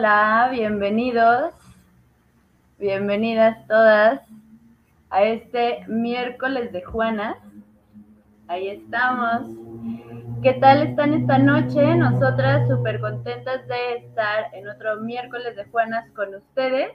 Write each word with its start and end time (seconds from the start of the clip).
Hola, 0.00 0.48
bienvenidos, 0.50 1.52
bienvenidas 2.78 3.66
todas 3.66 4.22
a 5.10 5.24
este 5.24 5.84
miércoles 5.88 6.72
de 6.72 6.82
Juanas. 6.82 7.36
Ahí 8.48 8.68
estamos. 8.68 9.42
¿Qué 10.42 10.54
tal 10.54 10.84
están 10.84 11.12
esta 11.12 11.36
noche? 11.36 11.96
Nosotras 11.96 12.66
súper 12.66 12.98
contentas 12.98 13.68
de 13.68 13.96
estar 13.96 14.46
en 14.54 14.70
otro 14.70 15.02
miércoles 15.02 15.54
de 15.54 15.66
Juanas 15.66 16.10
con 16.12 16.34
ustedes. 16.34 16.92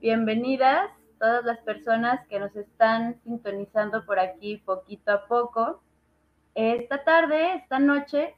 Bienvenidas 0.00 0.90
todas 1.20 1.44
las 1.44 1.58
personas 1.58 2.26
que 2.26 2.40
nos 2.40 2.56
están 2.56 3.14
sintonizando 3.22 4.04
por 4.04 4.18
aquí 4.18 4.56
poquito 4.56 5.12
a 5.12 5.26
poco. 5.26 5.80
Esta 6.56 7.04
tarde, 7.04 7.54
esta 7.54 7.78
noche, 7.78 8.34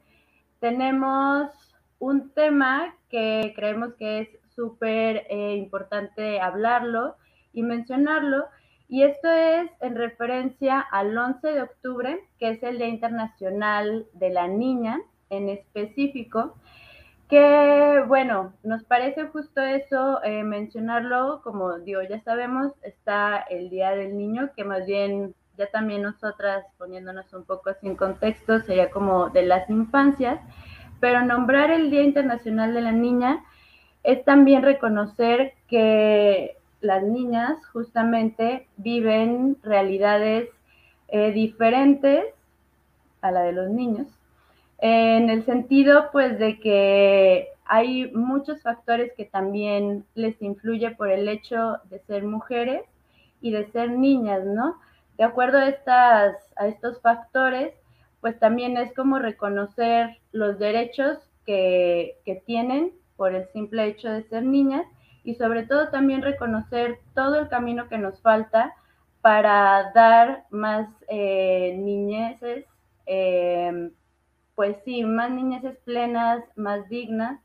tenemos 0.59 1.62
un 2.03 2.31
tema 2.31 2.93
que 3.09 3.53
creemos 3.55 3.93
que 3.93 4.19
es 4.19 4.29
súper 4.55 5.25
eh, 5.29 5.55
importante 5.55 6.41
hablarlo 6.41 7.15
y 7.53 7.63
mencionarlo. 7.63 8.45
Y 8.89 9.03
esto 9.03 9.29
es 9.29 9.71
en 9.79 9.95
referencia 9.95 10.81
al 10.81 11.17
11 11.17 11.47
de 11.47 11.61
octubre, 11.61 12.19
que 12.39 12.49
es 12.49 12.61
el 12.61 12.77
Día 12.77 12.87
Internacional 12.87 14.05
de 14.13 14.29
la 14.31 14.47
Niña 14.47 14.99
en 15.29 15.47
específico, 15.47 16.55
que 17.29 18.03
bueno, 18.05 18.53
nos 18.63 18.83
parece 18.83 19.27
justo 19.27 19.61
eso 19.61 20.21
eh, 20.23 20.43
mencionarlo, 20.43 21.41
como 21.41 21.79
digo, 21.79 22.01
ya 22.03 22.21
sabemos, 22.21 22.73
está 22.83 23.37
el 23.49 23.69
Día 23.69 23.91
del 23.91 24.17
Niño, 24.17 24.51
que 24.55 24.65
más 24.65 24.85
bien 24.85 25.33
ya 25.57 25.67
también 25.71 26.01
nosotras 26.01 26.65
poniéndonos 26.77 27.33
un 27.33 27.45
poco 27.45 27.71
en 27.81 27.95
contexto, 27.95 28.59
sería 28.59 28.91
como 28.91 29.29
de 29.29 29.43
las 29.43 29.69
infancias 29.69 30.39
pero 31.03 31.21
nombrar 31.21 31.69
el 31.69 31.91
Día 31.91 32.01
Internacional 32.01 32.73
de 32.73 32.79
la 32.79 32.93
Niña 32.93 33.43
es 34.03 34.23
también 34.23 34.61
reconocer 34.61 35.51
que 35.67 36.55
las 36.79 37.03
niñas 37.03 37.57
justamente 37.73 38.69
viven 38.77 39.57
realidades 39.63 40.47
eh, 41.09 41.33
diferentes 41.33 42.23
a 43.19 43.31
la 43.31 43.41
de 43.41 43.51
los 43.51 43.69
niños, 43.69 44.07
en 44.77 45.29
el 45.29 45.43
sentido 45.43 46.07
pues 46.13 46.39
de 46.39 46.61
que 46.61 47.49
hay 47.65 48.09
muchos 48.13 48.61
factores 48.61 49.11
que 49.17 49.25
también 49.25 50.05
les 50.15 50.41
influye 50.41 50.91
por 50.91 51.09
el 51.09 51.27
hecho 51.27 51.79
de 51.89 51.99
ser 52.07 52.23
mujeres 52.23 52.83
y 53.41 53.51
de 53.51 53.69
ser 53.73 53.91
niñas, 53.91 54.45
¿no? 54.45 54.79
De 55.17 55.25
acuerdo 55.25 55.57
a, 55.57 56.65
estos 56.65 57.01
factores, 57.01 57.73
pues 58.23 58.39
también 58.39 58.77
es 58.77 58.93
como 58.93 59.19
reconocer 59.19 60.17
los 60.31 60.57
derechos 60.57 61.19
que, 61.45 62.21
tienen 62.45 62.93
por 63.17 63.35
el 63.35 63.45
simple 63.51 63.85
hecho 63.85 64.09
de 64.09 64.23
ser 64.29 64.43
niñas 64.43 64.85
y 65.25 65.35
sobre 65.35 65.63
todo 65.63 65.89
también 65.89 66.21
reconocer 66.21 66.99
todo 67.15 67.35
el 67.41 67.49
camino 67.49 67.89
que 67.89 67.97
nos 67.97 68.21
falta 68.21 68.73
para 69.19 69.91
dar 69.93 70.45
más 70.51 70.87
eh, 71.09 71.75
niñeces, 71.77 72.65
em, 73.07 73.91
pues 74.55 74.77
sí, 74.85 75.03
más 75.03 75.29
niñeces 75.29 75.77
plenas, 75.79 76.45
más 76.55 76.87
dignas. 76.87 77.41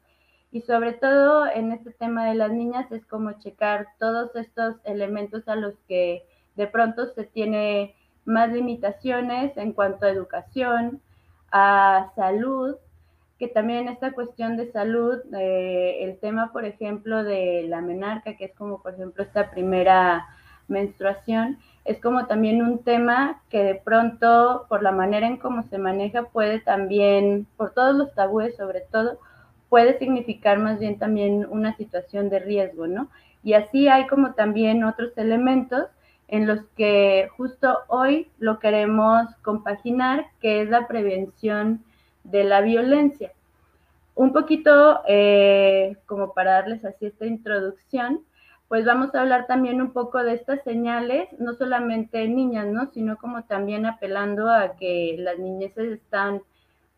Y 0.53 0.61
sobre 0.61 0.93
todo 0.93 1.45
en 1.49 1.73
este 1.73 1.91
tema 1.91 2.27
de 2.27 2.37
las 2.37 2.53
niñas 2.53 2.91
es 2.93 3.05
como 3.07 3.33
checar 3.41 3.89
todos 3.99 4.35
estos 4.37 4.77
elementos 4.85 5.49
a 5.49 5.57
los 5.57 5.75
que 5.89 6.23
de 6.55 6.69
pronto 6.69 7.13
se 7.15 7.25
tiene 7.25 7.97
más 8.29 8.53
limitaciones 8.53 9.57
en 9.57 9.73
cuanto 9.73 10.07
a 10.07 10.11
educación, 10.11 11.01
a 11.51 12.13
salud, 12.15 12.77
que 13.39 13.49
también 13.49 13.89
esta 13.89 14.13
cuestión 14.13 14.57
de 14.57 14.71
salud, 14.71 15.19
eh, 15.35 15.99
el 16.03 16.19
tema, 16.19 16.53
por 16.53 16.65
ejemplo, 16.65 17.25
de 17.25 17.65
la 17.69 17.81
menarca, 17.81 18.37
que 18.37 18.47
es 18.47 18.55
como, 18.55 18.83
por 18.83 18.95
ejemplo, 18.95 19.23
esta 19.23 19.51
primera 19.51 20.27
menstruación, 20.67 21.59
es 21.85 22.01
como 22.01 22.27
también 22.27 22.61
un 22.61 22.85
tema 22.85 23.41
que 23.49 23.63
de 23.63 23.75
pronto, 23.77 24.67
por 24.69 24.83
la 24.83 24.93
manera 24.93 25.27
en 25.27 25.39
cómo 25.39 25.63
se 25.63 25.79
maneja, 25.79 26.25
puede 26.25 26.61
también, 26.61 27.47
por 27.57 27.73
todos 27.73 27.97
los 27.97 28.15
tabúes 28.15 28.57
sobre 28.57 28.83
todo, 28.83 29.19
puede 29.71 29.99
significar 29.99 30.59
más 30.59 30.79
bien 30.79 30.99
también 30.99 31.47
una 31.49 31.75
situación 31.77 32.29
de 32.29 32.41
riesgo, 32.41 32.87
¿no? 32.87 33.09
Y 33.43 33.55
así 33.55 33.89
hay 33.89 34.07
como 34.07 34.35
también 34.35 34.85
otros 34.85 35.17
elementos 35.17 35.87
en 36.29 36.47
los 36.47 36.61
que 36.77 37.29
justo 37.37 37.79
hoy 37.89 38.31
lo 38.39 38.59
queremos 38.59 39.35
compaginar, 39.43 40.27
que 40.41 40.61
es 40.63 40.69
la 40.69 40.87
prevención 40.87 41.83
de 42.25 42.45
la 42.45 42.61
violencia. 42.61 43.33
Un 44.15 44.33
poquito 44.33 45.01
eh, 45.09 45.97
como 46.07 46.35
para 46.35 46.53
darles 46.53 46.85
así 46.85 47.07
esta 47.07 47.27
introducción, 47.27 48.21
pues 48.69 48.85
vamos 48.85 49.15
a 49.15 49.23
hablar 49.23 49.47
también 49.47 49.81
un 49.81 49.93
poco 49.93 50.23
de 50.23 50.35
estas 50.35 50.63
señales, 50.63 51.29
no 51.39 51.55
solamente 51.55 52.29
niñas, 52.29 52.67
¿no? 52.67 52.91
Sino 52.93 53.17
como 53.17 53.45
también 53.45 53.87
apelando 53.87 54.51
a 54.51 54.77
que 54.77 55.17
las 55.19 55.39
niñeces 55.39 55.93
están 55.93 56.43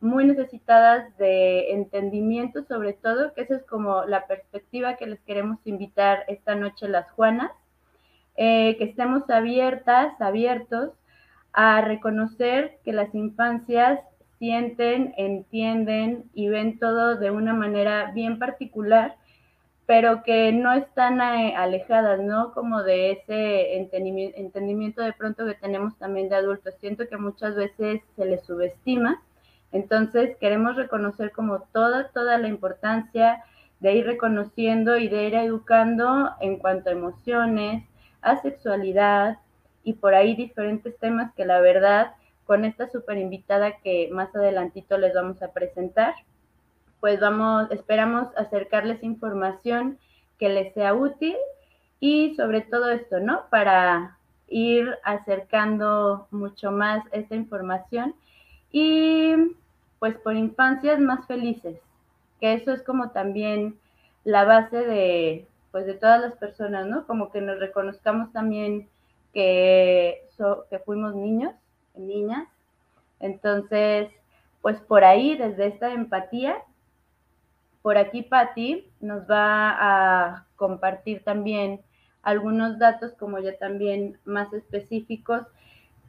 muy 0.00 0.24
necesitadas 0.24 1.16
de 1.19 1.72
entendimiento, 1.72 2.64
sobre 2.64 2.94
todo, 2.94 3.32
que 3.34 3.42
esa 3.42 3.56
es 3.56 3.64
como 3.64 4.04
la 4.04 4.26
perspectiva 4.26 4.96
que 4.96 5.06
les 5.06 5.20
queremos 5.20 5.58
invitar 5.64 6.24
esta 6.26 6.56
noche 6.56 6.88
las 6.88 7.08
Juanas, 7.12 7.52
eh, 8.42 8.76
que 8.78 8.84
estemos 8.84 9.28
abiertas, 9.28 10.18
abiertos 10.18 10.92
a 11.52 11.82
reconocer 11.82 12.78
que 12.86 12.94
las 12.94 13.14
infancias 13.14 14.00
sienten, 14.38 15.12
entienden 15.18 16.24
y 16.32 16.48
ven 16.48 16.78
todo 16.78 17.16
de 17.16 17.30
una 17.30 17.52
manera 17.52 18.12
bien 18.14 18.38
particular, 18.38 19.16
pero 19.84 20.22
que 20.22 20.52
no 20.52 20.72
están 20.72 21.20
eh, 21.20 21.54
alejadas, 21.54 22.18
¿no? 22.20 22.54
Como 22.54 22.82
de 22.82 23.10
ese 23.10 23.76
entendimiento 23.76 25.02
de 25.02 25.12
pronto 25.12 25.44
que 25.44 25.52
tenemos 25.52 25.98
también 25.98 26.30
de 26.30 26.36
adultos. 26.36 26.72
Siento 26.80 27.06
que 27.08 27.18
muchas 27.18 27.54
veces 27.56 28.00
se 28.16 28.24
les 28.24 28.42
subestima. 28.46 29.22
Entonces 29.70 30.34
queremos 30.38 30.76
reconocer 30.76 31.30
como 31.32 31.60
toda, 31.74 32.08
toda 32.08 32.38
la 32.38 32.48
importancia 32.48 33.44
de 33.80 33.96
ir 33.96 34.06
reconociendo 34.06 34.96
y 34.96 35.08
de 35.08 35.26
ir 35.26 35.34
educando 35.34 36.30
en 36.40 36.56
cuanto 36.56 36.88
a 36.88 36.94
emociones, 36.94 37.84
asexualidad 38.22 39.38
y 39.84 39.94
por 39.94 40.14
ahí 40.14 40.34
diferentes 40.34 40.97
temas 40.98 41.32
que 41.34 41.44
la 41.44 41.60
verdad 41.60 42.12
con 42.44 42.64
esta 42.64 42.88
super 42.88 43.16
invitada 43.16 43.78
que 43.78 44.08
más 44.12 44.34
adelantito 44.34 44.98
les 44.98 45.14
vamos 45.14 45.41
a 45.42 45.53
presentar, 45.53 46.14
pues 46.98 47.20
vamos, 47.20 47.70
esperamos 47.70 48.28
acercarles 48.36 49.03
información 49.03 49.98
que 50.38 50.48
les 50.48 50.75
sea 50.75 50.94
útil 50.94 51.36
y 52.00 52.34
sobre 52.34 52.62
todo 52.62 52.91
esto, 52.91 53.20
¿no? 53.20 53.42
Para 53.50 54.19
ir 54.48 54.98
acercando 55.04 56.26
mucho 56.31 56.72
más 56.72 57.04
esta 57.12 57.37
información 57.37 58.14
y 58.72 59.34
pues 60.00 60.16
por 60.19 60.34
infancias 60.34 60.98
más 60.98 61.26
felices, 61.26 61.78
que 62.41 62.54
eso 62.54 62.72
es 62.72 62.82
como 62.82 63.10
también 63.10 63.78
la 64.25 64.44
base 64.44 64.76
de, 64.76 65.47
pues 65.70 65.86
de 65.86 65.94
todas 65.94 66.20
las 66.20 66.34
personas, 66.34 66.86
¿no? 66.86 67.06
Como 67.06 67.31
que 67.31 67.41
nos 67.41 67.58
reconozcamos 67.58 68.32
también 68.32 68.88
que, 69.32 70.26
que 70.69 70.78
fuimos 70.81 71.14
niños, 71.14 71.54
niñas. 71.94 72.48
Entonces, 73.20 74.10
pues 74.62 74.81
por 74.81 75.04
ahí, 75.04 75.36
desde 75.36 75.66
esta 75.66 75.92
empatía, 75.92 76.56
por 77.82 77.97
aquí 77.97 78.22
Patti 78.22 78.91
nos 79.00 79.22
va 79.31 79.70
a 79.78 80.47
compartir 80.56 81.22
también 81.25 81.81
algunos 82.22 82.78
datos 82.78 83.12
como 83.14 83.38
ya 83.38 83.56
también 83.56 84.19
más 84.25 84.52
específicos, 84.52 85.43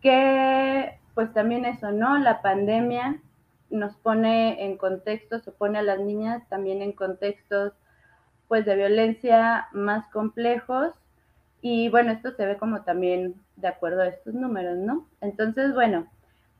que 0.02 0.98
pues 1.14 1.34
también 1.34 1.66
eso, 1.66 1.92
¿no? 1.92 2.18
La 2.18 2.42
pandemia 2.42 3.22
nos 3.70 3.96
pone 3.98 4.66
en 4.66 4.78
contextos, 4.78 5.44
se 5.44 5.52
pone 5.52 5.80
a 5.80 5.84
las 5.84 6.00
niñas 6.00 6.44
también 6.50 6.82
en 6.82 6.92
contextos 6.92 7.74
pues 8.52 8.66
de 8.66 8.76
violencia 8.76 9.70
más 9.72 10.06
complejos 10.08 10.92
y 11.62 11.88
bueno, 11.88 12.12
esto 12.12 12.32
se 12.32 12.46
ve 12.46 12.58
como 12.58 12.82
también 12.82 13.36
de 13.56 13.70
acuerdo 13.70 14.02
a 14.02 14.08
estos 14.08 14.34
números, 14.34 14.78
¿no? 14.78 15.08
Entonces, 15.22 15.74
bueno, 15.74 16.12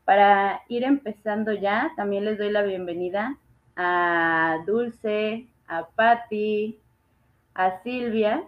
para 0.06 0.62
ir 0.68 0.84
empezando 0.84 1.52
ya, 1.52 1.92
también 1.94 2.24
les 2.24 2.38
doy 2.38 2.50
la 2.50 2.62
bienvenida 2.62 3.36
a 3.76 4.60
Dulce, 4.66 5.46
a 5.68 5.86
Patti, 5.88 6.80
a 7.52 7.82
Silvia. 7.82 8.42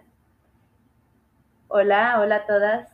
Hola, 1.67 2.19
hola 2.21 2.37
a 2.37 2.45
todas. 2.47 2.89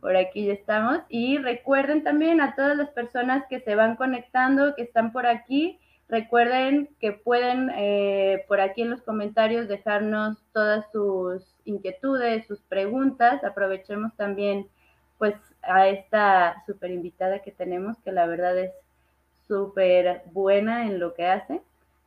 Por 0.00 0.16
aquí 0.16 0.46
ya 0.46 0.54
estamos. 0.54 1.00
Y 1.10 1.36
recuerden 1.36 2.02
también 2.02 2.40
a 2.40 2.54
todas 2.54 2.78
las 2.78 2.88
personas 2.88 3.44
que 3.50 3.60
se 3.60 3.74
van 3.74 3.96
conectando, 3.96 4.74
que 4.74 4.84
están 4.84 5.12
por 5.12 5.26
aquí, 5.26 5.78
Recuerden 6.08 6.88
que 7.00 7.12
pueden 7.12 7.70
eh, 7.76 8.44
por 8.48 8.60
aquí 8.60 8.82
en 8.82 8.90
los 8.90 9.02
comentarios 9.02 9.68
dejarnos 9.68 10.38
todas 10.52 10.90
sus 10.90 11.54
inquietudes, 11.64 12.46
sus 12.46 12.60
preguntas. 12.62 13.44
Aprovechemos 13.44 14.14
también 14.16 14.68
pues 15.18 15.34
a 15.62 15.88
esta 15.88 16.62
súper 16.66 16.92
invitada 16.92 17.40
que 17.40 17.52
tenemos, 17.52 17.98
que 17.98 18.12
la 18.12 18.26
verdad 18.26 18.56
es 18.58 18.72
súper 19.46 20.22
buena 20.32 20.86
en 20.86 20.98
lo 20.98 21.14
que 21.14 21.26
hace. 21.26 21.60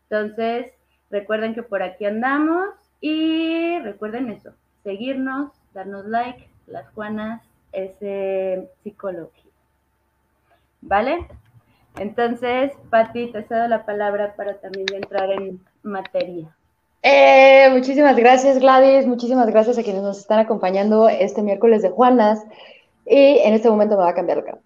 Entonces, 0.09 0.73
Recuerden 1.11 1.53
que 1.53 1.61
por 1.61 1.83
aquí 1.83 2.05
andamos 2.05 2.69
y 3.01 3.77
recuerden 3.79 4.29
eso, 4.29 4.53
seguirnos, 4.81 5.51
darnos 5.73 6.05
like, 6.05 6.47
las 6.67 6.89
Juanas 6.93 7.43
es 7.73 7.91
psicología. 8.81 9.51
¿Vale? 10.79 11.27
Entonces, 11.97 12.71
Pati, 12.89 13.31
te 13.31 13.43
cedo 13.43 13.67
la 13.67 13.85
palabra 13.85 14.33
para 14.35 14.55
también 14.55 14.87
entrar 14.93 15.29
en 15.31 15.59
materia. 15.83 16.47
Eh, 17.03 17.69
muchísimas 17.71 18.15
gracias, 18.15 18.59
Gladys. 18.59 19.07
Muchísimas 19.07 19.47
gracias 19.47 19.77
a 19.77 19.83
quienes 19.83 20.03
nos 20.03 20.19
están 20.19 20.39
acompañando 20.39 21.09
este 21.09 21.41
miércoles 21.41 21.81
de 21.81 21.89
Juanas. 21.89 22.43
Y 23.05 23.39
en 23.39 23.53
este 23.53 23.69
momento 23.69 23.97
me 23.97 24.03
va 24.03 24.09
a 24.09 24.15
cambiar 24.15 24.39
el 24.39 24.43
cara. 24.45 24.59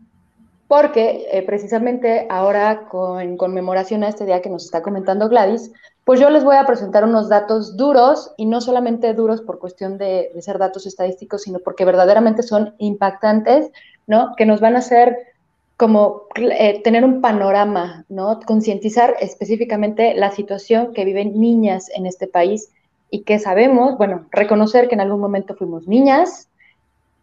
Porque 0.68 1.28
eh, 1.32 1.44
precisamente 1.44 2.28
ahora, 2.30 2.88
con 2.90 3.38
conmemoración 3.38 4.04
a 4.04 4.10
este 4.10 4.26
día 4.26 4.42
que 4.42 4.50
nos 4.50 4.66
está 4.66 4.82
comentando 4.82 5.30
Gladys, 5.30 5.72
pues 6.04 6.20
yo 6.20 6.30
les 6.30 6.44
voy 6.44 6.58
a 6.58 6.66
presentar 6.66 7.04
unos 7.04 7.30
datos 7.30 7.78
duros 7.78 8.34
y 8.38 8.46
no 8.46 8.62
solamente 8.62 9.14
duros 9.14 9.42
por 9.42 9.60
cuestión 9.60 9.98
de, 9.98 10.32
de 10.34 10.42
ser 10.42 10.58
datos 10.58 10.86
estadísticos, 10.86 11.44
sino 11.44 11.60
porque 11.60 11.86
verdaderamente 11.86 12.44
son 12.44 12.76
impactantes, 12.78 13.72
¿no? 14.06 14.36
Que 14.36 14.46
nos 14.46 14.60
van 14.60 14.76
a 14.76 14.80
hacer 14.80 15.35
como 15.78 16.24
eh, 16.36 16.82
tener 16.84 17.04
un 17.04 17.22
panorama, 17.22 18.06
¿no? 18.08 18.40
Concientizar 18.46 19.16
específicamente 19.20 20.14
la 20.16 20.32
situación 20.32 20.94
que 20.94 21.04
viven 21.04 21.40
niñas 21.40 21.90
en 21.94 22.06
este 22.06 22.28
país 22.28 22.72
y 23.10 23.24
que 23.24 23.40
sabemos, 23.40 23.98
bueno, 23.98 24.28
reconocer 24.32 24.88
que 24.88 24.96
en 24.96 25.02
algún 25.02 25.20
momento 25.20 25.56
fuimos 25.56 25.88
niñas, 25.88 26.50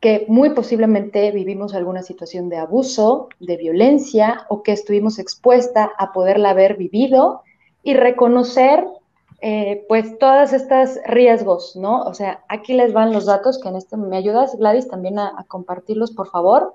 que 0.01 0.27
muy 0.29 0.51
posiblemente 0.51 1.31
vivimos 1.31 1.75
alguna 1.75 2.03
situación 2.03 2.49
de 2.49 2.59
abuso, 2.59 3.29
de 3.41 3.57
violencia 3.57 4.47
o 4.49 4.63
que 4.63 4.73
estuvimos 4.73 5.19
expuesta 5.19 5.91
a 5.97 6.13
poderla 6.13 6.51
haber 6.51 6.77
vivido 6.77 7.43
y 7.83 7.95
reconocer 7.95 8.85
eh, 9.41 9.85
pues 9.89 10.19
todas 10.19 10.53
estas 10.53 11.01
riesgos, 11.07 11.75
¿no? 11.75 12.03
O 12.03 12.15
sea, 12.15 12.45
aquí 12.49 12.75
les 12.75 12.93
van 12.93 13.13
los 13.13 13.27
datos 13.27 13.59
que 13.61 13.69
en 13.69 13.77
este 13.77 13.97
me 13.97 14.17
ayudas, 14.17 14.57
Gladys, 14.57 14.89
también 14.89 15.19
a 15.19 15.45
compartirlos, 15.49 16.11
por 16.13 16.29
favor. 16.29 16.75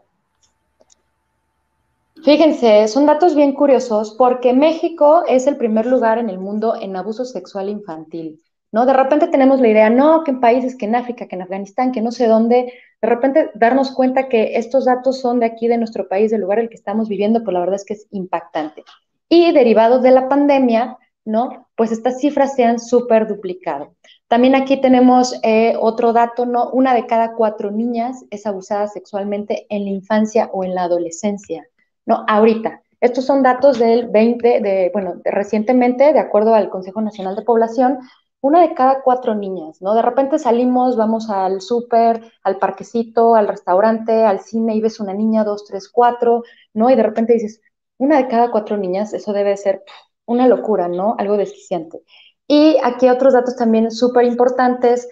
Fíjense, 2.24 2.88
son 2.88 3.06
datos 3.06 3.36
bien 3.36 3.54
curiosos 3.54 4.16
porque 4.18 4.54
México 4.54 5.24
es 5.28 5.48
el 5.48 5.58
primer 5.58 5.86
lugar 5.86 6.18
en 6.18 6.30
el 6.30 6.40
mundo 6.40 6.76
en 6.80 6.96
abuso 6.96 7.26
sexual 7.26 7.70
infantil, 7.70 8.42
¿no? 8.72 8.86
De 8.86 8.94
repente 8.94 9.28
tenemos 9.28 9.62
la 9.62 9.70
idea, 9.70 9.90
no, 9.90 10.24
que 10.24 10.32
en 10.32 10.40
países, 10.40 10.76
que 10.76 10.86
en 10.86 10.96
África, 10.96 11.28
que 11.28 11.36
en 11.36 11.44
Afganistán, 11.44 11.92
que 11.92 12.02
no 12.02 12.12
sé 12.12 12.28
dónde, 12.28 12.74
de 13.02 13.08
repente 13.08 13.52
darnos 13.54 13.92
cuenta 13.92 14.28
que 14.28 14.58
estos 14.58 14.86
datos 14.86 15.22
son 15.22 15.40
de 15.40 15.46
aquí, 15.46 15.68
de 15.68 15.78
nuestro 15.78 16.08
país, 16.08 16.32
del 16.32 16.42
lugar 16.42 16.60
en 16.60 16.66
el 16.66 16.70
que 16.70 16.76
estamos 16.76 17.08
viviendo, 17.08 17.44
pues 17.44 17.54
la 17.54 17.60
verdad 17.60 17.76
es 17.76 17.86
que 17.86 17.94
es 17.94 18.08
impactante. 18.12 18.84
Y 19.30 19.52
derivados 19.52 20.02
de 20.02 20.12
la 20.12 20.28
pandemia, 20.28 20.98
¿no? 21.24 21.68
Pues 21.76 21.92
estas 21.92 22.20
cifras 22.20 22.56
se 22.56 22.64
han 22.64 22.80
súper 22.80 23.28
duplicado. 23.28 23.96
También 24.28 24.56
aquí 24.56 24.82
tenemos 24.82 25.40
eh, 25.44 25.76
otro 25.80 26.12
dato, 26.12 26.46
¿no? 26.46 26.70
Una 26.72 26.94
de 26.94 27.06
cada 27.06 27.34
cuatro 27.34 27.72
niñas 27.72 28.26
es 28.32 28.46
abusada 28.46 28.88
sexualmente 28.88 29.68
en 29.70 29.84
la 29.86 29.92
infancia 29.92 30.50
o 30.52 30.64
en 30.64 30.74
la 30.74 30.84
adolescencia. 30.84 31.68
No, 32.08 32.26
ahorita. 32.28 32.84
Estos 33.02 33.26
son 33.26 33.44
datos 33.44 33.78
del 33.80 34.08
20, 34.10 34.62
de, 34.62 34.90
bueno, 34.94 35.22
recientemente, 35.24 36.14
de 36.14 36.20
acuerdo 36.20 36.56
al 36.56 36.70
Consejo 36.72 37.02
Nacional 37.02 37.36
de 37.36 37.44
Población, 37.44 38.00
una 38.42 38.62
de 38.62 38.74
cada 38.74 39.04
cuatro 39.04 39.36
niñas, 39.36 39.82
¿no? 39.82 39.94
De 39.96 40.02
repente 40.02 40.40
salimos, 40.40 40.98
vamos 40.98 41.30
al 41.30 41.62
súper, 41.62 42.22
al 42.44 42.58
parquecito, 42.58 43.36
al 43.36 43.48
restaurante, 43.48 44.26
al 44.26 44.40
cine 44.40 44.76
y 44.76 44.82
ves 44.82 45.00
una 45.00 45.14
niña, 45.14 45.44
dos, 45.44 45.66
tres, 45.66 45.90
cuatro, 45.90 46.44
¿no? 46.74 46.90
Y 46.90 46.96
de 46.96 47.04
repente 47.04 47.34
dices, 47.34 47.62
una 48.00 48.18
de 48.18 48.28
cada 48.28 48.52
cuatro 48.52 48.78
niñas, 48.78 49.14
eso 49.14 49.34
debe 49.34 49.58
ser 49.58 49.84
una 50.26 50.48
locura, 50.48 50.90
¿no? 50.90 51.16
Algo 51.20 51.38
desquiciante. 51.38 52.02
Y 52.48 52.78
aquí 52.84 53.10
otros 53.10 53.34
datos 53.34 53.56
también 53.58 53.92
súper 53.92 54.26
importantes. 54.26 55.08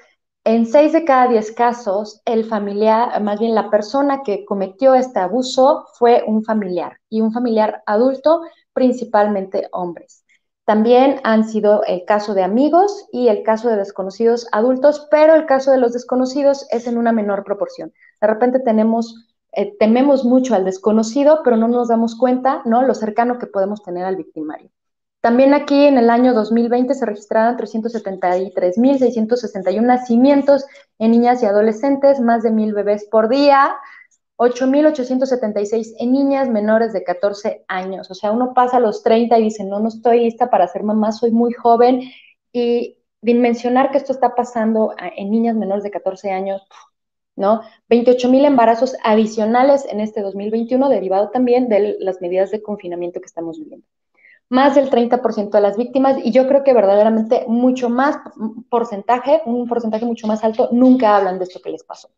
En 0.48 0.68
seis 0.68 0.94
de 0.94 1.06
cada 1.06 1.28
diez 1.28 1.52
casos, 1.52 2.22
el 2.24 2.46
familiar, 2.46 3.20
más 3.24 3.40
bien 3.40 3.56
la 3.56 3.72
persona 3.72 4.22
que 4.24 4.46
cometió 4.46 4.94
este 4.94 5.20
abuso 5.20 5.88
fue 5.98 6.24
un 6.28 6.44
familiar 6.44 7.00
y 7.10 7.22
un 7.22 7.34
familiar 7.34 7.82
adulto, 7.88 8.42
principalmente 8.72 9.68
hombres. 9.72 10.24
También 10.64 11.20
han 11.24 11.50
sido 11.50 11.84
el 11.86 12.06
caso 12.06 12.36
de 12.36 12.44
amigos 12.44 13.08
y 13.12 13.28
el 13.28 13.42
caso 13.42 13.70
de 13.70 13.78
desconocidos 13.78 14.48
adultos, 14.52 15.08
pero 15.10 15.34
el 15.34 15.48
caso 15.48 15.72
de 15.72 15.80
los 15.80 15.94
desconocidos 15.94 16.68
es 16.70 16.86
en 16.86 17.00
una 17.00 17.12
menor 17.12 17.44
proporción. 17.44 17.92
De 18.22 18.28
repente 18.28 18.60
tenemos, 18.60 19.28
eh, 19.52 19.76
tememos 19.80 20.26
mucho 20.26 20.54
al 20.54 20.64
desconocido, 20.64 21.42
pero 21.44 21.58
no 21.58 21.68
nos 21.68 21.88
damos 21.88 22.16
cuenta, 22.16 22.62
¿no? 22.66 22.84
Lo 22.84 22.94
cercano 22.94 23.40
que 23.40 23.48
podemos 23.48 23.82
tener 23.82 24.06
al 24.06 24.16
victimario. 24.16 24.70
También 25.26 25.56
aquí 25.56 25.86
en 25.86 25.98
el 25.98 26.12
año 26.12 26.36
2020 26.36 26.94
se 26.94 27.04
registraron 27.04 27.58
373.661 27.58 29.82
nacimientos 29.82 30.68
en 31.00 31.10
niñas 31.10 31.42
y 31.42 31.48
adolescentes, 31.48 32.20
más 32.20 32.44
de 32.44 32.52
mil 32.52 32.76
bebés 32.76 33.06
por 33.06 33.28
día, 33.28 33.76
8.876 34.38 35.96
en 35.98 36.12
niñas 36.12 36.48
menores 36.48 36.94
de 36.94 37.04
14 37.04 37.66
años. 37.68 38.12
O 38.12 38.14
sea, 38.14 38.32
uno 38.32 38.54
pasa 38.54 38.78
a 38.78 38.80
los 38.80 39.02
30 39.02 39.40
y 39.40 39.46
dice, 39.46 39.64
no, 39.64 39.80
no 39.80 39.88
estoy 39.88 40.20
lista 40.20 40.52
para 40.52 40.68
ser 40.68 40.84
mamá, 40.84 41.12
soy 41.12 41.32
muy 41.32 41.54
joven. 41.54 42.04
Y 42.54 43.00
dimensionar 43.20 43.90
que 43.90 43.98
esto 43.98 44.14
está 44.14 44.36
pasando 44.36 44.94
en 45.00 45.32
niñas 45.32 45.56
menores 45.56 45.84
de 45.84 45.90
14 45.90 46.30
años, 46.30 46.62
¿no? 47.36 47.62
28.000 47.90 48.46
embarazos 48.46 48.96
adicionales 49.04 49.88
en 49.90 50.02
este 50.02 50.22
2021, 50.22 50.88
derivado 50.88 51.32
también 51.32 51.68
de 51.68 51.98
las 52.00 52.22
medidas 52.22 52.52
de 52.52 52.62
confinamiento 52.62 53.20
que 53.20 53.26
estamos 53.26 53.58
viviendo 53.58 53.88
más 54.50 54.76
del 54.76 54.90
30% 54.90 55.58
de 55.58 55.62
las 55.62 55.78
víctimas 55.78 56.18
y 56.24 56.32
yo 56.32 56.48
creo 56.48 56.64
que 56.64 56.74
verdaderamente 56.74 57.46
mucho 57.48 57.90
más 57.90 58.18
porcentaje, 58.70 59.42
un 59.46 59.68
porcentaje 59.68 60.06
mucho 60.06 60.28
más 60.28 60.44
alto, 60.44 60.70
nunca 60.72 61.16
hablan 61.16 61.40
de 61.40 61.46
esto 61.46 61.62
que 61.62 61.72
les 61.72 61.84
pasó. 61.84 62.10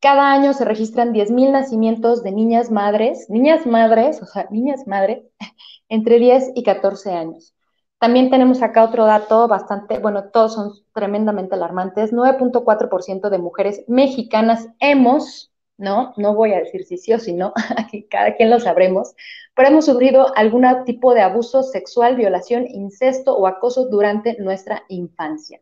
Cada 0.00 0.30
año 0.30 0.52
se 0.52 0.64
registran 0.64 1.12
10.000 1.12 1.52
nacimientos 1.52 2.22
de 2.22 2.30
niñas 2.30 2.70
madres, 2.70 3.28
niñas 3.30 3.66
madres, 3.66 4.22
o 4.22 4.26
sea, 4.26 4.46
niñas 4.50 4.86
madres, 4.86 5.24
entre 5.88 6.18
10 6.18 6.52
y 6.54 6.62
14 6.62 7.12
años. 7.12 7.54
También 7.98 8.30
tenemos 8.30 8.62
acá 8.62 8.84
otro 8.84 9.06
dato 9.06 9.48
bastante, 9.48 9.98
bueno, 9.98 10.24
todos 10.24 10.52
son 10.54 10.72
tremendamente 10.92 11.54
alarmantes. 11.54 12.12
9.4% 12.12 13.30
de 13.30 13.38
mujeres 13.38 13.84
mexicanas 13.88 14.68
hemos 14.80 15.50
¿no? 15.78 16.14
No 16.16 16.34
voy 16.34 16.52
a 16.52 16.60
decir 16.60 16.84
si 16.84 16.96
sí 16.96 17.12
o 17.12 17.18
si 17.18 17.32
no, 17.32 17.52
aquí 17.76 18.04
cada 18.04 18.34
quien 18.34 18.50
lo 18.50 18.60
sabremos, 18.60 19.14
pero 19.54 19.68
hemos 19.68 19.86
sufrido 19.86 20.36
algún 20.36 20.66
tipo 20.84 21.14
de 21.14 21.22
abuso 21.22 21.62
sexual, 21.62 22.16
violación, 22.16 22.66
incesto 22.66 23.36
o 23.36 23.46
acoso 23.46 23.88
durante 23.88 24.36
nuestra 24.38 24.84
infancia. 24.88 25.60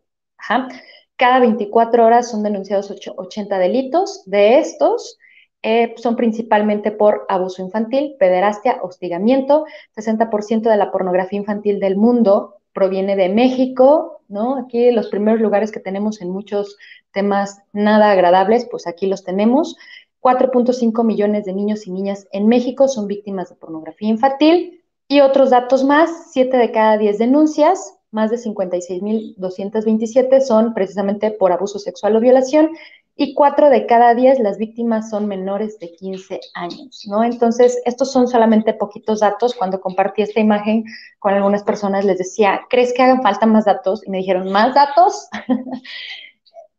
Cada 1.17 1.39
24 1.39 2.05
horas 2.05 2.31
son 2.31 2.43
denunciados 2.43 2.93
80 3.17 3.59
delitos. 3.59 4.23
De 4.27 4.59
estos, 4.59 5.19
eh, 5.63 5.95
son 5.97 6.17
principalmente 6.17 6.91
por 6.91 7.25
abuso 7.29 7.63
infantil, 7.63 8.17
pederastia, 8.19 8.81
hostigamiento. 8.83 9.65
60% 9.97 10.69
de 10.69 10.77
la 10.77 10.91
pornografía 10.91 11.39
infantil 11.39 11.81
del 11.81 11.97
mundo 11.97 12.57
proviene 12.73 13.17
de 13.17 13.29
México, 13.29 14.23
¿no? 14.29 14.57
Aquí 14.59 14.91
los 14.91 15.09
primeros 15.09 15.41
lugares 15.41 15.71
que 15.71 15.81
tenemos 15.81 16.21
en 16.21 16.31
muchos 16.31 16.77
temas 17.13 17.63
nada 17.73 18.11
agradables, 18.11 18.67
pues 18.71 18.87
aquí 18.87 19.07
los 19.07 19.25
tenemos. 19.25 19.77
4.5 20.25 21.05
millones 21.05 21.45
de 21.45 21.53
niños 21.53 21.87
y 21.87 21.91
niñas 21.91 22.27
en 22.33 22.49
México 22.49 22.89
son 22.89 23.07
víctimas 23.07 23.51
de 23.51 23.57
pornografía 23.57 24.09
infantil. 24.09 24.81
Y 25.07 25.21
otros 25.21 25.51
datos 25.51 25.85
más, 25.85 26.33
7 26.33 26.57
de 26.57 26.73
cada 26.73 26.97
10 26.97 27.19
denuncias, 27.19 27.99
más 28.11 28.31
de 28.31 28.39
56.227 28.39 30.41
son 30.41 30.73
precisamente 30.73 31.31
por 31.31 31.53
abuso 31.53 31.79
sexual 31.79 32.17
o 32.17 32.21
violación 32.21 32.71
y 33.17 33.35
4 33.35 33.71
de 33.71 33.87
cada 33.87 34.15
10 34.15 34.41
las 34.41 34.59
víctimas 34.59 35.11
son 35.11 35.27
menores 35.27 35.79
de 35.79 35.93
15 35.93 36.41
años, 36.55 37.05
¿no? 37.07 37.23
Entonces, 37.23 37.81
estos 37.85 38.11
son 38.11 38.27
solamente 38.27 38.73
poquitos 38.73 39.21
datos. 39.21 39.55
Cuando 39.55 39.81
compartí 39.81 40.23
esta 40.23 40.41
imagen 40.41 40.85
con 41.19 41.35
algunas 41.35 41.63
personas 41.63 42.05
les 42.05 42.19
decía, 42.19 42.63
¿crees 42.71 42.93
que 42.95 43.03
hagan 43.03 43.23
falta 43.23 43.47
más 43.47 43.67
datos? 43.67 44.03
Y 44.07 44.11
me 44.11 44.19
dijeron, 44.19 44.51
¿más 44.51 44.75
datos? 44.75 45.29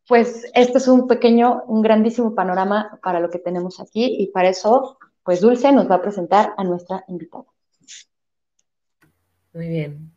pues 0.07 0.45
este 0.53 0.77
es 0.77 0.87
un 0.87 1.07
pequeño, 1.07 1.63
un 1.67 1.81
grandísimo 1.81 2.35
panorama 2.35 2.99
para 3.01 3.19
lo 3.19 3.29
que 3.29 3.39
tenemos 3.39 3.79
aquí 3.79 4.17
y 4.19 4.27
para 4.27 4.49
eso, 4.49 4.97
pues 5.23 5.41
Dulce 5.41 5.71
nos 5.71 5.89
va 5.89 5.95
a 5.95 6.01
presentar 6.01 6.53
a 6.57 6.63
nuestra 6.63 7.03
invitada. 7.07 7.45
Muy 9.53 9.67
bien. 9.67 10.11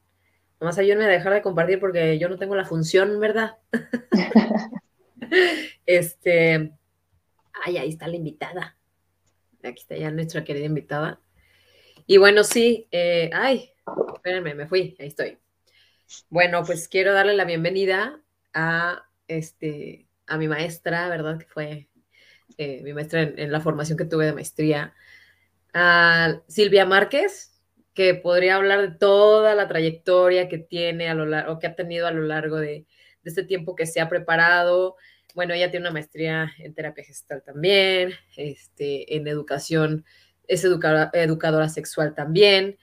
Nomás 0.61 0.77
ayúdenme 0.79 1.05
a 1.05 1.09
dejar 1.09 1.33
de 1.33 1.43
compartir 1.43 1.79
porque 1.79 2.19
yo 2.19 2.29
no 2.29 2.37
tengo 2.37 2.57
la 2.57 2.65
función, 2.65 3.21
¿verdad? 3.21 3.57
este, 5.87 6.73
ay, 7.65 7.79
ahí 7.79 7.89
está 7.89 8.09
la 8.09 8.17
invitada. 8.17 8.77
Aquí 9.63 9.81
está 9.81 9.97
ya 9.97 10.11
nuestra 10.11 10.45
querida 10.45 10.67
invitada. 10.67 11.21
Y 12.07 12.17
bueno, 12.17 12.43
sí, 12.43 12.89
eh, 12.91 13.31
ay, 13.33 13.71
espérenme, 14.15 14.55
me 14.55 14.67
fui, 14.67 14.97
ahí 14.99 15.09
estoy. 15.09 15.39
Bueno, 16.29 16.65
pues 16.65 16.89
quiero 16.89 17.13
darle 17.13 17.35
la 17.35 17.45
bienvenida 17.45 18.21
a 18.55 19.08
este, 19.29 20.09
a 20.27 20.37
mi 20.37 20.49
maestra, 20.49 21.09
¿verdad? 21.09 21.39
Que 21.39 21.47
fue 21.47 21.89
eh, 22.57 22.81
mi 22.83 22.93
maestra 22.93 23.23
en, 23.23 23.53
la 23.53 23.61
formación 23.61 23.99
que 23.99 24.05
tuve 24.05 24.27
de 24.27 24.33
maestría, 24.33 24.95
a 25.73 26.41
Silvia 26.49 26.87
Márquez, 26.87 27.61
que 27.95 28.15
podría 28.15 28.57
hablar 28.57 28.81
de 28.81 28.97
toda 28.97 29.55
la 29.55 29.69
trayectoria 29.69 30.49
que 30.49 30.59
tiene 30.59 31.09
a 31.09 31.15
lo 31.15 31.27
largo, 31.27 31.59
que 31.59 31.67
ha 31.67 31.75
tenido 31.75 32.07
a 32.07 32.13
lo 32.13 32.23
largo 32.23 32.57
de, 32.57 32.87
este 33.25 33.43
tiempo 33.43 33.77
que 33.77 33.85
se 33.85 34.01
ha 34.01 34.09
preparado. 34.09 34.97
Bueno, 35.35 35.53
ella 35.53 35.71
tiene 35.71 35.85
una 35.85 35.93
maestría 35.93 36.51
en 36.59 36.73
terapia 36.73 37.05
gestal 37.05 37.43
también, 37.43 38.13
este, 38.37 39.17
en 39.17 39.29
educación, 39.29 40.07
es 40.47 40.65
educadora, 40.65 41.69
sexual 41.69 42.15
también. 42.15 42.79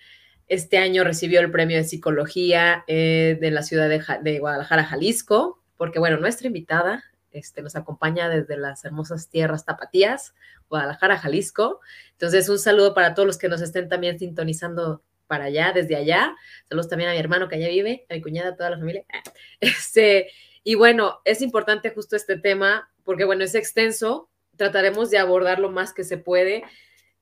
Este 0.48 0.78
año 0.78 1.04
recibió 1.04 1.40
el 1.40 1.50
premio 1.50 1.78
de 1.78 1.84
psicología 1.84 2.84
eh, 2.88 3.38
de 3.42 3.52
la 3.52 3.64
ciudad 3.64 3.90
de, 3.90 4.40
Guadalajara, 4.40 4.84
Jalisco, 4.84 5.64
porque 5.78 6.00
bueno, 6.00 6.18
nuestra 6.18 6.48
invitada 6.48 7.04
este, 7.32 7.62
nos 7.62 7.76
acompaña 7.76 8.30
desde 8.30 8.58
las 8.58 8.86
hermosas 8.86 9.30
tierras 9.30 9.66
tapatías, 9.66 10.34
Guadalajara, 10.70 11.18
Jalisco. 11.18 11.82
Entonces, 12.12 12.48
un 12.48 12.60
saludo 12.60 12.94
para 12.94 13.14
todos 13.14 13.28
los 13.28 13.38
que 13.38 13.50
nos 13.50 13.62
estén 13.62 13.90
también 13.90 14.18
sintonizando 14.18 15.04
para 15.28 15.46
allá, 15.46 15.74
desde 15.74 15.96
allá. 15.96 16.36
Saludos 16.70 16.88
también 16.88 17.10
a 17.10 17.14
mi 17.14 17.20
hermano 17.20 17.50
que 17.50 17.56
allá 17.56 17.68
vive, 17.68 18.06
a 18.10 18.14
mi 18.14 18.22
cuñada, 18.22 18.50
a 18.50 18.56
toda 18.56 18.70
la 18.70 18.78
familia. 18.78 19.06
Este, 19.60 20.32
y 20.64 20.76
bueno, 20.76 21.20
es 21.26 21.42
importante 21.42 21.90
justo 21.90 22.16
este 22.16 22.38
tema, 22.38 22.90
porque 23.04 23.26
bueno, 23.26 23.44
es 23.44 23.56
extenso, 23.56 24.30
trataremos 24.56 25.10
de 25.10 25.18
abordar 25.18 25.60
lo 25.60 25.70
más 25.70 25.94
que 25.94 26.04
se 26.04 26.18
puede. 26.18 26.64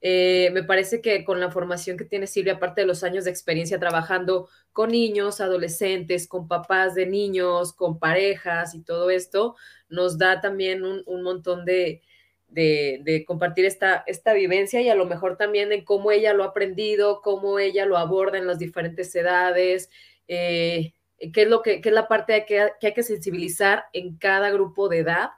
Eh, 0.05 0.49
me 0.51 0.63
parece 0.63 1.01
que 1.01 1.23
con 1.23 1.39
la 1.39 1.49
formación 1.49 1.95
que 1.95 2.03
tiene 2.03 2.27
Silvia, 2.27 2.55
aparte 2.55 2.81
de 2.81 2.87
los 2.87 3.05
años 3.05 3.23
de 3.23 3.31
experiencia 3.31 3.79
trabajando 3.79 4.49
con 4.73 4.91
niños, 4.91 5.39
adolescentes, 5.39 6.27
con 6.27 6.49
papás 6.49 6.93
de 6.93 7.05
niños, 7.05 7.71
con 7.71 7.99
parejas 7.99 8.75
y 8.75 8.81
todo 8.81 9.09
esto, 9.09 9.55
nos 9.87 10.17
da 10.17 10.41
también 10.41 10.83
un, 10.83 11.03
un 11.05 11.23
montón 11.23 11.63
de, 11.63 12.01
de, 12.49 13.23
compartir 13.25 13.63
esta, 13.63 14.03
esta 14.05 14.33
vivencia 14.33 14.81
y 14.81 14.89
a 14.89 14.95
lo 14.95 15.05
mejor 15.05 15.37
también 15.37 15.71
en 15.71 15.85
cómo 15.85 16.11
ella 16.11 16.33
lo 16.33 16.43
ha 16.43 16.47
aprendido, 16.47 17.21
cómo 17.21 17.57
ella 17.57 17.85
lo 17.85 17.97
aborda 17.97 18.37
en 18.37 18.45
las 18.45 18.59
diferentes 18.59 19.15
edades, 19.15 19.89
eh, 20.27 20.93
qué 21.33 21.43
es 21.43 21.47
lo 21.47 21.61
que, 21.61 21.79
qué 21.79 21.89
es 21.89 21.95
la 21.95 22.09
parte 22.09 22.45
que, 22.45 22.71
que 22.81 22.87
hay 22.87 22.93
que 22.93 23.03
sensibilizar 23.03 23.85
en 23.93 24.17
cada 24.17 24.51
grupo 24.51 24.89
de 24.89 24.99
edad. 24.99 25.29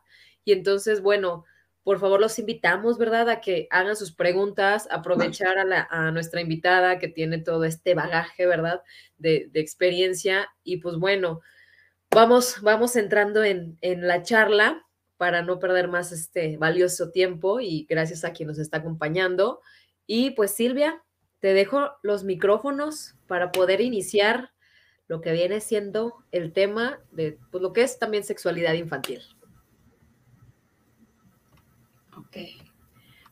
Y 0.44 0.54
entonces, 0.54 1.02
bueno, 1.02 1.46
por 1.86 2.00
favor 2.00 2.20
los 2.20 2.40
invitamos, 2.40 2.98
¿verdad? 2.98 3.30
A 3.30 3.42
que 3.42 3.68
hagan 3.70 3.96
sus 3.96 4.12
preguntas, 4.12 4.88
aprovechar 4.90 5.60
a, 5.60 5.64
la, 5.64 5.88
nuestra 6.12 6.42
invitada 6.42 6.98
que 6.98 7.08
tiene 7.08 7.38
todo 7.38 7.64
este 7.64 7.94
bagaje, 7.94 8.48
¿verdad? 8.48 8.82
De, 9.20 9.50
de 9.52 9.60
experiencia. 9.60 10.50
Y 10.64 10.78
pues 10.78 10.96
bueno, 10.98 11.42
vamos, 12.10 12.60
vamos 12.64 12.96
entrando 12.96 13.44
en, 13.44 13.78
en, 13.82 14.08
la 14.08 14.24
charla 14.24 14.84
para 15.18 15.44
no 15.44 15.60
perder 15.60 15.88
más 15.88 16.12
este 16.12 16.58
valioso 16.58 17.12
tiempo 17.12 17.60
y 17.60 17.86
gracias 17.88 18.26
a 18.26 18.34
quien 18.34 18.48
nos 18.48 18.58
está 18.58 18.78
acompañando. 18.78 19.62
Y 20.08 20.32
pues 20.32 20.56
Silvia, 20.56 21.04
te 21.40 21.54
dejo 21.54 21.92
los 22.02 22.24
micrófonos 22.24 23.14
para 23.28 23.52
poder 23.52 23.80
iniciar 23.80 24.54
lo 25.08 25.22
que 25.22 25.34
viene 25.34 25.62
siendo 25.62 26.16
el 26.32 26.52
tema 26.52 27.00
de 27.12 27.38
pues, 27.52 27.62
lo 27.62 27.74
que 27.74 27.84
es 27.84 28.00
también 28.00 28.24
sexualidad 28.24 28.74
infantil. 28.74 29.22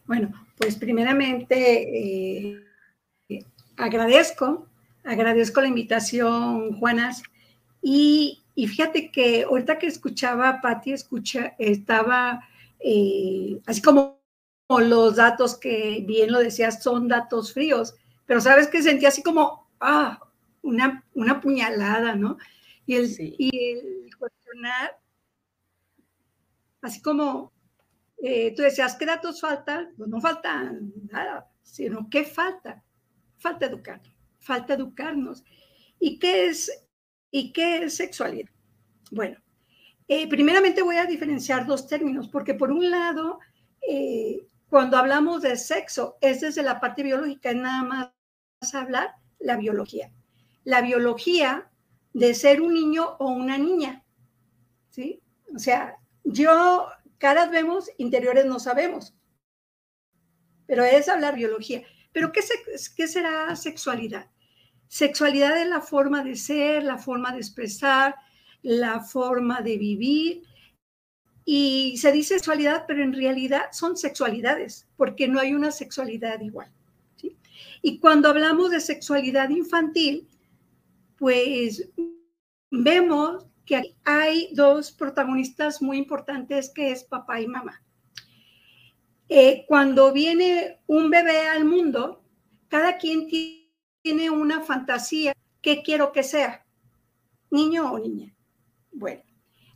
Bueno, 0.06 0.34
pues 0.58 0.76
primeramente 0.76 2.58
eh, 3.30 3.46
agradezco, 3.78 4.68
agradezco 5.04 5.62
la 5.62 5.68
invitación, 5.68 6.74
Juanas, 6.74 7.24
y, 7.82 8.44
y, 8.56 8.68
fíjate 8.68 9.12
que 9.12 9.44
ahorita 9.44 9.78
que 9.78 9.88
escuchaba 9.88 10.50
a 10.50 10.62
Patti, 10.62 10.94
escucha, 10.94 11.56
estaba 11.58 12.48
eh, 12.80 13.62
así 13.66 13.82
como 13.82 14.20
los 14.70 15.16
datos 15.16 15.58
que 15.58 16.04
bien 16.06 16.32
lo 16.32 16.40
decías, 16.40 16.84
son 16.84 17.08
datos 17.08 17.54
fríos, 17.54 17.96
pero 18.26 18.42
sabes 18.42 18.68
que 18.68 18.82
sentí 18.82 19.06
así 19.06 19.24
como, 19.24 19.70
ah, 19.80 20.20
una, 20.62 21.04
una 21.14 21.40
puñalada, 21.40 22.16
¿no? 22.16 22.38
Y 22.86 22.96
el, 22.96 23.10
sí. 23.10 23.36
y 23.38 23.74
el 23.74 24.16
cuestionar, 24.18 24.98
así 26.82 27.02
como 27.02 27.53
eh, 28.26 28.54
tú 28.56 28.62
decías, 28.62 28.96
¿qué 28.96 29.06
datos 29.06 29.42
faltan? 29.42 29.90
Pues 29.98 30.10
no 30.10 30.22
falta 30.22 30.72
nada, 31.12 31.52
sino 31.62 32.10
¿qué 32.10 32.24
falta? 32.24 32.82
Falta 33.38 33.66
educar, 33.66 34.02
falta 34.40 34.76
educarnos. 34.76 35.44
¿Y 36.00 36.20
qué 36.20 36.48
es, 36.48 36.72
y 37.32 37.52
qué 37.52 37.84
es 37.84 37.98
sexualidad? 37.98 38.50
Bueno, 39.12 39.38
eh, 40.08 40.26
primeramente 40.30 40.82
voy 40.82 40.96
a 40.96 41.06
diferenciar 41.06 41.66
dos 41.66 41.86
términos, 41.86 42.30
porque 42.30 42.54
por 42.54 42.72
un 42.72 42.90
lado, 42.90 43.40
eh, 43.86 44.48
cuando 44.70 44.96
hablamos 44.96 45.42
de 45.42 45.58
sexo, 45.58 46.16
es 46.22 46.40
desde 46.40 46.64
la 46.64 46.80
parte 46.80 47.04
biológica, 47.04 47.50
es 47.50 47.58
nada 47.58 47.84
más 47.84 48.74
hablar 48.74 49.16
la 49.40 49.58
biología. 49.58 50.14
La 50.64 50.82
biología 50.82 51.70
de 52.14 52.34
ser 52.34 52.62
un 52.62 52.74
niño 52.74 53.18
o 53.20 53.32
una 53.32 53.58
niña, 53.58 54.06
¿sí? 54.92 55.22
O 55.54 55.60
sea, 55.60 55.98
yo 56.24 56.88
caras 57.18 57.52
vemos, 57.52 57.90
interiores 57.98 58.46
no 58.46 58.60
sabemos. 58.60 59.14
Pero 60.66 60.84
es 60.84 61.10
hablar 61.10 61.36
biología. 61.36 61.84
Pero 62.12 62.32
¿qué, 62.32 62.42
se, 62.42 62.54
¿qué 62.96 63.08
será 63.08 63.56
sexualidad? 63.56 64.30
Sexualidad 64.88 65.60
es 65.60 65.68
la 65.68 65.82
forma 65.82 66.24
de 66.24 66.36
ser, 66.36 66.84
la 66.84 66.98
forma 66.98 67.32
de 67.32 67.40
expresar, 67.40 68.16
la 68.62 69.02
forma 69.02 69.62
de 69.62 69.78
vivir. 69.78 70.44
Y 71.46 71.98
se 71.98 72.12
dice 72.12 72.36
sexualidad, 72.36 72.86
pero 72.88 73.04
en 73.04 73.14
realidad 73.14 73.66
son 73.72 73.98
sexualidades, 73.98 74.88
porque 74.96 75.28
no 75.28 75.40
hay 75.40 75.54
una 75.54 75.72
sexualidad 75.72 76.40
igual. 76.42 76.72
Y 77.82 78.00
cuando 78.00 78.30
hablamos 78.30 78.72
de 78.72 78.80
sexualidad 78.80 79.50
infantil, 79.50 80.30
pues 81.18 81.90
vemos 82.72 83.46
que 83.66 83.96
hay 84.04 84.50
dos 84.54 84.92
protagonistas 84.92 85.82
muy 85.82 85.98
importantes 85.98 86.72
que 86.74 86.92
es 86.92 87.04
papá 87.04 87.42
y 87.42 87.48
mamá. 87.48 87.82
Eh, 89.30 89.66
cuando 89.68 90.12
viene 90.12 90.80
un 90.88 91.10
bebé 91.10 91.48
al 91.48 91.66
mundo, 91.66 92.24
cada 92.68 92.98
quien 92.98 93.28
tiene 94.02 94.30
una 94.30 94.62
fantasía. 94.62 95.34
¿Qué 95.62 95.82
quiero 95.82 96.12
que 96.12 96.24
sea? 96.24 96.66
¿Niño 97.50 97.92
o 97.92 98.00
niña? 98.00 98.36
Bueno, 98.92 99.24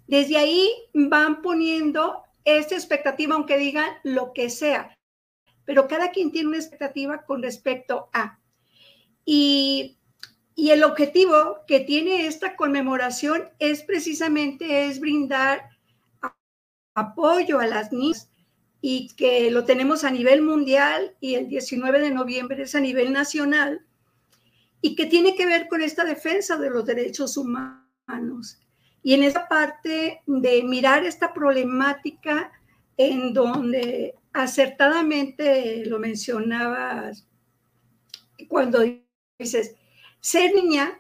desde 0.08 0.38
ahí 0.38 0.70
van 0.94 1.42
poniendo 1.42 2.24
esta 2.44 2.76
expectativa, 2.76 3.36
aunque 3.36 3.58
digan 3.58 3.90
lo 4.04 4.34
que 4.34 4.50
sea, 4.50 4.94
pero 5.66 5.88
cada 5.88 6.12
quien 6.12 6.32
tiene 6.32 6.50
una 6.50 6.58
expectativa 6.58 7.26
con 7.26 7.42
respecto 7.42 8.10
a. 8.14 8.40
Y 9.26 9.98
y 10.60 10.72
el 10.72 10.84
objetivo 10.84 11.60
que 11.68 11.82
tiene 11.82 12.26
esta 12.26 12.56
conmemoración 12.56 13.44
es 13.60 13.84
precisamente 13.84 14.88
es 14.88 15.00
brindar 15.00 15.70
apoyo 16.96 17.60
a 17.60 17.68
las 17.68 17.94
niñas 17.94 18.32
y 18.82 19.14
que 19.16 19.52
lo 19.52 19.66
tenemos 19.66 20.04
a 20.04 20.10
nivel 20.10 20.42
mundial 20.42 21.16
y 21.20 21.36
el 21.36 21.48
19 21.48 22.00
de 22.00 22.10
noviembre 22.10 22.64
es 22.64 22.74
a 22.74 22.80
nivel 22.80 23.14
nacional 23.14 23.86
y 24.82 24.96
que 24.96 25.06
tiene 25.06 25.36
que 25.36 25.46
ver 25.46 25.68
con 25.68 25.84
esta 25.84 26.04
defensa 26.04 26.58
de 26.58 26.72
los 26.72 26.88
derechos 26.88 27.38
humanos. 27.38 28.60
Y 29.04 29.14
en 29.14 29.22
esa 29.22 29.48
parte 29.48 30.24
de 30.26 30.64
mirar 30.64 31.06
esta 31.06 31.36
problemática 31.36 32.52
en 32.98 33.32
donde 33.32 34.16
acertadamente 34.34 35.86
lo 35.86 36.00
mencionabas 36.00 37.28
cuando 38.48 38.84
dices, 39.38 39.76
ser 40.20 40.54
niña 40.54 41.00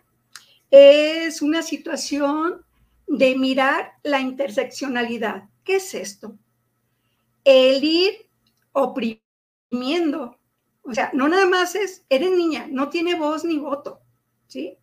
es 0.71 1.41
una 1.41 1.61
situación 1.61 2.65
de 3.07 3.37
mirar 3.37 3.93
la 4.03 4.19
interseccionalidad. 4.19 5.49
¿Qué 5.63 5.77
es 5.77 5.93
esto? 5.93 6.37
El 7.43 7.83
ir 7.83 8.29
oprimiendo. 8.73 10.37
O 10.83 10.93
sea, 10.93 11.11
no 11.13 11.27
nada 11.27 11.45
más 11.45 11.75
es, 11.75 12.05
eres 12.09 12.31
niña, 12.31 12.67
no 12.69 12.89
tiene 12.89 13.15
voz 13.15 13.43
ni 13.43 13.57
voto, 13.57 13.99
¿sí? 14.47 14.77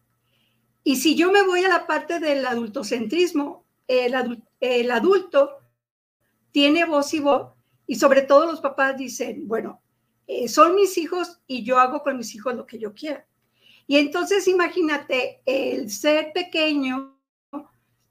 Y 0.83 0.97
si 0.97 1.15
yo 1.15 1.33
me 1.33 1.43
voy 1.43 1.65
a 1.65 1.69
la 1.69 1.87
parte 1.87 2.19
del 2.19 2.45
adultocentrismo, 2.45 3.65
el, 3.89 4.15
adul 4.15 4.43
el 4.61 4.91
adulto 4.91 5.59
tiene 6.53 6.85
voz 6.85 7.15
y 7.15 7.21
voz, 7.21 7.53
y 7.87 7.97
sobre 7.97 8.23
todo 8.23 8.47
los 8.47 8.61
papás 8.61 8.97
dicen, 8.97 9.49
bueno, 9.49 9.81
eh, 10.27 10.49
son 10.49 10.75
mis 10.75 10.97
hijos 10.99 11.41
y 11.47 11.65
yo 11.65 11.79
hago 11.79 12.03
con 12.03 12.17
mis 12.17 12.35
hijos 12.35 12.55
lo 12.55 12.67
que 12.67 12.79
yo 12.79 12.95
quiera. 12.95 13.27
Y 13.87 13.99
entonces 13.99 14.49
imagínate, 14.49 15.43
el 15.45 15.91
ser 15.91 16.33
pequeño, 16.33 17.19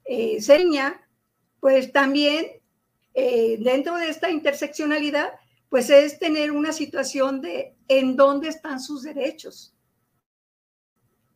eh, 0.04 0.40
ser 0.40 0.64
niña, 0.64 1.00
pues 1.60 1.92
también 1.92 2.46
eh, 3.14 3.58
dentro 3.60 3.96
de 3.96 4.08
esta 4.08 4.30
interseccionalidad, 4.30 5.32
pues 5.68 5.90
es 5.90 6.18
tener 6.18 6.52
una 6.52 6.72
situación 6.72 7.40
de 7.40 7.76
en 7.88 8.16
dónde 8.16 8.48
están 8.48 8.80
sus 8.80 9.02
derechos. 9.02 9.74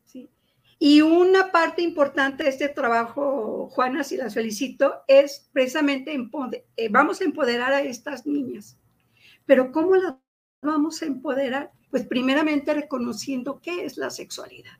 ¿Sí? 0.05 0.31
Y 0.79 1.01
una 1.01 1.51
parte 1.51 1.83
importante 1.83 2.45
de 2.45 2.51
este 2.51 2.69
trabajo, 2.69 3.69
Juana, 3.71 4.05
si 4.05 4.17
las 4.17 4.35
felicito, 4.35 5.03
es 5.09 5.49
precisamente, 5.53 6.13
eh, 6.77 6.89
vamos 6.91 7.21
a 7.21 7.25
empoderar 7.25 7.73
a 7.73 7.83
estas 7.83 8.27
niñas. 8.27 8.77
Pero 9.47 9.73
¿cómo 9.73 9.97
las 9.97 10.15
vamos 10.63 11.03
a 11.03 11.07
empoderar? 11.07 11.73
Pues 11.91 12.07
primeramente 12.07 12.75
reconociendo 12.75 13.61
qué 13.63 13.85
es 13.85 13.97
la 13.97 14.11
sexualidad. 14.11 14.79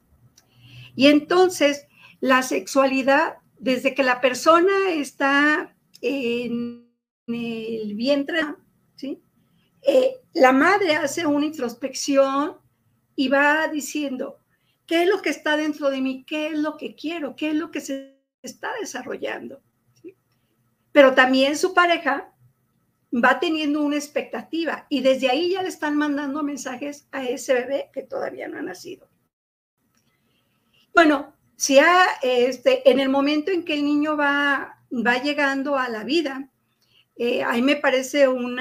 Y 0.95 1.07
entonces, 1.07 1.87
la 2.21 2.43
sexualidad, 2.43 3.37
desde 3.59 3.95
que 3.95 4.03
la 4.03 4.21
persona 4.21 4.91
está 4.91 5.75
en 6.01 6.89
el 7.27 7.95
vientre, 7.95 8.41
¿sí? 8.97 9.23
Eh, 9.83 10.17
la 10.35 10.53
madre 10.53 10.97
hace 10.97 11.27
una 11.27 11.47
introspección 11.47 12.57
y 13.15 13.29
va 13.29 13.69
diciendo, 13.69 14.39
¿qué 14.87 15.03
es 15.03 15.09
lo 15.09 15.23
que 15.23 15.31
está 15.31 15.57
dentro 15.57 15.91
de 15.91 16.01
mí? 16.01 16.25
¿Qué 16.27 16.49
es 16.49 16.59
lo 16.59 16.77
que 16.77 16.95
quiero? 16.95 17.37
¿Qué 17.37 17.51
es 17.51 17.55
lo 17.55 17.71
que 17.71 17.81
se 17.81 18.19
está 18.43 18.71
desarrollando? 18.81 19.61
Pero 20.93 21.15
también 21.15 21.57
su 21.57 21.75
pareja 21.75 22.33
va 23.13 23.41
teniendo 23.41 23.83
una 23.83 23.97
expectativa 23.97 24.87
y 24.89 25.01
desde 25.01 25.31
ahí 25.31 25.53
ya 25.53 25.63
le 25.63 25.69
están 25.69 25.97
mandando 25.97 26.43
mensajes 26.43 27.09
a 27.11 27.25
ese 27.25 27.55
bebé 27.55 27.91
que 27.93 28.03
todavía 28.03 28.49
no 28.49 28.59
ha 28.59 28.63
nacido. 28.63 29.09
Bueno, 30.95 31.33
si 31.57 31.79
este, 32.23 32.89
en 32.91 33.01
el 33.01 33.09
momento 33.09 33.51
en 33.51 33.65
que 33.65 33.75
el 33.75 33.85
niño 33.85 34.17
va, 34.17 34.79
va 34.93 35.23
llegando 35.23 35.77
a 35.77 35.89
la 35.89 36.05
vida, 36.05 36.51
eh, 37.17 37.43
ahí 37.43 37.63
me 37.63 37.77
parece 37.77 38.29
un 38.29 38.61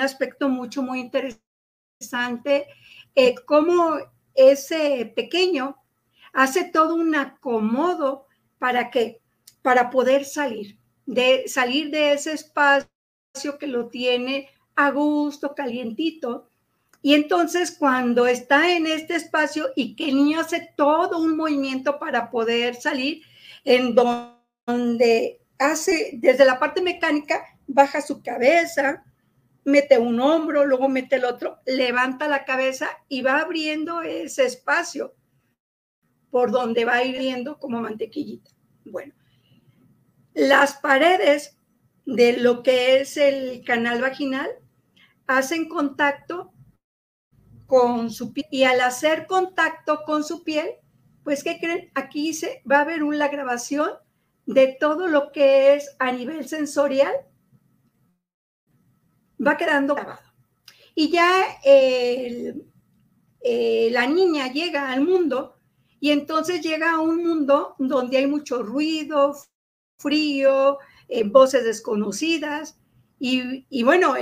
aspecto 0.00 0.48
mucho, 0.48 0.82
muy 0.82 1.00
interesante, 1.00 2.66
eh, 3.14 3.34
cómo 3.46 3.96
ese 4.34 5.12
pequeño 5.16 5.76
hace 6.32 6.64
todo 6.64 6.94
un 6.94 7.14
acomodo 7.14 8.26
para 8.58 8.90
que, 8.90 9.22
para 9.62 9.88
poder 9.88 10.24
salir, 10.24 10.78
de 11.06 11.44
salir 11.46 11.90
de 11.90 12.12
ese 12.12 12.32
espacio 12.32 12.90
que 13.58 13.66
lo 13.66 13.88
tiene 13.88 14.48
a 14.74 14.90
gusto, 14.90 15.54
calientito. 15.54 16.48
Y 17.02 17.14
entonces 17.14 17.76
cuando 17.78 18.26
está 18.26 18.72
en 18.74 18.86
este 18.86 19.14
espacio 19.14 19.68
y 19.76 19.94
que 19.94 20.08
el 20.08 20.16
niño 20.16 20.40
hace 20.40 20.70
todo 20.76 21.18
un 21.18 21.36
movimiento 21.36 21.98
para 21.98 22.30
poder 22.30 22.74
salir, 22.74 23.22
en 23.64 23.94
donde 23.94 25.40
hace 25.58 26.10
desde 26.14 26.44
la 26.44 26.58
parte 26.58 26.82
mecánica, 26.82 27.44
baja 27.66 28.00
su 28.00 28.22
cabeza, 28.22 29.04
mete 29.64 29.98
un 29.98 30.20
hombro, 30.20 30.64
luego 30.64 30.88
mete 30.88 31.16
el 31.16 31.24
otro, 31.24 31.58
levanta 31.66 32.28
la 32.28 32.44
cabeza 32.44 32.88
y 33.08 33.22
va 33.22 33.40
abriendo 33.40 34.02
ese 34.02 34.44
espacio 34.46 35.14
por 36.30 36.50
donde 36.50 36.84
va 36.84 37.02
hirviendo 37.02 37.58
como 37.58 37.80
mantequillita. 37.80 38.50
Bueno, 38.84 39.14
las 40.34 40.74
paredes 40.74 41.55
de 42.06 42.38
lo 42.38 42.62
que 42.62 43.00
es 43.00 43.16
el 43.16 43.62
canal 43.64 44.00
vaginal 44.00 44.48
hacen 45.26 45.68
contacto 45.68 46.52
con 47.66 48.10
su 48.10 48.32
piel 48.32 48.46
y 48.50 48.62
al 48.62 48.80
hacer 48.80 49.26
contacto 49.26 50.02
con 50.06 50.22
su 50.22 50.44
piel, 50.44 50.70
pues 51.24 51.42
¿qué 51.42 51.58
creen? 51.58 51.90
Aquí 51.94 52.32
se, 52.32 52.62
va 52.70 52.78
a 52.78 52.82
haber 52.82 53.02
una 53.02 53.26
grabación 53.28 53.90
de 54.46 54.76
todo 54.78 55.08
lo 55.08 55.32
que 55.32 55.74
es 55.74 55.96
a 55.98 56.12
nivel 56.12 56.48
sensorial, 56.48 57.12
va 59.44 59.56
quedando 59.56 59.96
grabado. 59.96 60.20
Y 60.94 61.10
ya 61.10 61.44
eh, 61.64 62.54
la 63.90 64.06
niña 64.06 64.52
llega 64.52 64.92
al 64.92 65.00
mundo 65.00 65.58
y 65.98 66.12
entonces 66.12 66.62
llega 66.62 66.92
a 66.92 67.00
un 67.00 67.24
mundo 67.24 67.74
donde 67.78 68.18
hay 68.18 68.28
mucho 68.28 68.62
ruido, 68.62 69.34
frío, 69.98 70.78
eh, 71.08 71.24
voces 71.24 71.64
desconocidas 71.64 72.78
y, 73.18 73.82
bueno, 73.82 74.14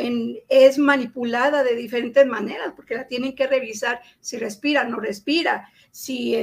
es 0.49 0.79
manipulada 0.79 1.64
de 1.64 1.75
diferentes 1.75 2.25
maneras 2.26 2.75
porque 2.76 2.95
la 2.95 3.08
tienen 3.08 3.35
que 3.35 3.49
revisar 3.49 4.00
si 4.21 4.37
respira, 4.37 4.85
no 4.85 5.00
respira, 5.00 5.69
si, 5.91 6.37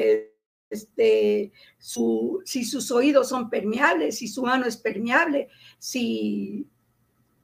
este, 0.70 1.54
su, 1.78 2.42
si 2.44 2.66
sus 2.66 2.92
oídos 2.92 3.30
son 3.30 3.50
permeables, 3.50 4.18
si 4.18 4.28
su 4.28 4.44
mano 4.44 4.66
es 4.66 4.76
permeable, 4.76 5.48
si, 5.80 6.68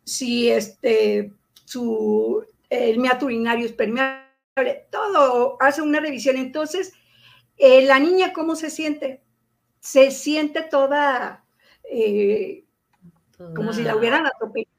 si 0.04 0.50
este, 0.50 1.32
su, 1.64 2.44
el 2.70 3.00
meato 3.00 3.28
urinario 3.28 3.66
es 3.66 3.74
permeable, 3.74 4.26
todo 4.92 5.56
hace 5.62 5.82
una 5.82 6.02
revisión. 6.02 6.36
Entonces, 6.36 6.92
eh, 7.56 7.82
la 7.86 8.00
niña, 8.00 8.34
¿cómo 8.34 8.58
se 8.58 8.70
siente? 8.70 9.24
Se 9.80 10.12
siente 10.12 10.64
toda... 10.64 11.46
Eh, 11.90 12.66
como 13.56 13.74
si 13.74 13.84
la 13.84 13.96
hubieran 13.96 14.26
atropellado. 14.26 14.76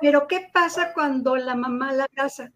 Pero 0.00 0.26
¿qué 0.26 0.48
pasa 0.52 0.92
cuando 0.94 1.36
la 1.36 1.54
mamá 1.54 1.92
la 1.92 2.08
casa? 2.08 2.52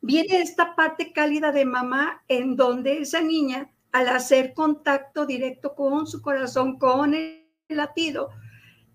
Viene 0.00 0.40
esta 0.40 0.74
parte 0.76 1.12
cálida 1.12 1.52
de 1.52 1.64
mamá 1.64 2.22
en 2.28 2.56
donde 2.56 2.98
esa 2.98 3.20
niña, 3.20 3.70
al 3.90 4.08
hacer 4.08 4.54
contacto 4.54 5.26
directo 5.26 5.74
con 5.74 6.06
su 6.06 6.22
corazón, 6.22 6.78
con 6.78 7.14
el 7.14 7.48
latido, 7.68 8.30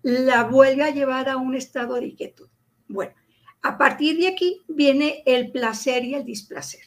la 0.02 0.44
vuelve 0.44 0.84
a 0.84 0.90
llevar 0.90 1.28
a 1.28 1.36
un 1.36 1.54
estado 1.54 1.96
de 1.96 2.06
inquietud. 2.06 2.48
Bueno, 2.86 3.14
a 3.62 3.76
partir 3.76 4.18
de 4.18 4.28
aquí 4.28 4.62
viene 4.68 5.22
el 5.26 5.50
placer 5.50 6.04
y 6.04 6.14
el 6.14 6.24
displacer, 6.24 6.84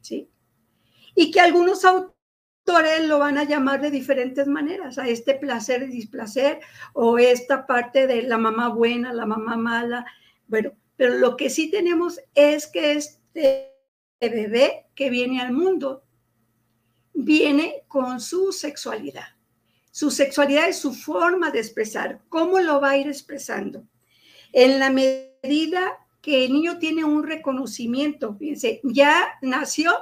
¿sí? 0.00 0.30
Y 1.14 1.30
que 1.30 1.40
algunos 1.40 1.84
autores 1.84 2.13
lo 2.66 3.18
van 3.18 3.38
a 3.38 3.44
llamar 3.44 3.80
de 3.80 3.90
diferentes 3.90 4.46
maneras, 4.46 4.98
a 4.98 5.08
este 5.08 5.34
placer 5.34 5.82
y 5.82 5.86
displacer, 5.86 6.60
o 6.92 7.18
esta 7.18 7.66
parte 7.66 8.06
de 8.06 8.22
la 8.22 8.38
mamá 8.38 8.68
buena, 8.68 9.12
la 9.12 9.26
mamá 9.26 9.56
mala. 9.56 10.06
Bueno, 10.46 10.72
pero 10.96 11.14
lo 11.14 11.36
que 11.36 11.50
sí 11.50 11.70
tenemos 11.70 12.20
es 12.34 12.66
que 12.66 12.92
este 12.92 13.72
bebé 14.20 14.86
que 14.94 15.10
viene 15.10 15.40
al 15.40 15.52
mundo 15.52 16.04
viene 17.12 17.82
con 17.88 18.20
su 18.20 18.52
sexualidad. 18.52 19.28
Su 19.90 20.10
sexualidad 20.10 20.68
es 20.68 20.78
su 20.78 20.92
forma 20.92 21.50
de 21.50 21.60
expresar, 21.60 22.20
cómo 22.28 22.58
lo 22.58 22.80
va 22.80 22.90
a 22.90 22.96
ir 22.96 23.06
expresando. 23.06 23.84
En 24.52 24.78
la 24.78 24.90
medida 24.90 25.98
que 26.20 26.46
el 26.46 26.52
niño 26.52 26.78
tiene 26.78 27.04
un 27.04 27.22
reconocimiento, 27.22 28.34
fíjense, 28.34 28.80
ya 28.82 29.38
nació 29.42 29.92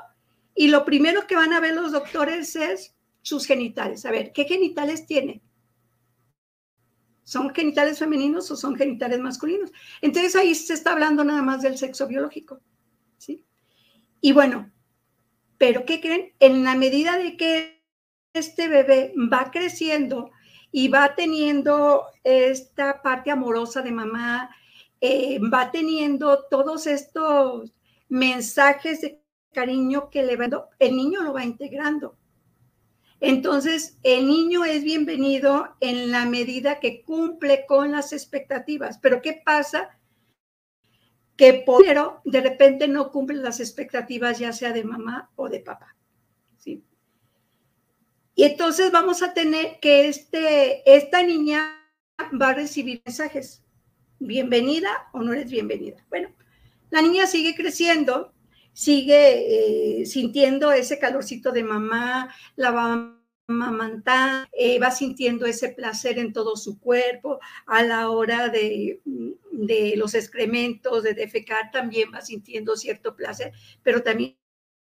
y 0.54 0.68
lo 0.68 0.84
primero 0.84 1.26
que 1.26 1.36
van 1.36 1.52
a 1.52 1.60
ver 1.60 1.74
los 1.74 1.92
doctores 1.92 2.56
es 2.56 2.94
sus 3.22 3.46
genitales. 3.46 4.04
A 4.04 4.10
ver, 4.10 4.32
¿qué 4.32 4.44
genitales 4.44 5.06
tiene? 5.06 5.42
¿Son 7.24 7.54
genitales 7.54 7.98
femeninos 7.98 8.50
o 8.50 8.56
son 8.56 8.76
genitales 8.76 9.20
masculinos? 9.20 9.70
Entonces 10.00 10.36
ahí 10.36 10.54
se 10.54 10.74
está 10.74 10.92
hablando 10.92 11.24
nada 11.24 11.42
más 11.42 11.62
del 11.62 11.78
sexo 11.78 12.06
biológico. 12.06 12.60
¿sí? 13.16 13.44
Y 14.20 14.32
bueno, 14.32 14.70
pero 15.56 15.86
¿qué 15.86 16.00
creen? 16.00 16.32
En 16.40 16.64
la 16.64 16.74
medida 16.74 17.16
de 17.16 17.36
que 17.36 17.82
este 18.34 18.68
bebé 18.68 19.14
va 19.32 19.50
creciendo 19.50 20.30
y 20.72 20.88
va 20.88 21.14
teniendo 21.14 22.06
esta 22.24 23.02
parte 23.02 23.30
amorosa 23.30 23.82
de 23.82 23.92
mamá, 23.92 24.50
eh, 25.00 25.38
va 25.38 25.70
teniendo 25.70 26.44
todos 26.50 26.86
estos 26.86 27.72
mensajes 28.08 29.00
de 29.02 29.21
cariño 29.52 30.10
que 30.10 30.22
le 30.22 30.36
va 30.36 30.48
el 30.78 30.96
niño 30.96 31.22
lo 31.22 31.32
va 31.32 31.44
integrando. 31.44 32.16
Entonces, 33.20 33.98
el 34.02 34.26
niño 34.26 34.64
es 34.64 34.82
bienvenido 34.82 35.76
en 35.78 36.10
la 36.10 36.26
medida 36.26 36.80
que 36.80 37.02
cumple 37.02 37.66
con 37.66 37.92
las 37.92 38.12
expectativas. 38.12 38.98
Pero 38.98 39.22
¿qué 39.22 39.40
pasa? 39.44 39.96
Que 41.36 41.64
pero 41.64 42.20
de 42.24 42.40
repente 42.40 42.88
no 42.88 43.12
cumple 43.12 43.36
las 43.36 43.60
expectativas 43.60 44.40
ya 44.40 44.52
sea 44.52 44.72
de 44.72 44.82
mamá 44.82 45.30
o 45.36 45.48
de 45.48 45.60
papá. 45.60 45.96
¿sí? 46.56 46.84
Y 48.34 48.42
entonces 48.42 48.90
vamos 48.90 49.22
a 49.22 49.34
tener 49.34 49.78
que 49.80 50.08
este, 50.08 50.82
esta 50.96 51.22
niña 51.22 51.78
va 52.40 52.48
a 52.48 52.54
recibir 52.54 53.02
mensajes. 53.04 53.62
Bienvenida 54.18 55.08
o 55.12 55.20
no 55.20 55.32
eres 55.32 55.50
bienvenida. 55.50 56.04
Bueno, 56.08 56.30
la 56.90 57.02
niña 57.02 57.26
sigue 57.26 57.54
creciendo 57.54 58.31
sigue 58.72 60.00
eh, 60.02 60.06
sintiendo 60.06 60.72
ese 60.72 60.98
calorcito 60.98 61.52
de 61.52 61.64
mamá, 61.64 62.34
la 62.56 62.70
va 62.70 63.18
amamantando, 63.48 64.48
eh, 64.52 64.78
va 64.78 64.90
sintiendo 64.90 65.46
ese 65.46 65.70
placer 65.70 66.18
en 66.18 66.32
todo 66.32 66.56
su 66.56 66.78
cuerpo, 66.78 67.38
a 67.66 67.82
la 67.82 68.10
hora 68.10 68.48
de, 68.48 69.00
de, 69.50 69.94
los 69.96 70.14
excrementos, 70.14 71.02
de 71.02 71.14
defecar, 71.14 71.70
también 71.70 72.10
va 72.14 72.20
sintiendo 72.20 72.76
cierto 72.76 73.14
placer, 73.14 73.52
pero 73.82 74.02
también 74.02 74.36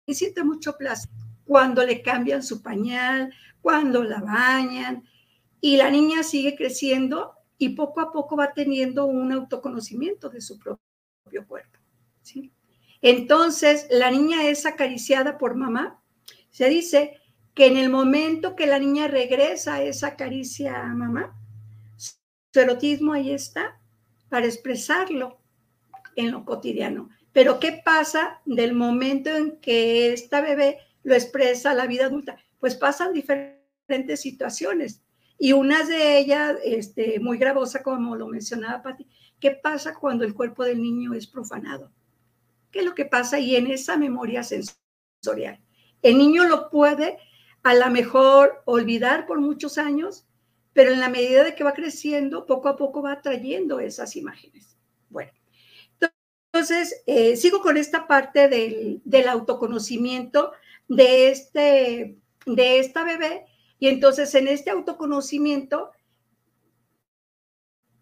siente 0.09 0.45
mucho 0.45 0.77
placer 0.77 1.11
cuando 1.45 1.85
le 1.85 2.03
cambian 2.03 2.43
su 2.43 2.63
pañal, 2.63 3.33
cuando 3.61 4.03
la 4.03 4.21
bañan, 4.21 5.05
y 5.61 5.77
la 5.77 5.91
niña 5.91 6.23
sigue 6.23 6.57
creciendo 6.57 7.33
y 7.57 7.71
poco 7.71 8.01
a 8.01 8.13
poco 8.13 8.37
va 8.37 8.53
teniendo 8.53 9.07
un 9.07 9.33
autoconocimiento 9.33 10.29
de 10.29 10.41
su 10.41 10.59
propio 10.59 11.47
cuerpo. 11.47 11.79
¿sí? 12.21 12.53
Entonces, 13.07 13.87
la 13.91 14.11
niña 14.11 14.49
es 14.49 14.65
acariciada 14.65 15.37
por 15.37 15.57
mamá. 15.57 16.03
Se 16.49 16.71
dice 16.71 17.19
que 17.53 17.67
en 17.67 17.77
el 17.77 17.91
momento 17.91 18.57
que 18.57 18.67
la 18.67 18.79
niña 18.79 19.09
regresa 19.09 19.83
esa 19.83 20.17
caricia 20.17 20.81
a 20.81 20.95
mamá, 20.95 21.39
su 21.99 22.15
erotismo 22.59 23.13
ahí 23.13 23.31
está 23.31 23.79
para 24.31 24.47
expresarlo 24.47 25.39
en 26.17 26.31
lo 26.31 26.47
cotidiano. 26.47 27.11
Pero 27.35 27.61
¿qué 27.61 27.83
pasa 27.85 28.41
del 28.47 28.73
momento 28.73 29.29
en 29.29 29.61
que 29.61 30.15
esta 30.15 30.41
bebé 30.41 30.79
lo 31.03 31.13
expresa 31.15 31.73
a 31.73 31.75
la 31.75 31.87
vida 31.87 32.07
adulta? 32.07 32.39
Pues 32.59 32.75
pasan 32.75 33.13
diferentes 33.13 34.23
situaciones. 34.23 35.03
Y 35.39 35.53
una 35.53 35.85
de 35.85 36.17
ellas, 36.17 36.57
este, 36.65 37.21
muy 37.21 37.37
gravosa, 37.37 37.83
como 37.83 38.17
lo 38.17 38.29
mencionaba 38.29 38.83
Patti, 38.83 39.07
¿qué 39.41 39.51
pasa 39.51 39.95
cuando 39.95 40.25
el 40.25 40.33
cuerpo 40.33 40.65
del 40.65 40.81
niño 40.81 41.13
es 41.13 41.27
profanado? 41.27 41.93
¿Qué 42.75 42.81
es 42.81 42.87
lo 42.87 42.97
que 42.97 43.05
pasa? 43.05 43.39
Y 43.39 43.55
en 43.55 43.69
esa 43.69 43.97
memoria 43.97 44.43
sensorial. 44.43 45.61
El 46.03 46.19
niño 46.19 46.43
lo 46.43 46.71
puede 46.71 47.19
a 47.63 47.73
lo 47.73 47.89
mejor 47.89 48.65
olvidar 48.65 49.27
por 49.27 49.41
muchos 49.41 49.79
años, 49.79 50.27
pero 50.73 50.91
en 50.91 50.99
la 50.99 51.09
medida 51.09 51.45
de 51.45 51.55
que 51.55 51.63
va 51.63 51.73
creciendo, 51.73 52.47
poco 52.47 52.69
a 52.69 52.77
poco 52.77 53.01
va 53.01 53.23
trayendo 53.23 53.79
esas 53.79 54.17
imágenes. 54.17 54.77
Bueno, 55.09 55.31
entonces, 56.53 57.05
eh, 57.07 57.37
sigo 57.37 57.61
con 57.63 57.77
esta 57.77 58.09
parte 58.09 58.49
del, 58.49 59.01
del 59.05 59.29
autoconocimiento 59.29 60.51
de, 60.89 61.31
este, 61.31 62.19
de 62.45 62.79
esta 62.81 63.05
bebé 63.05 63.47
y 63.79 63.87
entonces 63.87 64.35
en 64.35 64.49
este 64.49 64.71
autoconocimiento 64.71 65.93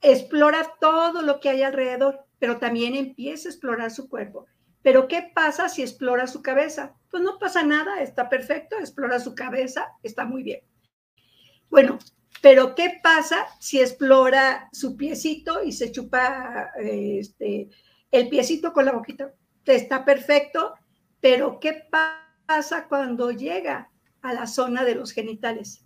explora 0.00 0.76
todo 0.80 1.20
lo 1.20 1.40
que 1.40 1.50
hay 1.50 1.62
alrededor, 1.62 2.24
pero 2.38 2.56
también 2.56 2.94
empieza 2.94 3.50
a 3.50 3.52
explorar 3.52 3.90
su 3.90 4.08
cuerpo. 4.08 4.46
Pero 4.82 5.08
¿qué 5.08 5.30
pasa 5.34 5.68
si 5.68 5.82
explora 5.82 6.26
su 6.26 6.42
cabeza? 6.42 6.94
Pues 7.10 7.22
no 7.22 7.38
pasa 7.38 7.62
nada, 7.62 8.00
está 8.02 8.28
perfecto, 8.28 8.76
explora 8.78 9.20
su 9.20 9.34
cabeza, 9.34 9.88
está 10.02 10.24
muy 10.24 10.42
bien. 10.42 10.60
Bueno, 11.70 11.98
pero 12.40 12.74
¿qué 12.74 13.00
pasa 13.02 13.46
si 13.60 13.80
explora 13.80 14.68
su 14.72 14.96
piecito 14.96 15.62
y 15.62 15.72
se 15.72 15.92
chupa 15.92 16.72
este, 16.78 17.68
el 18.10 18.28
piecito 18.28 18.72
con 18.72 18.84
la 18.84 18.92
boquita? 18.92 19.32
Está 19.64 20.04
perfecto, 20.04 20.74
pero 21.20 21.60
¿qué 21.60 21.84
pasa 21.90 22.88
cuando 22.88 23.30
llega 23.30 23.88
a 24.22 24.32
la 24.32 24.46
zona 24.46 24.84
de 24.84 24.94
los 24.94 25.12
genitales. 25.12 25.84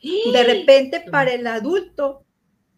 De 0.00 0.44
repente 0.44 1.04
para 1.10 1.32
el 1.32 1.46
adulto 1.46 2.24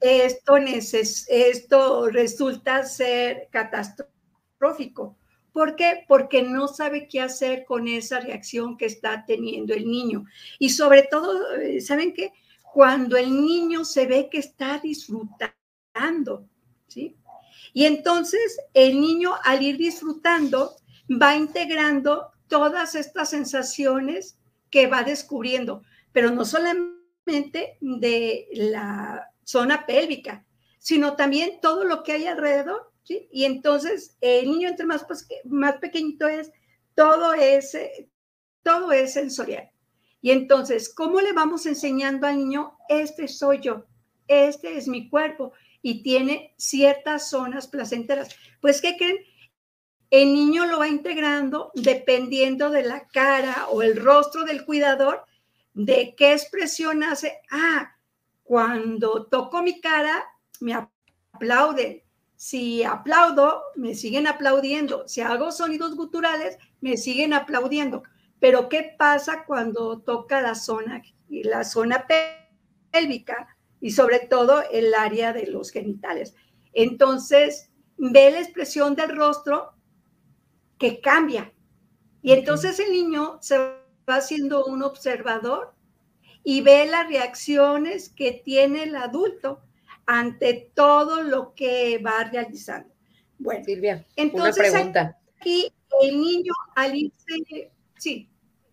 esto, 0.01 0.57
esto 0.57 2.09
resulta 2.09 2.85
ser 2.85 3.49
catastrófico. 3.51 5.16
¿Por 5.57 5.75
qué? 5.75 6.05
Porque 6.07 6.42
no 6.42 6.69
sabe 6.69 7.09
qué 7.09 7.23
hacer 7.23 7.64
con 7.64 7.88
esa 7.88 8.21
reacción 8.21 8.77
que 8.77 8.85
está 8.85 9.25
teniendo 9.25 9.73
el 9.73 9.90
niño. 9.90 10.27
Y 10.59 10.69
sobre 10.69 11.05
todo, 11.05 11.55
eh, 11.55 11.81
¿saben 11.81 12.12
qué? 12.12 12.35
Cuando 12.75 13.16
el 13.16 13.31
niño 13.31 13.87
se 13.87 14.05
ve 14.05 14.29
que 14.31 14.37
está 14.37 14.79
disfrutando, 14.79 16.47
¿sí? 16.88 17.16
Y 17.73 17.87
entonces 17.87 18.61
el 18.75 19.01
niño 19.01 19.33
al 19.45 19.62
ir 19.62 19.79
disfrutando 19.79 20.77
va 21.11 21.35
integrando 21.35 22.33
todas 22.49 22.95
estas 22.95 23.31
sensaciones 23.31 24.38
que 24.69 24.88
va 24.88 25.05
descubriendo, 25.05 25.85
pero 26.12 26.31
no 26.33 26.45
solamente 26.45 27.79
de 27.81 28.47
la 28.53 29.31
zona 29.42 29.87
pélvica, 29.87 30.45
sino 30.79 31.16
también 31.16 31.62
todo 31.62 31.85
lo 31.85 32.03
que 32.03 32.12
hay 32.12 32.27
alrededor. 32.27 32.92
Y 33.09 33.45
entonces 33.45 34.16
el 34.21 34.51
niño 34.51 34.69
entre 34.69 34.87
más, 34.87 35.05
pues, 35.05 35.27
más 35.45 35.77
pequeñito 35.79 36.29
es, 36.29 36.51
todo 36.95 37.35
es, 37.35 37.77
todo 38.62 38.92
es 38.92 39.12
sensorial. 39.12 39.71
Y 40.21 40.31
entonces, 40.31 40.92
¿cómo 40.92 41.21
le 41.21 41.33
vamos 41.33 41.66
enseñando 41.66 42.27
al 42.27 42.38
niño? 42.38 42.77
Este 42.88 43.29
soy 43.29 43.61
yo, 43.61 43.85
este 44.27 44.77
es 44.77 44.88
mi 44.88 45.09
cuerpo 45.09 45.53
y 45.83 46.03
tiene 46.03 46.55
ciertas 46.57 47.31
zonas 47.31 47.69
placenteras. 47.69 48.35
Pues, 48.61 48.81
¿qué 48.81 48.97
creen? 48.97 49.19
el 50.11 50.33
niño 50.33 50.66
lo 50.66 50.79
va 50.79 50.88
integrando 50.88 51.73
dependiendo 51.75 52.71
de 52.71 52.83
la 52.83 53.07
cara 53.09 53.66
o 53.71 53.83
el 53.83 53.97
rostro 53.97 54.45
del 54.45 54.64
cuidador, 54.64 55.25
de 55.75 56.14
qué 56.16 56.33
expresión 56.33 57.03
hace. 57.03 57.40
Ah, 57.51 57.97
cuando 58.45 59.27
toco 59.27 59.62
mi 59.62 59.81
cara, 59.81 60.25
me 60.61 60.75
aplauden. 60.75 62.03
Si 62.37 62.85
aplaudo, 62.85 63.62
me 63.77 63.94
siguen 63.94 64.27
aplaudiendo. 64.27 65.09
Si 65.09 65.22
hago 65.22 65.51
sonidos 65.51 65.96
guturales, 65.96 66.59
me 66.81 66.96
siguen 66.96 67.33
aplaudiendo. 67.33 68.03
Pero 68.38 68.68
¿qué 68.68 68.94
pasa 68.99 69.44
cuando 69.46 70.01
toca 70.01 70.42
la 70.42 70.55
zona, 70.55 71.03
la 71.29 71.64
zona 71.64 72.07
pélvica 72.92 73.57
y 73.81 73.90
sobre 73.90 74.20
todo 74.20 74.62
el 74.70 74.94
área 74.94 75.33
de 75.33 75.46
los 75.46 75.70
genitales? 75.70 76.35
Entonces, 76.75 77.70
ve 77.96 78.31
la 78.31 78.40
expresión 78.40 78.94
del 78.94 79.16
rostro 79.16 79.72
que 80.79 81.01
cambia. 81.01 81.53
Y 82.22 82.33
entonces 82.33 82.79
el 82.81 82.92
niño 82.92 83.38
se 83.40 83.57
va 83.59 84.16
haciendo 84.16 84.66
un 84.66 84.83
observador 84.83 85.75
y 86.44 86.61
ve 86.61 86.87
las 86.87 87.09
reacciones 87.09 88.11
que 88.11 88.33
tiene 88.33 88.85
el 88.85 88.96
adulto 88.96 89.62
ante 90.07 90.71
todo 90.75 91.23
lo 91.23 91.55
que 91.55 91.99
va 91.99 92.25
realizando. 92.25 92.92
Bueno, 93.38 93.64
Silvia, 93.64 94.07
entonces 94.16 94.71
una 94.71 94.73
pregunta. 94.73 95.19
aquí 95.38 95.69
el 96.03 96.21
niño 96.21 96.53
al 96.75 96.95
irse, 96.95 97.71
sí, 97.99 98.31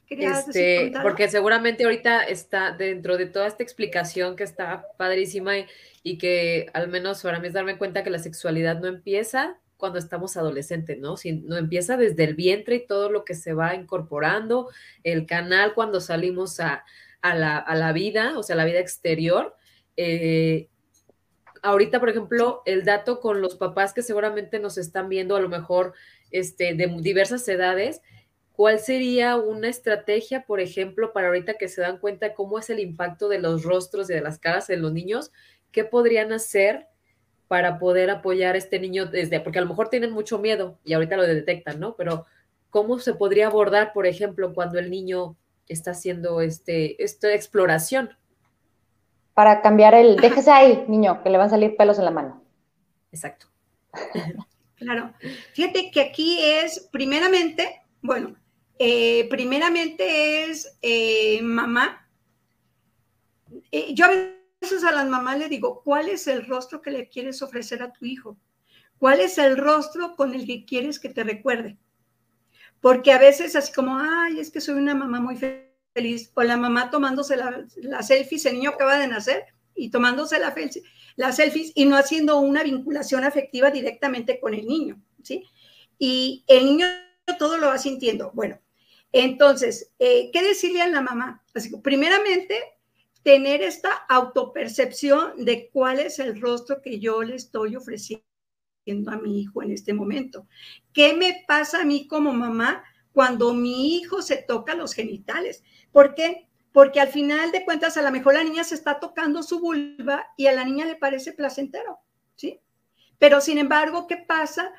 este, 0.09 0.93
porque 1.01 1.27
seguramente 1.29 1.83
ahorita 1.83 2.23
está 2.23 2.71
dentro 2.71 3.17
de 3.17 3.25
toda 3.25 3.47
esta 3.47 3.63
explicación 3.63 4.35
que 4.35 4.43
está 4.43 4.85
padrísima 4.97 5.57
y, 5.57 5.65
y, 6.03 6.17
que 6.17 6.67
al 6.73 6.87
menos 6.87 7.21
para 7.23 7.39
mí 7.39 7.47
es 7.47 7.53
darme 7.53 7.77
cuenta 7.77 8.03
que 8.03 8.09
la 8.09 8.19
sexualidad 8.19 8.79
no 8.79 8.87
empieza 8.87 9.57
cuando 9.77 9.99
estamos 9.99 10.37
adolescentes, 10.37 10.99
¿no? 10.99 11.17
Si 11.17 11.33
no 11.33 11.57
empieza 11.57 11.97
desde 11.97 12.23
el 12.23 12.35
vientre 12.35 12.75
y 12.75 12.87
todo 12.87 13.09
lo 13.09 13.25
que 13.25 13.33
se 13.33 13.53
va 13.53 13.75
incorporando, 13.75 14.69
el 15.03 15.25
canal 15.25 15.73
cuando 15.73 15.99
salimos 15.99 16.59
a, 16.59 16.85
la, 17.21 17.91
vida, 17.93 18.37
o 18.37 18.43
sea, 18.43 18.55
la 18.55 18.65
vida 18.65 18.79
exterior. 18.79 19.55
Eh, 19.97 20.69
ahorita, 21.63 21.99
por 21.99 22.09
ejemplo, 22.09 22.61
el 22.65 22.85
dato 22.85 23.19
con 23.19 23.41
los 23.41 23.55
papás 23.55 23.93
que 23.93 24.03
seguramente 24.03 24.59
nos 24.59 24.77
están 24.77 25.09
viendo, 25.09 25.35
a 25.35 25.41
lo 25.41 25.49
mejor 25.49 25.93
este, 26.31 26.75
de 26.75 26.87
diversas 27.01 27.47
edades, 27.47 28.01
¿cuál 28.51 28.79
sería 28.79 29.35
una 29.37 29.69
estrategia, 29.69 30.45
por 30.45 30.59
ejemplo, 30.59 31.13
para 31.13 31.27
ahorita 31.27 31.55
que 31.55 31.69
se 31.69 31.81
dan 31.81 31.97
cuenta 31.97 32.35
cómo 32.35 32.59
es 32.59 32.69
el 32.69 32.79
impacto 32.79 33.29
de 33.29 33.39
los 33.39 33.63
rostros 33.63 34.09
y 34.09 34.13
de 34.13 34.21
las 34.21 34.37
caras 34.37 34.67
de 34.67 34.77
los 34.77 34.93
niños? 34.93 35.31
¿Qué 35.71 35.83
podrían 35.83 36.31
hacer? 36.31 36.87
para 37.53 37.77
poder 37.77 38.09
apoyar 38.09 38.55
a 38.55 38.57
este 38.57 38.79
niño 38.79 39.05
desde, 39.05 39.39
porque 39.39 39.59
a 39.59 39.61
lo 39.61 39.67
mejor 39.67 39.89
tienen 39.89 40.09
mucho 40.09 40.39
miedo 40.39 40.79
y 40.83 40.93
ahorita 40.93 41.17
lo 41.17 41.21
detectan, 41.21 41.79
¿no? 41.79 41.95
Pero 41.95 42.25
¿cómo 42.71 42.97
se 42.97 43.13
podría 43.13 43.45
abordar, 43.45 43.93
por 43.93 44.07
ejemplo, 44.07 44.55
cuando 44.55 44.79
el 44.79 44.89
niño 44.89 45.37
está 45.67 45.91
haciendo 45.91 46.41
este, 46.41 47.03
esta 47.03 47.31
exploración? 47.31 48.17
Para 49.33 49.61
cambiar 49.61 49.93
el, 49.93 50.15
déjese 50.21 50.51
ahí, 50.51 50.85
niño, 50.87 51.23
que 51.23 51.29
le 51.29 51.37
van 51.37 51.47
a 51.47 51.51
salir 51.51 51.75
pelos 51.75 51.99
en 51.99 52.05
la 52.05 52.11
mano. 52.11 52.43
Exacto. 53.11 53.47
Claro. 54.75 55.13
Fíjate 55.53 55.91
que 55.91 56.01
aquí 56.01 56.39
es, 56.43 56.89
primeramente, 56.91 57.83
bueno, 58.01 58.35
eh, 58.79 59.29
primeramente 59.29 60.43
es 60.43 60.77
eh, 60.81 61.41
mamá. 61.41 62.05
Eh, 63.71 63.93
yo 63.93 64.05
a 64.07 64.91
las 64.91 65.07
mamás 65.07 65.37
le 65.37 65.49
digo, 65.49 65.81
¿cuál 65.83 66.09
es 66.09 66.27
el 66.27 66.45
rostro 66.45 66.81
que 66.81 66.91
le 66.91 67.07
quieres 67.07 67.41
ofrecer 67.41 67.81
a 67.81 67.93
tu 67.93 68.05
hijo? 68.05 68.37
¿Cuál 68.97 69.19
es 69.19 69.37
el 69.37 69.57
rostro 69.57 70.15
con 70.15 70.33
el 70.33 70.45
que 70.45 70.65
quieres 70.65 70.99
que 70.99 71.09
te 71.09 71.23
recuerde? 71.23 71.77
Porque 72.81 73.11
a 73.11 73.17
veces 73.17 73.55
así 73.55 73.71
como, 73.71 73.97
ay, 73.97 74.39
es 74.39 74.51
que 74.51 74.61
soy 74.61 74.75
una 74.75 74.95
mamá 74.95 75.19
muy 75.19 75.37
feliz, 75.37 75.63
o 76.33 76.43
la 76.43 76.57
mamá 76.57 76.89
tomándose 76.89 77.35
la, 77.37 77.65
la 77.75 78.01
selfies, 78.01 78.45
el 78.45 78.55
niño 78.55 78.71
acaba 78.71 78.97
de 78.97 79.07
nacer 79.07 79.45
y 79.75 79.89
tomándose 79.89 80.39
la, 80.39 80.53
la 81.15 81.31
selfies 81.31 81.71
y 81.75 81.85
no 81.85 81.97
haciendo 81.97 82.39
una 82.39 82.63
vinculación 82.63 83.23
afectiva 83.23 83.69
directamente 83.69 84.39
con 84.39 84.53
el 84.53 84.65
niño, 84.65 85.01
¿sí? 85.21 85.43
Y 85.99 86.43
el 86.47 86.65
niño 86.65 86.87
todo 87.37 87.57
lo 87.57 87.67
va 87.67 87.77
sintiendo. 87.77 88.31
Bueno, 88.33 88.59
entonces, 89.11 89.91
eh, 89.99 90.31
¿qué 90.33 90.41
decirle 90.41 90.81
a 90.81 90.87
la 90.87 91.01
mamá? 91.01 91.43
Así 91.53 91.69
que, 91.69 91.77
primeramente, 91.77 92.59
tener 93.21 93.61
esta 93.61 93.91
autopercepción 94.09 95.45
de 95.45 95.69
cuál 95.71 95.99
es 95.99 96.19
el 96.19 96.41
rostro 96.41 96.81
que 96.81 96.99
yo 96.99 97.23
le 97.23 97.35
estoy 97.35 97.75
ofreciendo 97.75 98.23
a 99.11 99.17
mi 99.17 99.41
hijo 99.41 99.63
en 99.63 99.71
este 99.71 99.93
momento. 99.93 100.47
¿Qué 100.91 101.13
me 101.13 101.45
pasa 101.47 101.81
a 101.81 101.85
mí 101.85 102.07
como 102.07 102.33
mamá 102.33 102.83
cuando 103.13 103.53
mi 103.53 103.95
hijo 103.95 104.21
se 104.21 104.37
toca 104.37 104.75
los 104.75 104.93
genitales? 104.93 105.63
¿Por 105.93 106.15
qué? 106.15 106.49
Porque 106.73 106.99
al 106.99 107.07
final 107.07 107.53
de 107.53 107.63
cuentas, 107.63 107.95
a 107.95 108.01
lo 108.01 108.11
mejor 108.11 108.33
la 108.33 108.43
niña 108.43 108.65
se 108.65 108.75
está 108.75 108.99
tocando 108.99 109.41
su 109.43 109.61
vulva 109.61 110.27
y 110.35 110.47
a 110.47 110.51
la 110.51 110.65
niña 110.65 110.85
le 110.85 110.97
parece 110.97 111.31
placentero, 111.31 111.99
¿sí? 112.35 112.59
Pero 113.17 113.39
sin 113.39 113.57
embargo, 113.57 114.07
¿qué 114.07 114.17
pasa? 114.17 114.73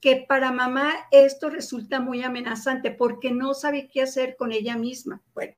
Que 0.00 0.24
para 0.26 0.50
mamá 0.50 0.94
esto 1.10 1.50
resulta 1.50 2.00
muy 2.00 2.22
amenazante 2.22 2.90
porque 2.90 3.30
no 3.30 3.52
sabe 3.52 3.90
qué 3.92 4.00
hacer 4.00 4.36
con 4.36 4.52
ella 4.52 4.76
misma. 4.76 5.20
Bueno, 5.34 5.54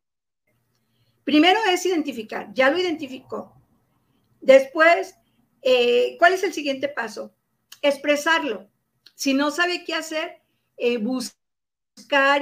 Primero 1.24 1.60
es 1.70 1.86
identificar, 1.86 2.52
ya 2.52 2.70
lo 2.70 2.78
identificó. 2.78 3.54
Después, 4.40 5.16
eh, 5.62 6.16
¿cuál 6.18 6.32
es 6.32 6.42
el 6.42 6.52
siguiente 6.52 6.88
paso? 6.88 7.32
Expresarlo. 7.80 8.68
Si 9.14 9.34
no 9.34 9.50
sabe 9.50 9.84
qué 9.84 9.94
hacer, 9.94 10.42
eh, 10.76 10.98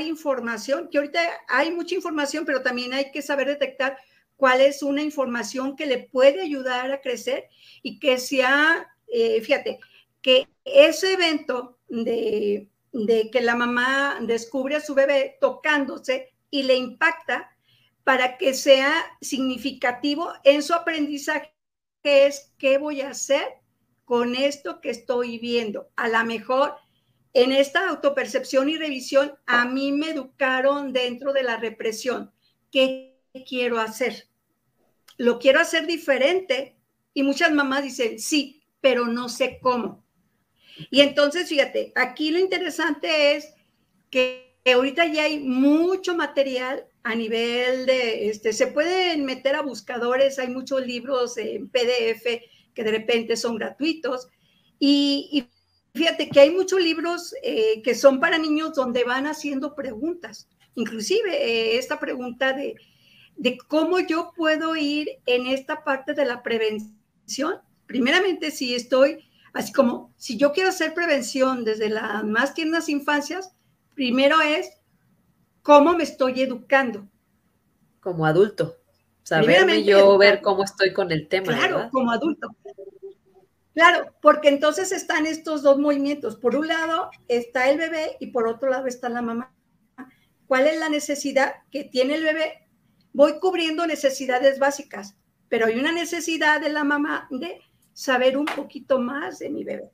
información, 0.01 0.89
que 0.91 0.99
ahorita 0.99 1.21
hay 1.49 1.71
mucha 1.71 1.95
información, 1.95 2.45
pero 2.45 2.63
también 2.63 2.93
hay 2.93 3.11
que 3.11 3.23
saber 3.23 3.49
detectar 3.49 3.97
cuál 4.37 4.61
es 4.61 4.83
una 4.83 5.03
información 5.03 5.77
que 5.77 5.87
le 5.87 5.99
puede 5.99 6.41
ayudar 6.41 6.91
a 6.91 7.01
crecer 7.01 7.49
y 7.83 7.99
que 7.99 8.19
sea, 8.19 8.89
eh, 9.09 9.41
fíjate, 9.43 9.79
que 10.23 10.49
ese 10.65 11.13
evento 11.13 11.79
de, 11.89 12.69
de 12.93 13.31
que 13.31 13.41
la 13.41 13.55
mamá 13.55 14.19
descubre 14.23 14.77
a 14.77 14.81
su 14.81 14.95
bebé 14.95 15.37
tocándose 15.41 16.33
y 16.51 16.63
le 16.65 16.77
impacta 16.77 17.51
para 18.05 18.39
que 18.39 18.55
sea 18.55 18.93
significativo 19.21 20.33
en 20.45 20.63
su 20.63 20.75
aprendizaje, 20.75 21.53
que 22.03 22.27
es 22.27 22.53
qué 22.59 22.79
voy 22.79 23.03
a 23.03 23.11
hacer 23.11 23.47
con 24.05 24.35
esto 24.35 24.81
que 24.81 24.91
estoy 24.91 25.39
viendo. 25.39 25.91
A 25.97 26.09
lo 26.09 26.25
mejor 26.25 26.75
en 27.33 27.53
esta 27.53 27.88
autopercepción 27.88 28.69
y 28.69 28.77
revisión, 28.77 29.35
a 29.47 29.64
mí 29.64 29.93
me 29.93 30.11
educaron 30.11 30.93
dentro 30.93 31.33
de 31.33 31.43
la 31.43 31.57
represión. 31.57 32.33
¿Qué 32.73 33.16
quiero 33.49 33.79
hacer? 33.79 34.29
Lo 35.16 35.38
quiero 35.38 35.61
hacer 35.61 35.87
diferente. 35.87 36.77
Y 37.14 37.23
muchas 37.23 37.53
mamás 37.53 37.83
dicen, 37.83 38.19
sí, 38.19 38.62
pero 38.81 39.07
no 39.07 39.29
sé 39.29 39.59
cómo. 39.61 40.05
Y 40.90 41.01
entonces, 41.01 41.49
fíjate, 41.49 41.93
aquí 41.95 42.31
lo 42.31 42.38
interesante 42.38 43.37
es 43.37 43.53
que 44.11 44.57
ahorita 44.73 45.07
ya 45.07 45.25
hay 45.25 45.38
mucho 45.40 46.16
material 46.16 46.87
a 47.03 47.14
nivel 47.14 47.87
de, 47.87 48.29
este, 48.29 48.53
se 48.53 48.66
pueden 48.66 49.25
meter 49.25 49.55
a 49.55 49.62
buscadores, 49.62 50.38
hay 50.38 50.49
muchos 50.49 50.87
libros 50.87 51.37
en 51.38 51.69
PDF 51.69 52.25
que 52.75 52.85
de 52.85 52.90
repente 52.90 53.37
son 53.37 53.57
gratuitos. 53.57 54.29
Y, 54.79 55.47
fíjate 55.94 56.29
que 56.29 56.40
hay 56.40 56.50
muchos 56.50 56.81
libros 56.81 57.35
eh, 57.42 57.83
que 57.83 57.94
son 57.94 58.20
para 58.20 58.38
niños 58.38 58.74
donde 58.74 59.05
van 59.05 59.26
haciendo 59.26 59.74
preguntas. 59.74 60.48
Inclusive 60.74 61.31
eh, 61.31 61.79
esta 61.79 61.98
pregunta 61.98 62.53
de, 62.53 62.76
de 63.37 63.59
cómo 63.59 63.98
yo 63.98 64.33
puedo 64.37 64.76
ir 64.76 65.09
en 65.26 65.46
esta 65.46 65.85
parte 65.85 66.14
de 66.14 66.24
la 66.24 66.42
prevención. 66.42 67.57
Primeramente, 67.87 68.50
si 68.50 68.74
estoy, 68.74 69.29
así 69.53 69.72
como, 69.72 70.12
si 70.16 70.37
yo 70.37 70.53
quiero 70.53 70.68
hacer 70.68 70.94
prevención 70.94 71.64
desde 71.64 71.88
las 71.88 72.22
más 72.24 72.55
tiernas 72.55 72.88
infancias, 72.88 73.55
primero 73.94 74.40
es 74.40 74.70
cómo 75.62 75.94
me 75.94 76.05
estoy 76.05 76.42
educando. 76.42 77.09
Como 78.00 78.26
adulto. 78.26 78.76
Saberme 79.22 79.85
yo 79.85 80.18
ver 80.18 80.40
cómo 80.40 80.64
estoy 80.64 80.92
con 80.92 81.12
el 81.12 81.29
tema. 81.29 81.46
Claro, 81.46 81.88
como 81.90 82.11
adulto. 82.11 82.48
Claro, 83.81 84.14
porque 84.21 84.51
entonces 84.51 84.93
están 84.93 85.25
estos 85.25 85.62
dos 85.62 85.79
movimientos. 85.79 86.37
Por 86.37 86.55
un 86.55 86.69
lado 86.69 87.09
está 87.29 87.71
el 87.71 87.79
bebé 87.79 88.19
y 88.21 88.27
por 88.27 88.47
otro 88.47 88.69
lado 88.69 88.87
está 88.87 89.09
la 89.09 89.23
mamá. 89.23 89.57
¿Cuál 90.47 90.66
es 90.66 90.79
la 90.79 90.90
necesidad 90.90 91.55
que 91.71 91.85
tiene 91.85 92.16
el 92.16 92.23
bebé? 92.23 92.69
Voy 93.14 93.40
cubriendo 93.40 93.87
necesidades 93.87 94.59
básicas, 94.59 95.16
pero 95.49 95.64
hay 95.64 95.79
una 95.79 95.93
necesidad 95.93 96.61
de 96.61 96.69
la 96.69 96.85
mamá 96.85 97.27
de 97.31 97.59
saber 97.95 98.37
un 98.37 98.45
poquito 98.45 98.99
más 98.99 99.38
de 99.38 99.49
mi 99.49 99.64
bebé. 99.64 99.90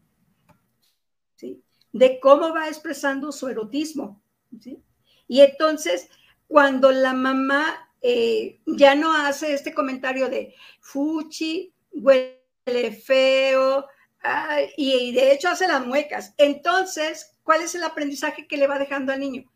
¿sí? 1.36 1.62
De 1.92 2.18
cómo 2.18 2.52
va 2.52 2.66
expresando 2.66 3.30
su 3.30 3.46
erotismo. 3.46 4.20
Y 5.28 5.42
entonces, 5.42 6.08
cuando 6.48 6.90
la 6.90 7.12
mamá 7.12 7.88
eh, 8.02 8.58
ya 8.66 8.96
no 8.96 9.12
hace 9.12 9.54
este 9.54 9.72
comentario 9.72 10.28
de 10.28 10.56
fuchi, 10.80 11.72
huele 12.66 12.92
feo, 12.92 13.86
y, 14.76 15.12
de 15.12 15.32
hecho 15.32 15.48
hace 15.48 15.68
las 15.68 15.86
muecas. 15.86 16.34
Entonces, 16.36 17.36
¿cuál 17.42 17.62
es 17.62 17.74
el 17.74 17.84
aprendizaje 17.84 18.46
que 18.46 18.56
le 18.56 18.66
va 18.66 18.78
dejando 18.78 19.12
al 19.12 19.20
niño? 19.20 19.50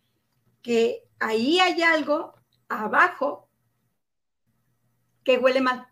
Que 0.63 1.03
ahí 1.19 1.59
hay 1.59 1.83
algo 1.83 2.35
abajo 2.69 3.49
que 5.25 5.39
huele 5.39 5.61
mal, 5.61 5.87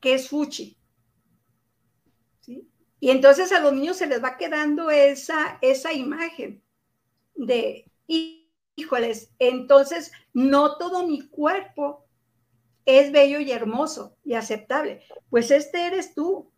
que 0.00 0.14
es 0.14 0.28
fuchi. 0.28 0.76
Y 2.98 3.10
entonces 3.10 3.52
a 3.52 3.60
los 3.60 3.72
niños 3.72 3.98
se 3.98 4.06
les 4.06 4.22
va 4.22 4.38
quedando 4.38 4.90
esa, 4.90 5.58
esa 5.60 5.92
imagen 5.92 6.62
de, 7.34 7.90
híjoles, 8.74 9.30
entonces 9.38 10.12
no 10.32 10.78
todo 10.78 11.06
mi 11.06 11.28
cuerpo 11.28 12.05
es 12.86 13.12
bello 13.12 13.40
y 13.40 13.50
hermoso 13.50 14.16
y 14.24 14.34
aceptable. 14.34 15.02
Pues 15.28 15.50
este 15.50 15.86
eres 15.86 16.14
tú. 16.14 16.50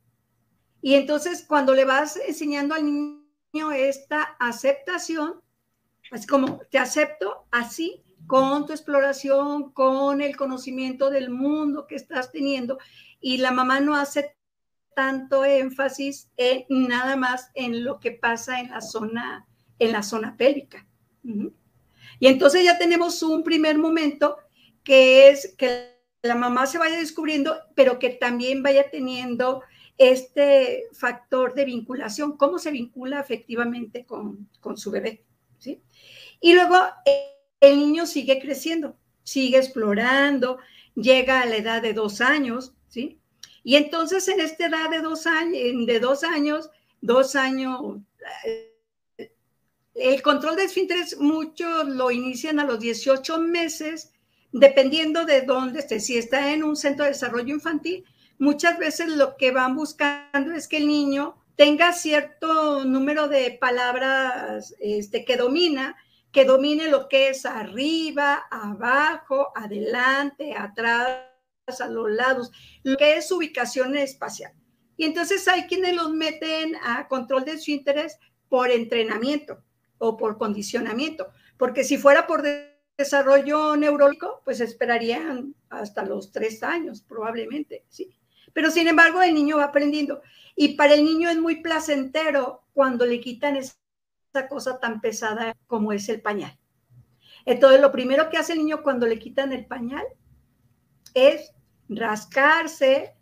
Y 0.80 0.94
entonces 0.94 1.44
cuando 1.48 1.74
le 1.74 1.84
vas 1.84 2.16
enseñando 2.16 2.74
al 2.74 2.84
niño 2.84 3.72
esta 3.72 4.22
aceptación, 4.38 5.40
así 6.12 6.26
como 6.26 6.60
te 6.70 6.78
acepto 6.78 7.46
así, 7.50 8.04
con 8.26 8.66
tu 8.66 8.72
exploración, 8.72 9.72
con 9.72 10.20
el 10.20 10.36
conocimiento 10.36 11.08
del 11.08 11.30
mundo 11.30 11.86
que 11.86 11.96
estás 11.96 12.30
teniendo, 12.30 12.78
y 13.20 13.38
la 13.38 13.50
mamá 13.50 13.80
no 13.80 13.96
hace 13.96 14.36
tanto 14.94 15.44
énfasis 15.44 16.30
en 16.36 16.66
nada 16.68 17.16
más 17.16 17.50
en 17.54 17.84
lo 17.84 18.00
que 18.00 18.12
pasa 18.12 18.60
en 18.60 18.70
la 18.70 18.80
zona, 18.80 19.46
en 19.78 19.92
la 19.92 20.02
zona 20.02 20.36
pélvica. 20.36 20.86
Y 22.20 22.26
entonces 22.26 22.64
ya 22.64 22.78
tenemos 22.78 23.22
un 23.22 23.42
primer 23.42 23.78
momento 23.78 24.36
que 24.84 25.28
es 25.28 25.54
que 25.56 25.97
la 26.28 26.34
mamá 26.34 26.66
se 26.66 26.78
vaya 26.78 26.98
descubriendo, 26.98 27.56
pero 27.74 27.98
que 27.98 28.10
también 28.10 28.62
vaya 28.62 28.90
teniendo 28.90 29.62
este 29.96 30.84
factor 30.92 31.54
de 31.54 31.64
vinculación, 31.64 32.36
cómo 32.36 32.58
se 32.58 32.70
vincula 32.70 33.18
efectivamente 33.18 34.06
con, 34.06 34.48
su 34.76 34.90
bebé. 34.90 35.24
¿sí? 35.58 35.82
Y 36.40 36.54
luego 36.54 36.76
eh, 37.04 37.34
el 37.60 37.78
niño 37.78 38.06
sigue 38.06 38.40
creciendo, 38.40 38.96
sigue 39.24 39.58
explorando, 39.58 40.58
llega 40.94 41.40
a 41.40 41.46
la 41.46 41.56
edad 41.56 41.82
de 41.82 41.94
dos 41.94 42.20
años, 42.20 42.74
¿sí? 42.88 43.18
Y 43.64 43.76
entonces 43.76 44.28
en 44.28 44.40
esta 44.40 44.66
edad 44.66 44.90
de 44.90 45.00
dos 45.00 45.26
años, 45.26 45.86
de 45.86 46.00
dos 46.00 46.22
años, 46.24 46.70
dos 47.00 47.34
años, 47.34 47.96
eh, 48.46 48.74
el 49.94 50.22
control 50.22 50.56
de 50.56 50.64
esfínteres, 50.64 51.18
muchos 51.18 51.88
lo 51.88 52.10
inician 52.10 52.60
a 52.60 52.64
los 52.64 52.78
18 52.78 53.40
meses, 53.40 54.12
dependiendo 54.52 55.24
de 55.24 55.42
dónde 55.42 55.80
esté. 55.80 56.00
Si 56.00 56.16
está 56.16 56.52
en 56.52 56.64
un 56.64 56.76
centro 56.76 57.04
de 57.04 57.12
desarrollo 57.12 57.54
infantil, 57.54 58.04
muchas 58.38 58.78
veces 58.78 59.08
lo 59.08 59.37
que 59.37 59.50
van 59.50 59.74
buscando 59.74 60.52
es 60.52 60.68
que 60.68 60.78
el 60.78 60.87
niño 60.87 61.37
tenga 61.56 61.92
cierto 61.92 62.84
número 62.84 63.28
de 63.28 63.58
palabras 63.61 64.74
este, 64.78 65.24
que 65.24 65.37
domina, 65.37 65.96
que 66.30 66.44
domine 66.44 66.88
lo 66.88 67.08
que 67.08 67.30
es 67.30 67.46
arriba, 67.46 68.46
abajo, 68.50 69.50
adelante, 69.56 70.54
atrás, 70.54 71.24
a 71.80 71.88
los 71.88 72.11
lados, 72.11 72.50
lo 72.82 72.96
que 72.96 73.16
es 73.16 73.30
ubicación 73.32 73.96
espacial. 73.96 74.52
Y 74.96 75.04
entonces 75.04 75.46
hay 75.48 75.64
quienes 75.64 75.94
los 75.94 76.12
meten 76.12 76.76
a 76.82 77.08
control 77.08 77.44
de 77.44 77.52
esfínteres 77.52 78.18
por 78.48 78.70
entrenamiento 78.70 79.62
o 79.98 80.16
por 80.16 80.38
condicionamiento, 80.38 81.28
porque 81.56 81.84
si 81.84 81.98
fuera 81.98 82.26
por 82.26 82.42
desarrollo 82.98 83.76
neurológico, 83.76 84.42
pues 84.44 84.61
esperarían 84.61 85.54
hasta 85.70 86.04
los 86.04 86.32
tres 86.32 86.62
años 86.64 87.00
probablemente, 87.00 87.84
¿sí? 87.88 88.18
Pero 88.52 88.72
sin 88.72 88.88
embargo, 88.88 89.22
el 89.22 89.34
niño 89.34 89.58
va 89.58 89.64
aprendiendo 89.64 90.20
y 90.56 90.74
para 90.74 90.94
el 90.94 91.04
niño 91.04 91.30
es 91.30 91.38
muy 91.38 91.62
placentero 91.62 92.64
cuando 92.74 93.06
le 93.06 93.20
quitan 93.20 93.56
esa 93.56 93.76
cosa 94.48 94.80
tan 94.80 95.00
pesada 95.00 95.56
como 95.68 95.92
es 95.92 96.08
el 96.08 96.20
pañal. 96.20 96.58
Entonces, 97.44 97.80
lo 97.80 97.92
primero 97.92 98.28
que 98.28 98.37
hace 98.37 98.54
el 98.54 98.58
niño 98.58 98.82
cuando 98.82 99.06
le 99.06 99.18
quitan 99.18 99.52
el 99.52 99.64
pañal 99.66 100.04
es 101.14 101.52
rascarse 101.88 103.14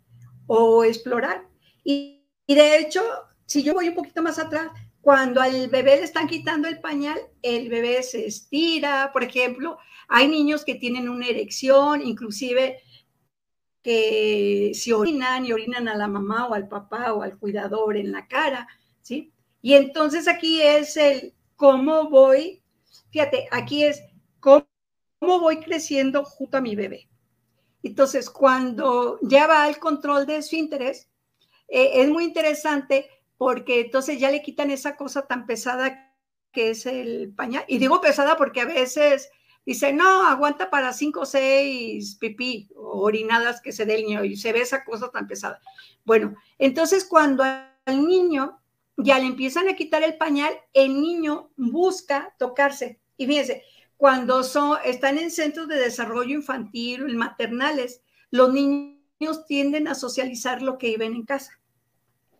o 0.47 0.83
explorar. 0.83 1.47
Y, 1.83 2.25
y 2.47 2.55
de 2.55 2.79
hecho, 2.79 3.03
si 3.45 3.61
yo 3.61 3.75
voy 3.75 3.89
un 3.89 3.95
poquito 3.95 4.23
más 4.23 4.39
atrás, 4.39 4.71
cuando 5.07 5.39
al 5.39 5.69
bebé 5.69 5.95
le 5.95 6.03
están 6.03 6.27
quitando 6.27 6.67
el 6.67 6.81
pañal, 6.81 7.17
el 7.41 7.69
bebé 7.69 8.03
se 8.03 8.25
estira, 8.25 9.11
por 9.13 9.23
ejemplo, 9.23 9.77
hay 10.09 10.27
niños 10.27 10.65
que 10.65 10.75
tienen 10.75 11.07
una 11.07 11.27
erección, 11.27 12.01
inclusive 12.01 12.81
que 13.81 14.73
si 14.73 14.91
orinan 14.91 15.45
y 15.45 15.53
orinan 15.53 15.87
a 15.87 15.95
la 15.95 16.09
mamá 16.09 16.47
o 16.47 16.53
al 16.53 16.67
papá 16.67 17.13
o 17.13 17.21
al 17.21 17.37
cuidador 17.37 17.95
en 17.95 18.11
la 18.11 18.27
cara, 18.27 18.67
¿sí? 19.01 19.31
Y 19.61 19.75
entonces 19.75 20.27
aquí 20.27 20.61
es 20.61 20.97
el 20.97 21.33
cómo 21.55 22.09
voy, 22.09 22.61
fíjate, 23.09 23.47
aquí 23.49 23.85
es 23.85 24.03
cómo, 24.41 24.67
voy 25.21 25.61
creciendo 25.61 26.25
junto 26.25 26.57
a 26.57 26.61
mi 26.61 26.75
bebé. 26.75 27.07
Entonces, 27.81 28.29
cuando 28.29 29.19
ya 29.21 29.47
va 29.47 29.63
al 29.63 29.79
control 29.79 30.25
de 30.25 30.35
esfínteres, 30.35 31.07
eh, 31.69 32.01
es 32.01 32.09
muy 32.09 32.25
interesante 32.25 33.07
porque 33.37 33.81
entonces 33.81 34.19
ya 34.19 34.31
le 34.31 34.41
quitan 34.41 34.71
esa 34.71 34.95
cosa 34.95 35.27
tan 35.27 35.45
pesada 35.45 36.13
que 36.51 36.71
es 36.71 36.85
el 36.85 37.33
pañal. 37.35 37.63
Y 37.67 37.77
digo 37.77 38.01
pesada 38.01 38.37
porque 38.37 38.61
a 38.61 38.65
veces 38.65 39.29
dice, 39.65 39.93
no, 39.93 40.27
aguanta 40.27 40.69
para 40.69 40.93
cinco 40.93 41.21
o 41.21 41.25
seis 41.25 42.15
pipí 42.15 42.69
o 42.75 43.01
orinadas 43.01 43.61
que 43.61 43.71
se 43.71 43.85
dé 43.85 43.95
el 43.95 44.05
niño 44.05 44.23
y 44.23 44.35
se 44.37 44.53
ve 44.53 44.61
esa 44.61 44.83
cosa 44.83 45.09
tan 45.09 45.27
pesada. 45.27 45.59
Bueno, 46.05 46.35
entonces 46.57 47.05
cuando 47.05 47.43
al 47.43 48.07
niño 48.07 48.59
ya 48.97 49.19
le 49.19 49.27
empiezan 49.27 49.67
a 49.67 49.75
quitar 49.75 50.03
el 50.03 50.17
pañal, 50.17 50.53
el 50.73 50.99
niño 50.99 51.51
busca 51.55 52.33
tocarse. 52.39 52.99
Y 53.17 53.27
fíjense, 53.27 53.63
cuando 53.97 54.43
son, 54.43 54.77
están 54.85 55.17
en 55.17 55.31
centros 55.31 55.67
de 55.67 55.75
desarrollo 55.75 56.33
infantil, 56.33 57.01
en 57.01 57.17
maternales, 57.17 58.01
los 58.31 58.51
niños 58.53 59.45
tienden 59.47 59.87
a 59.87 59.95
socializar 59.95 60.61
lo 60.61 60.77
que 60.77 60.87
viven 60.87 61.13
en 61.13 61.25
casa. 61.25 61.59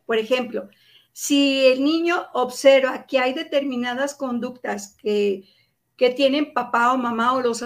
Por 0.06 0.18
ejemplo, 0.18 0.70
si 1.20 1.66
el 1.66 1.84
niño 1.84 2.28
observa 2.34 3.08
que 3.08 3.18
hay 3.18 3.34
determinadas 3.34 4.14
conductas 4.14 4.96
que, 5.02 5.46
que 5.96 6.12
tienen 6.12 6.54
papá 6.54 6.94
o 6.94 6.98
mamá 7.00 7.34
o 7.34 7.42
los 7.42 7.66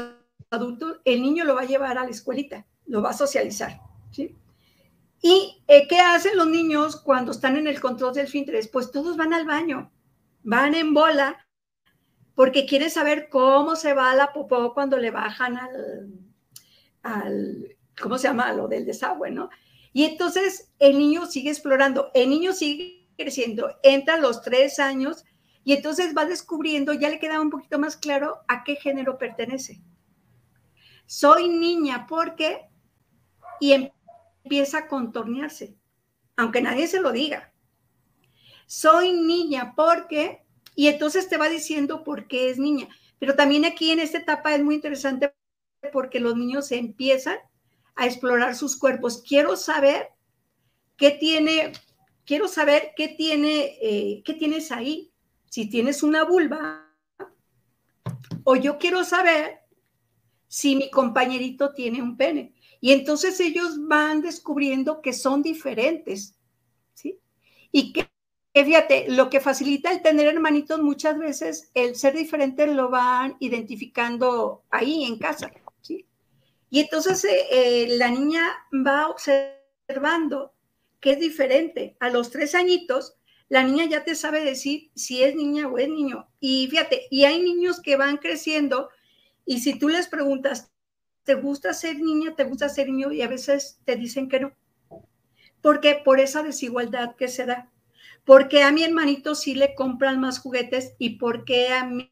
adultos, 0.50 1.02
el 1.04 1.22
niño 1.22 1.44
lo 1.44 1.56
va 1.56 1.64
a 1.64 1.66
llevar 1.66 1.98
a 1.98 2.06
la 2.06 2.10
escuelita, 2.10 2.66
lo 2.86 3.02
va 3.02 3.10
a 3.10 3.14
socializar. 3.14 3.82
¿sí? 4.10 4.38
¿Y 5.22 5.62
eh, 5.68 5.86
qué 5.90 6.00
hacen 6.00 6.38
los 6.38 6.48
niños 6.48 6.96
cuando 6.96 7.34
están 7.34 7.58
en 7.58 7.68
el 7.68 7.82
control 7.82 8.14
del 8.14 8.30
fintres? 8.30 8.70
Pues 8.70 8.90
todos 8.90 9.18
van 9.18 9.34
al 9.34 9.46
baño, 9.46 9.92
van 10.44 10.74
en 10.74 10.94
bola 10.94 11.46
porque 12.36 12.66
quiere 12.66 12.90
saber 12.90 13.28
cómo 13.28 13.76
se 13.76 13.94
va 13.94 14.16
la 14.16 14.32
popó 14.32 14.74
cuando 14.74 14.96
le 14.96 15.12
bajan 15.12 15.60
al, 17.04 17.78
¿cómo 18.02 18.18
se 18.18 18.30
llama? 18.30 18.54
Lo 18.54 18.70
del 18.70 18.86
desagüe, 18.86 19.30
¿no? 19.30 19.50
Y 19.92 20.06
entonces 20.06 20.72
el 20.80 20.98
niño 20.98 21.26
sigue 21.26 21.50
explorando, 21.50 22.12
el 22.14 22.30
niño 22.30 22.54
sigue 22.54 23.01
creciendo, 23.22 23.78
entra 23.84 24.16
a 24.16 24.20
los 24.20 24.42
tres 24.42 24.80
años 24.80 25.24
y 25.64 25.74
entonces 25.74 26.16
va 26.18 26.26
descubriendo, 26.26 26.94
ya 26.94 27.10
le 27.10 27.20
queda 27.20 27.40
un 27.40 27.50
poquito 27.50 27.80
más 27.80 27.96
claro 27.96 28.40
a 28.48 28.64
qué 28.64 28.76
género 28.76 29.18
pertenece. 29.18 29.82
Soy 31.06 31.50
niña 31.50 32.08
porque, 32.08 32.70
y 33.60 33.92
empieza 34.44 34.80
a 34.80 34.88
contornearse, 34.88 35.76
aunque 36.36 36.62
nadie 36.62 36.88
se 36.88 37.02
lo 37.02 37.12
diga. 37.12 37.54
Soy 38.66 39.14
niña 39.14 39.74
porque 39.76 40.42
y 40.76 40.88
entonces 40.88 41.28
te 41.28 41.38
va 41.38 41.50
diciendo 41.50 42.04
por 42.04 42.28
qué 42.28 42.50
es 42.50 42.58
niña. 42.58 42.88
Pero 43.20 43.36
también 43.36 43.66
aquí 43.66 43.92
en 43.92 44.00
esta 44.00 44.20
etapa 44.20 44.56
es 44.56 44.64
muy 44.64 44.76
interesante 44.76 45.34
porque 45.92 46.20
los 46.20 46.36
niños 46.36 46.72
empiezan 46.72 47.38
a 47.96 48.06
explorar 48.06 48.56
sus 48.56 48.78
cuerpos. 48.78 49.24
Quiero 49.28 49.56
saber 49.58 50.10
qué 50.98 51.12
tiene, 51.12 51.74
quiero 52.26 52.48
saber 52.48 52.92
qué 52.96 53.10
tiene, 53.10 53.78
eh, 53.82 54.22
qué 54.26 54.34
tienes 54.34 54.72
ahí. 54.72 55.12
Si 55.50 55.70
tienes 55.70 56.02
una 56.02 56.24
vulva, 56.24 56.88
o 58.44 58.56
yo 58.56 58.78
quiero 58.78 59.04
saber 59.04 59.60
si 60.48 60.76
mi 60.76 60.90
compañerito 60.90 61.74
tiene 61.74 62.02
un 62.02 62.18
pene. 62.18 62.54
Y 62.80 62.92
entonces 62.92 63.40
ellos 63.40 63.76
van 63.88 64.22
descubriendo 64.22 65.02
que 65.02 65.14
son 65.14 65.42
diferentes, 65.42 66.36
¿sí? 66.94 67.20
Y 67.72 67.94
que 67.94 68.12
fíjate, 68.54 69.06
lo 69.10 69.30
que 69.30 69.40
facilita 69.40 69.92
el 69.92 70.02
tener 70.02 70.28
hermanitos 70.28 70.82
muchas 70.82 71.18
veces, 71.18 71.72
el 71.74 71.96
ser 71.96 72.16
diferente 72.16 72.68
lo 72.68 72.90
van 72.90 73.38
identificando 73.40 74.64
ahí 74.70 75.06
en 75.06 75.18
casa, 75.18 75.52
¿sí? 75.82 76.06
Y 76.70 76.82
entonces 76.82 77.24
eh, 77.24 77.46
eh, 77.52 77.98
la 77.98 78.10
niña 78.10 78.46
va 78.74 79.08
observando 79.08 80.54
que 81.02 81.12
es 81.12 81.20
diferente. 81.20 81.98
A 82.00 82.10
los 82.10 82.32
tres 82.32 82.56
añitos, 82.56 83.18
la 83.50 83.64
niña 83.64 83.86
ya 83.86 84.06
te 84.06 84.16
sabe 84.16 84.42
decir 84.42 84.92
si 84.96 85.24
es 85.24 85.36
niña 85.36 85.68
o 85.68 85.78
es 85.78 85.90
niño. 85.90 86.30
Y 86.40 86.68
fíjate, 86.70 87.08
y 87.12 87.26
hay 87.26 87.42
niños 87.42 87.82
que 87.82 87.98
van 87.98 88.16
creciendo 88.18 88.90
y 89.46 89.60
si 89.60 89.78
tú 89.78 89.90
les 89.90 90.08
preguntas, 90.08 90.72
¿te 91.24 91.36
gusta 91.36 91.74
ser 91.74 92.00
niña? 92.00 92.36
¿Te 92.36 92.46
gusta 92.46 92.70
ser 92.70 92.88
niño? 92.88 93.12
Y 93.12 93.22
a 93.22 93.28
veces 93.28 93.80
te 93.84 93.96
dicen 93.96 94.30
que 94.30 94.40
no. 94.40 94.54
Porque 95.62 95.96
por 95.96 96.20
esa 96.20 96.44
desigualdad 96.44 97.16
que 97.18 97.28
se 97.28 97.46
da. 97.46 97.70
Porque 98.24 98.64
a 98.64 98.72
mi 98.72 98.84
hermanito 98.84 99.36
sí 99.36 99.56
le 99.56 99.76
compran 99.76 100.20
más 100.20 100.40
juguetes 100.40 100.96
y 101.00 101.18
porque 101.18 101.70
a 101.70 101.86
mí 101.86 102.12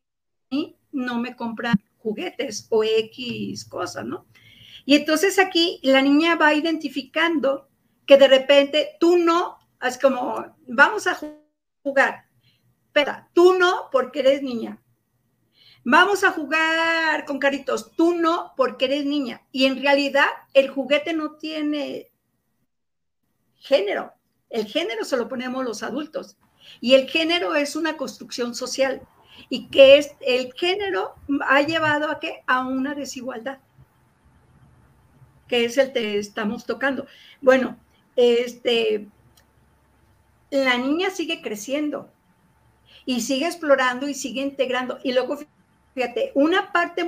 no 0.92 1.20
me 1.20 1.36
compran 1.36 1.78
juguetes 2.00 2.68
o 2.70 2.84
X 2.84 3.64
cosas, 3.66 4.06
¿no? 4.06 4.26
Y 4.86 4.96
entonces 4.96 5.38
aquí 5.38 5.80
la 5.84 6.02
niña 6.02 6.36
va 6.36 6.54
identificando 6.54 7.69
que 8.10 8.18
de 8.18 8.28
repente 8.28 8.98
tú 9.00 9.20
no, 9.20 9.60
es 9.80 10.00
como, 10.00 10.44
vamos 10.66 11.06
a 11.06 11.16
jugar, 11.84 12.26
pero 12.92 13.14
tú 13.34 13.54
no 13.54 13.88
porque 13.92 14.22
eres 14.22 14.42
niña. 14.42 14.82
Vamos 15.84 16.24
a 16.24 16.32
jugar 16.32 17.24
con 17.26 17.38
caritos, 17.38 17.92
tú 17.96 18.16
no 18.16 18.54
porque 18.58 18.86
eres 18.86 19.06
niña. 19.06 19.44
Y 19.52 19.66
en 19.66 19.80
realidad 19.80 20.26
el 20.56 20.72
juguete 20.72 21.14
no 21.14 21.34
tiene 21.34 22.12
género, 23.58 24.12
el 24.50 24.66
género 24.66 25.06
se 25.06 25.16
lo 25.16 25.30
ponemos 25.30 25.64
los 25.64 25.84
adultos. 25.84 26.36
Y 26.82 26.96
el 26.96 27.08
género 27.08 27.54
es 27.54 27.76
una 27.76 27.96
construcción 27.96 28.56
social. 28.56 29.04
Y 29.50 29.68
que 29.68 30.00
es, 30.00 30.16
el 30.22 30.52
género 30.54 31.14
ha 31.48 31.62
llevado 31.62 32.10
a 32.10 32.20
qué? 32.20 32.42
A 32.48 32.66
una 32.68 32.96
desigualdad. 32.96 33.60
Que 35.48 35.66
es 35.66 35.78
el 35.78 35.94
que 35.94 36.18
estamos 36.18 36.66
tocando. 36.66 37.06
Bueno, 37.40 37.78
este, 38.16 39.08
la 40.50 40.78
niña 40.78 41.10
sigue 41.10 41.42
creciendo 41.42 42.10
y 43.06 43.22
sigue 43.22 43.46
explorando 43.46 44.08
y 44.08 44.14
sigue 44.14 44.42
integrando. 44.42 45.00
Y 45.04 45.14
luego, 45.14 45.38
fíjate, 45.94 46.32
una 46.36 46.72
parte 46.72 47.08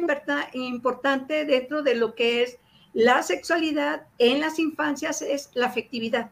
importante 0.53 1.45
dentro 1.45 1.83
de 1.83 1.95
lo 1.95 2.15
que 2.15 2.43
es 2.43 2.57
la 2.93 3.23
sexualidad 3.23 4.07
en 4.17 4.41
las 4.41 4.59
infancias 4.59 5.21
es 5.21 5.49
la 5.53 5.67
afectividad. 5.67 6.31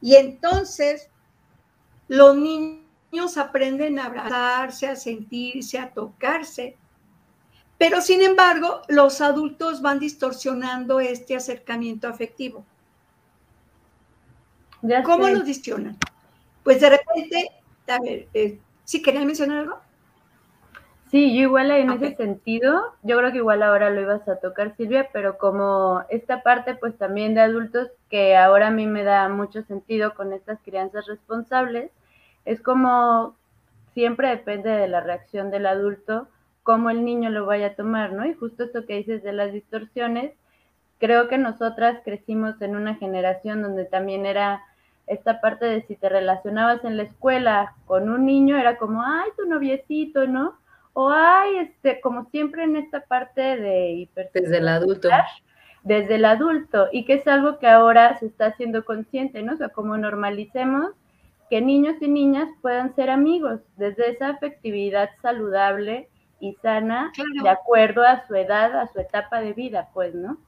Y 0.00 0.16
entonces 0.16 1.08
los 2.08 2.36
niños 2.36 3.36
aprenden 3.36 3.98
a 3.98 4.06
abrazarse, 4.06 4.88
a 4.88 4.96
sentirse, 4.96 5.78
a 5.78 5.92
tocarse. 5.92 6.76
Pero 7.78 8.00
sin 8.00 8.22
embargo, 8.22 8.82
los 8.88 9.20
adultos 9.20 9.82
van 9.82 9.98
distorsionando 9.98 11.00
este 11.00 11.36
acercamiento 11.36 12.08
afectivo. 12.08 12.64
¿Cómo 15.04 15.28
lo 15.28 15.40
distorsionan? 15.40 15.96
Pues 16.62 16.80
de 16.80 16.90
repente, 16.90 17.50
a 17.88 17.98
ver, 18.00 18.28
eh, 18.34 18.58
¿sí 18.84 19.02
querían 19.02 19.26
mencionar 19.26 19.58
algo? 19.58 19.78
Sí, 21.10 21.36
yo 21.36 21.42
igual 21.42 21.70
en 21.70 21.90
ese 21.90 22.16
sentido, 22.16 22.94
yo 23.02 23.16
creo 23.18 23.30
que 23.30 23.38
igual 23.38 23.62
ahora 23.62 23.90
lo 23.90 24.00
ibas 24.00 24.28
a 24.28 24.40
tocar 24.40 24.76
Silvia, 24.76 25.08
pero 25.12 25.38
como 25.38 26.02
esta 26.08 26.42
parte 26.42 26.74
pues 26.74 26.98
también 26.98 27.34
de 27.34 27.42
adultos 27.42 27.90
que 28.10 28.36
ahora 28.36 28.68
a 28.68 28.72
mí 28.72 28.86
me 28.86 29.04
da 29.04 29.28
mucho 29.28 29.62
sentido 29.62 30.14
con 30.14 30.32
estas 30.32 30.58
crianzas 30.64 31.06
responsables, 31.06 31.92
es 32.44 32.60
como 32.60 33.36
siempre 33.94 34.30
depende 34.30 34.70
de 34.70 34.88
la 34.88 35.00
reacción 35.00 35.52
del 35.52 35.66
adulto, 35.66 36.26
cómo 36.64 36.90
el 36.90 37.04
niño 37.04 37.30
lo 37.30 37.46
vaya 37.46 37.68
a 37.68 37.74
tomar, 37.74 38.12
¿no? 38.12 38.26
Y 38.26 38.34
justo 38.34 38.64
esto 38.64 38.84
que 38.84 38.96
dices 38.96 39.22
de 39.22 39.32
las 39.32 39.52
distorsiones, 39.52 40.32
creo 40.98 41.28
que 41.28 41.38
nosotras 41.38 42.00
crecimos 42.04 42.60
en 42.60 42.74
una 42.74 42.96
generación 42.96 43.62
donde 43.62 43.84
también 43.84 44.26
era 44.26 44.62
esta 45.06 45.40
parte 45.40 45.66
de 45.66 45.82
si 45.82 45.96
te 45.96 46.08
relacionabas 46.08 46.84
en 46.84 46.96
la 46.96 47.04
escuela 47.04 47.74
con 47.86 48.08
un 48.08 48.26
niño, 48.26 48.56
era 48.56 48.76
como, 48.76 49.02
ay, 49.02 49.30
tu 49.36 49.46
noviecito, 49.46 50.26
¿no? 50.26 50.58
o 50.98 51.10
hay, 51.10 51.56
este, 51.58 52.00
como 52.00 52.24
siempre 52.30 52.64
en 52.64 52.74
esta 52.74 53.04
parte 53.04 53.42
de 53.42 54.08
Desde 54.32 54.56
el 54.56 54.66
adulto. 54.66 55.10
Desde 55.82 56.14
el 56.14 56.24
adulto, 56.24 56.88
y 56.90 57.04
que 57.04 57.14
es 57.14 57.26
algo 57.26 57.58
que 57.58 57.68
ahora 57.68 58.18
se 58.18 58.24
está 58.24 58.46
haciendo 58.46 58.82
consciente, 58.86 59.42
¿no? 59.42 59.52
O 59.52 59.56
sea, 59.56 59.68
como 59.68 59.98
normalicemos 59.98 60.92
que 61.50 61.60
niños 61.60 61.96
y 62.00 62.08
niñas 62.08 62.48
puedan 62.62 62.94
ser 62.96 63.10
amigos, 63.10 63.60
desde 63.76 64.08
esa 64.08 64.30
afectividad 64.30 65.10
saludable 65.20 66.08
y 66.40 66.54
sana, 66.62 67.12
de 67.42 67.48
acuerdo 67.50 68.02
a 68.02 68.26
su 68.26 68.34
edad, 68.34 68.80
a 68.80 68.86
su 68.86 68.98
etapa 68.98 69.42
de 69.42 69.52
vida, 69.52 69.90
pues, 69.92 70.14
¿no? 70.14 70.38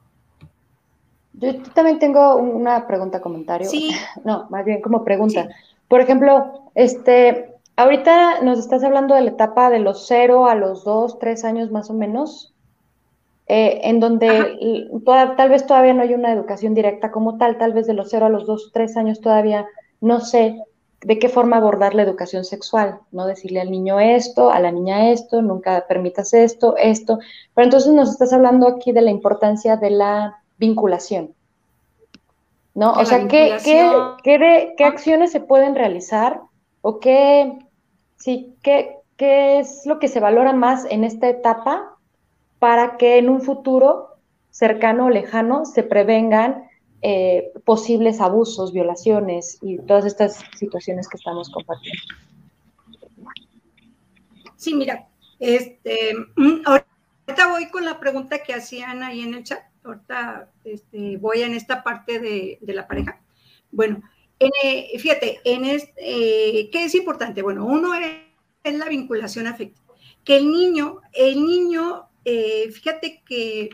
Yo 1.39 1.61
también 1.73 1.99
tengo 1.99 2.35
una 2.35 2.85
pregunta, 2.87 3.19
comentario. 3.21 3.67
Sí. 3.67 3.91
No, 4.23 4.47
más 4.49 4.65
bien 4.65 4.81
como 4.81 5.03
pregunta. 5.03 5.49
Por 5.87 6.01
ejemplo, 6.01 6.69
este, 6.75 7.49
Ahorita 7.79 8.41
nos 8.41 8.59
estás 8.59 8.83
hablando 8.83 9.15
de 9.15 9.21
la 9.21 9.29
etapa 9.29 9.69
de 9.69 9.79
los 9.79 10.05
cero 10.05 10.47
a 10.47 10.55
los 10.55 10.83
dos, 10.83 11.17
tres 11.17 11.45
años 11.45 11.71
más 11.71 11.89
o 11.89 11.93
menos, 11.93 12.53
eh, 13.47 13.79
en 13.85 14.01
donde 14.01 14.89
tal 15.37 15.49
vez 15.49 15.65
todavía 15.65 15.93
no 15.93 16.01
hay 16.01 16.13
una 16.13 16.33
educación 16.33 16.73
directa 16.73 17.09
como 17.09 17.37
tal, 17.37 17.57
tal 17.57 17.71
vez 17.71 17.87
de 17.87 17.93
los 17.93 18.09
cero 18.09 18.25
a 18.25 18.29
los 18.29 18.45
dos, 18.45 18.71
tres 18.73 18.97
años 18.97 19.21
todavía 19.21 19.65
no 20.01 20.19
sé 20.19 20.61
de 20.99 21.19
qué 21.19 21.29
forma 21.29 21.55
abordar 21.55 21.95
la 21.95 22.03
educación 22.03 22.43
sexual, 22.43 22.99
¿no? 23.13 23.25
Decirle 23.27 23.61
al 23.61 23.71
niño 23.71 23.97
esto, 24.01 24.51
a 24.51 24.59
la 24.59 24.73
niña 24.73 25.11
esto, 25.11 25.41
nunca 25.41 25.85
permitas 25.87 26.33
esto, 26.33 26.75
esto. 26.75 27.19
Pero 27.53 27.63
entonces 27.63 27.93
nos 27.93 28.09
estás 28.09 28.33
hablando 28.33 28.67
aquí 28.67 28.91
de 28.91 29.03
la 29.03 29.11
importancia 29.11 29.77
de 29.77 29.91
la 29.91 30.38
vinculación, 30.59 31.33
¿no? 32.75 32.93
o 32.93 33.05
sea, 33.05 33.27
¿qué, 33.27 33.57
qué, 33.63 33.91
qué, 34.23 34.73
qué 34.77 34.83
acciones 34.83 35.31
se 35.31 35.39
pueden 35.39 35.75
realizar 35.75 36.41
o 36.81 36.99
qué 36.99 37.57
Sí, 38.19 38.53
¿qué, 38.61 38.97
¿qué 39.15 39.59
es 39.59 39.85
lo 39.85 39.97
que 39.97 40.09
se 40.09 40.19
valora 40.19 40.51
más 40.51 40.85
en 40.89 41.05
esta 41.05 41.29
etapa 41.29 41.95
para 42.59 42.97
que 42.97 43.17
en 43.17 43.29
un 43.29 43.41
futuro 43.41 44.17
cercano 44.51 45.05
o 45.05 45.09
lejano 45.09 45.63
se 45.63 45.83
prevengan 45.83 46.69
eh, 47.01 47.53
posibles 47.63 48.19
abusos, 48.19 48.73
violaciones 48.73 49.57
y 49.61 49.77
todas 49.77 50.03
estas 50.03 50.43
situaciones 50.57 51.07
que 51.07 51.15
estamos 51.15 51.49
compartiendo. 51.49 52.03
Sí, 54.57 54.75
mira, 54.75 55.07
este, 55.39 56.13
mm, 56.35 56.63
ahorita 56.65 57.47
voy 57.47 57.69
con 57.69 57.85
la 57.85 58.01
pregunta 58.01 58.39
que 58.39 58.53
hacían 58.53 59.01
ahí 59.01 59.21
en 59.21 59.33
el 59.35 59.45
chat. 59.45 59.63
Ahorita 59.89 60.51
este, 60.63 61.17
voy 61.17 61.41
en 61.41 61.53
esta 61.53 61.83
parte 61.83 62.19
de, 62.19 62.59
la 62.73 62.87
pareja. 62.87 63.21
Bueno, 63.71 64.01
eh, 64.39 64.97
fíjate, 64.97 65.41
en 65.43 65.65
este, 65.65 66.69
¿qué 66.71 66.83
es 66.85 66.95
importante? 66.95 67.41
Bueno, 67.41 67.65
uno 67.65 67.93
es, 67.95 68.73
la 68.73 68.85
vinculación 68.85 69.47
afectiva. 69.47 69.93
Que 70.23 70.37
el 70.37 70.51
niño, 70.51 71.01
el 71.13 71.45
niño, 71.45 72.09
fíjate 72.23 73.23
que 73.25 73.69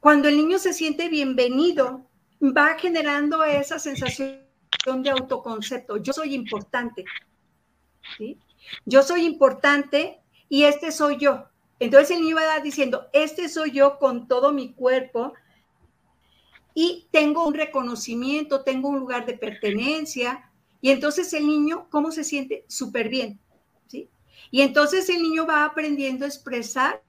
cuando 0.00 0.28
el 0.28 0.36
niño 0.36 0.58
se 0.58 0.72
siente 0.72 1.08
bienvenido, 1.08 2.08
va 2.40 2.78
generando 2.78 3.42
esa 3.44 3.78
sensación 3.78 4.38
de 5.02 5.10
autoconcepto. 5.10 5.96
Yo 5.96 6.12
soy 6.12 6.34
importante. 6.34 7.04
¿sí? 8.16 8.38
Yo 8.84 9.02
soy 9.02 9.24
importante 9.24 10.20
y 10.48 10.64
este 10.64 10.92
soy 10.92 11.18
yo. 11.18 11.48
Entonces 11.80 12.16
el 12.16 12.22
niño 12.22 12.36
va 12.36 12.60
diciendo, 12.60 13.08
este 13.12 13.48
soy 13.48 13.70
yo 13.72 13.98
con 13.98 14.26
todo 14.26 14.52
mi 14.52 14.72
cuerpo 14.72 15.32
y 16.74 17.08
tengo 17.10 17.46
un 17.46 17.54
reconocimiento, 17.54 18.62
tengo 18.62 18.88
un 18.88 18.98
lugar 18.98 19.26
de 19.26 19.38
pertenencia. 19.38 20.50
Y 20.80 20.90
entonces 20.90 21.32
el 21.32 21.46
niño, 21.46 21.88
¿cómo 21.90 22.10
se 22.10 22.24
siente? 22.24 22.64
Súper 22.68 23.08
bien. 23.08 23.40
¿sí? 23.86 24.08
Y 24.50 24.62
entonces 24.62 25.08
el 25.08 25.22
niño 25.22 25.46
va 25.46 25.64
aprendiendo 25.64 26.24
a 26.24 26.28
expresar 26.28 27.02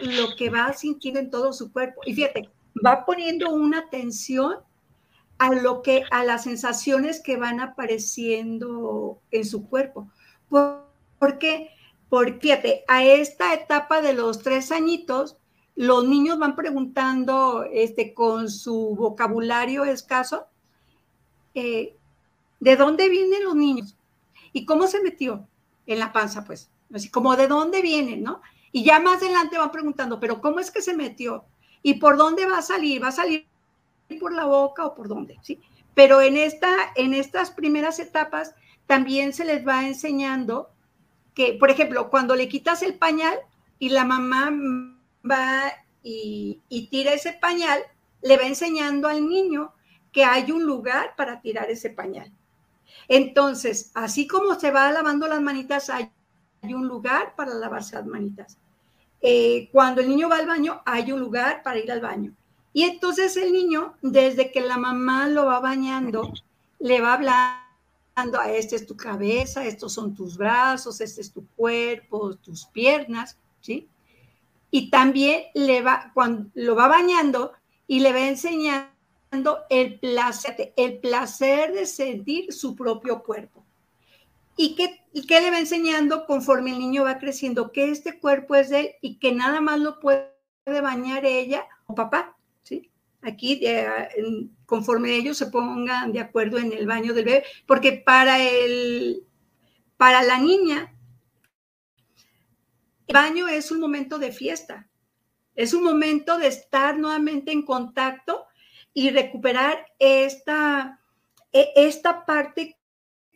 lo 0.00 0.34
que 0.36 0.50
va 0.50 0.72
sintiendo 0.72 1.20
en 1.20 1.30
todo 1.30 1.52
su 1.52 1.72
cuerpo. 1.72 2.00
Y 2.04 2.14
fíjate, 2.14 2.50
va 2.84 3.04
poniendo 3.04 3.50
una 3.50 3.78
atención 3.78 4.56
a 5.38 5.52
lo 5.52 5.82
que, 5.82 6.04
a 6.10 6.24
las 6.24 6.44
sensaciones 6.44 7.20
que 7.22 7.36
van 7.36 7.60
apareciendo 7.60 9.20
en 9.30 9.44
su 9.44 9.68
cuerpo. 9.68 10.10
¿Por, 10.48 11.38
qué? 11.38 11.70
Porque, 12.08 12.38
fíjate, 12.40 12.84
a 12.88 13.04
esta 13.04 13.52
etapa 13.54 14.00
de 14.00 14.12
los 14.12 14.42
tres 14.42 14.70
añitos, 14.70 15.36
los 15.74 16.06
niños 16.06 16.38
van 16.38 16.56
preguntando 16.56 17.64
este, 17.70 18.14
con 18.14 18.50
su 18.50 18.94
vocabulario 18.96 19.84
escaso, 19.84 20.46
eh, 21.54 21.96
¿de 22.60 22.76
dónde 22.76 23.08
vienen 23.08 23.44
los 23.44 23.54
niños? 23.54 23.96
¿Y 24.52 24.64
cómo 24.64 24.86
se 24.86 25.02
metió 25.02 25.46
en 25.86 25.98
la 25.98 26.12
panza? 26.12 26.44
Pues, 26.44 26.70
así 26.94 27.10
como 27.10 27.36
de 27.36 27.48
dónde 27.48 27.82
vienen, 27.82 28.22
¿no? 28.22 28.40
Y 28.72 28.84
ya 28.84 29.00
más 29.00 29.22
adelante 29.22 29.58
van 29.58 29.70
preguntando, 29.70 30.20
pero 30.20 30.40
¿cómo 30.40 30.60
es 30.60 30.70
que 30.70 30.82
se 30.82 30.94
metió? 30.94 31.44
¿Y 31.82 31.94
por 31.94 32.16
dónde 32.16 32.46
va 32.46 32.58
a 32.58 32.62
salir? 32.62 33.02
¿Va 33.02 33.08
a 33.08 33.12
salir 33.12 33.46
por 34.20 34.32
la 34.32 34.44
boca 34.44 34.86
o 34.86 34.94
por 34.94 35.08
dónde? 35.08 35.38
¿Sí? 35.42 35.60
Pero 35.94 36.20
en, 36.20 36.36
esta, 36.36 36.74
en 36.94 37.14
estas 37.14 37.50
primeras 37.50 37.98
etapas 37.98 38.54
también 38.86 39.32
se 39.32 39.44
les 39.44 39.66
va 39.66 39.86
enseñando 39.86 40.70
que, 41.36 41.52
por 41.52 41.70
ejemplo, 41.70 42.08
cuando 42.08 42.34
le 42.34 42.48
quitas 42.48 42.82
el 42.82 42.94
pañal 42.94 43.38
y 43.78 43.90
la 43.90 44.06
mamá 44.06 44.50
va 45.30 45.70
y, 46.02 46.88
tira 46.90 47.12
ese 47.12 47.34
pañal, 47.34 47.80
le 48.22 48.38
va 48.38 48.44
enseñando 48.44 49.06
al 49.06 49.28
niño 49.28 49.74
que 50.12 50.24
hay 50.24 50.50
un 50.50 50.64
lugar 50.64 51.14
para 51.14 51.42
tirar 51.42 51.70
ese 51.70 51.90
pañal. 51.90 52.32
Entonces, 53.06 53.90
así 53.94 54.26
como 54.26 54.58
se 54.58 54.70
va 54.70 54.90
lavando 54.90 55.28
las 55.28 55.42
manitas, 55.42 55.90
hay 55.90 56.10
un 56.62 56.88
lugar 56.88 57.34
para 57.36 57.52
lavarse 57.52 57.96
las 57.96 58.06
manitas. 58.06 58.56
Eh, 59.20 59.68
cuando 59.72 60.00
el 60.00 60.08
niño 60.08 60.30
va 60.30 60.38
al 60.38 60.46
baño, 60.46 60.80
hay 60.86 61.12
un 61.12 61.20
lugar 61.20 61.62
para 61.62 61.78
ir 61.78 61.92
al 61.92 62.00
baño. 62.00 62.32
Y 62.72 62.84
entonces 62.84 63.36
el 63.36 63.52
niño, 63.52 63.94
desde 64.00 64.50
que 64.52 64.62
la 64.62 64.78
mamá 64.78 65.28
lo 65.28 65.44
va 65.44 65.60
bañando, 65.60 66.32
le 66.78 67.00
va 67.02 67.12
hablando 67.12 67.65
a 68.16 68.50
este 68.50 68.76
es 68.76 68.86
tu 68.86 68.96
cabeza, 68.96 69.66
estos 69.66 69.92
son 69.92 70.14
tus 70.14 70.38
brazos, 70.38 71.00
este 71.02 71.20
es 71.20 71.30
tu 71.30 71.46
cuerpo, 71.48 72.34
tus 72.36 72.64
piernas, 72.64 73.38
¿sí? 73.60 73.88
Y 74.70 74.90
también 74.90 75.44
le 75.54 75.82
va, 75.82 76.10
cuando 76.14 76.50
lo 76.54 76.74
va 76.74 76.88
bañando 76.88 77.52
y 77.86 78.00
le 78.00 78.12
va 78.12 78.26
enseñando 78.26 79.58
el 79.68 80.00
placer, 80.00 80.72
el 80.76 80.98
placer 80.98 81.74
de 81.74 81.84
sentir 81.84 82.52
su 82.54 82.74
propio 82.74 83.22
cuerpo. 83.22 83.62
¿Y 84.56 84.74
qué, 84.74 85.04
qué 85.28 85.40
le 85.42 85.50
va 85.50 85.58
enseñando 85.58 86.24
conforme 86.24 86.70
el 86.70 86.78
niño 86.78 87.04
va 87.04 87.18
creciendo? 87.18 87.70
Que 87.70 87.90
este 87.90 88.18
cuerpo 88.18 88.54
es 88.54 88.70
de 88.70 88.80
él 88.80 88.90
y 89.02 89.16
que 89.16 89.32
nada 89.32 89.60
más 89.60 89.78
lo 89.78 90.00
puede 90.00 90.32
bañar 90.64 91.26
ella 91.26 91.66
o 91.86 91.94
papá, 91.94 92.34
¿sí? 92.62 92.90
Aquí, 93.22 93.60
conforme 94.66 95.16
ellos 95.16 95.36
se 95.36 95.46
pongan 95.46 96.12
de 96.12 96.20
acuerdo 96.20 96.58
en 96.58 96.72
el 96.72 96.86
baño 96.86 97.12
del 97.12 97.24
bebé, 97.24 97.44
porque 97.66 97.92
para, 97.92 98.40
el, 98.40 99.24
para 99.96 100.22
la 100.22 100.38
niña, 100.38 100.94
el 103.06 103.14
baño 103.14 103.48
es 103.48 103.70
un 103.70 103.80
momento 103.80 104.18
de 104.18 104.32
fiesta, 104.32 104.88
es 105.54 105.74
un 105.74 105.82
momento 105.82 106.38
de 106.38 106.48
estar 106.48 106.98
nuevamente 106.98 107.52
en 107.52 107.62
contacto 107.62 108.46
y 108.92 109.10
recuperar 109.10 109.86
esta, 109.98 111.00
e, 111.52 111.72
esta 111.76 112.24
parte 112.26 112.78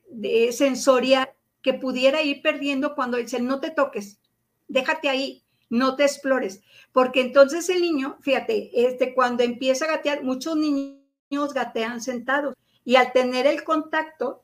de 0.08 0.52
sensorial 0.52 1.30
que 1.62 1.74
pudiera 1.74 2.22
ir 2.22 2.42
perdiendo 2.42 2.94
cuando 2.94 3.16
dice 3.16 3.40
no 3.40 3.60
te 3.60 3.70
toques, 3.70 4.20
déjate 4.68 5.08
ahí, 5.08 5.44
no 5.70 5.96
te 5.96 6.02
explores, 6.02 6.60
porque 6.92 7.20
entonces 7.20 7.68
el 7.70 7.80
niño, 7.80 8.18
fíjate, 8.20 8.70
este 8.74 9.14
cuando 9.14 9.42
empieza 9.44 9.86
a 9.86 9.88
gatear, 9.88 10.22
muchos 10.22 10.56
niños 10.56 11.54
gatean 11.54 12.00
sentados 12.00 12.54
y 12.84 12.96
al 12.96 13.12
tener 13.12 13.46
el 13.46 13.62
contacto 13.64 14.42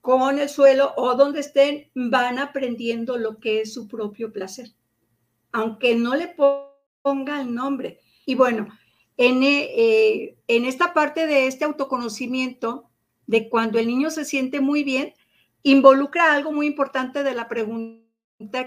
con 0.00 0.38
el 0.38 0.48
suelo 0.48 0.92
o 0.96 1.14
donde 1.14 1.40
estén, 1.40 1.90
van 1.94 2.38
aprendiendo 2.38 3.16
lo 3.16 3.38
que 3.38 3.60
es 3.60 3.72
su 3.72 3.86
propio 3.86 4.32
placer, 4.32 4.68
aunque 5.52 5.94
no 5.94 6.16
le 6.16 6.34
ponga 7.02 7.40
el 7.40 7.54
nombre. 7.54 8.00
Y 8.26 8.34
bueno, 8.34 8.68
en, 9.16 9.42
eh, 9.42 10.36
en 10.48 10.64
esta 10.64 10.94
parte 10.94 11.26
de 11.26 11.46
este 11.46 11.64
autoconocimiento, 11.64 12.90
de 13.26 13.48
cuando 13.48 13.78
el 13.78 13.86
niño 13.86 14.10
se 14.10 14.24
siente 14.24 14.60
muy 14.60 14.82
bien, 14.82 15.14
involucra 15.62 16.32
algo 16.32 16.50
muy 16.50 16.66
importante 16.66 17.22
de 17.22 17.34
la 17.34 17.48
pregunta 17.48 18.09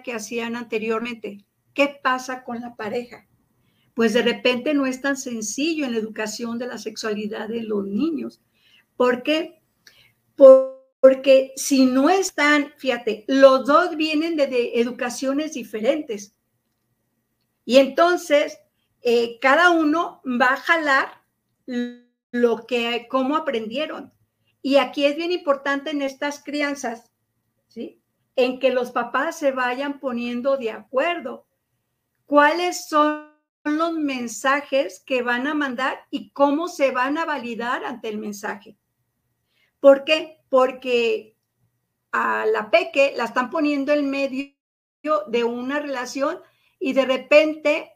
que 0.04 0.14
hacían 0.14 0.56
anteriormente. 0.56 1.46
¿Qué 1.74 2.00
pasa 2.02 2.44
con 2.44 2.62
la 2.62 2.76
pareja? 2.76 3.28
Pues 3.94 4.14
de 4.14 4.22
repente 4.22 4.74
no 4.74 4.86
es 4.86 5.02
tan 5.02 5.18
sencillo 5.18 5.86
en 5.86 5.94
la 5.94 5.98
educación 5.98 6.60
de 6.60 6.68
la 6.68 6.78
sexualidad 6.78 7.48
de 7.48 7.64
los 7.64 7.86
niños. 7.86 8.42
¿Por 8.96 9.24
qué? 9.24 9.62
Porque 10.36 11.54
si 11.56 11.86
no 11.86 12.10
están, 12.10 12.74
fíjate, 12.78 13.26
los 13.28 13.66
dos 13.66 13.96
vienen 13.96 14.36
de, 14.36 14.74
educaciones 14.76 15.54
diferentes. 15.54 16.34
Y 17.66 17.78
entonces, 17.78 18.60
eh, 19.02 19.40
cada 19.40 19.72
uno 19.72 20.22
va 20.26 20.54
a 20.54 20.58
jalar 20.58 21.24
lo 22.32 22.66
que, 22.66 23.08
cómo 23.10 23.36
aprendieron. 23.36 24.12
Y 24.62 24.78
aquí 24.78 25.06
es 25.06 25.16
bien 25.16 25.32
importante 25.32 25.92
en 25.92 26.02
estas 26.02 26.44
crianzas, 26.44 27.12
¿sí? 27.68 28.03
En 28.36 28.60
que 28.60 28.72
los 28.72 28.92
papás 28.92 29.38
se 29.38 29.52
vayan 29.52 30.00
poniendo 30.00 30.58
de 30.58 30.72
acuerdo. 30.72 31.46
¿Cuáles 32.26 32.88
son 32.88 33.32
los 33.64 33.94
mensajes 33.94 35.04
que 35.06 35.22
van 35.22 35.48
a 35.48 35.54
mandar 35.54 36.00
y 36.10 36.32
cómo 36.32 36.68
se 36.68 36.92
van 36.92 37.18
a 37.18 37.26
validar 37.26 37.86
ante 37.86 38.10
el 38.10 38.18
mensaje? 38.18 38.78
¿Por 39.80 40.04
qué? 40.04 40.40
Porque 40.50 41.38
a 42.12 42.46
la 42.46 42.72
peque 42.72 43.14
la 43.16 43.26
están 43.26 43.50
poniendo 43.50 43.92
en 43.92 44.10
medio 44.10 44.54
de 45.28 45.44
una 45.44 45.80
relación 45.80 46.40
y 46.80 46.94
de 46.94 47.06
repente 47.06 47.92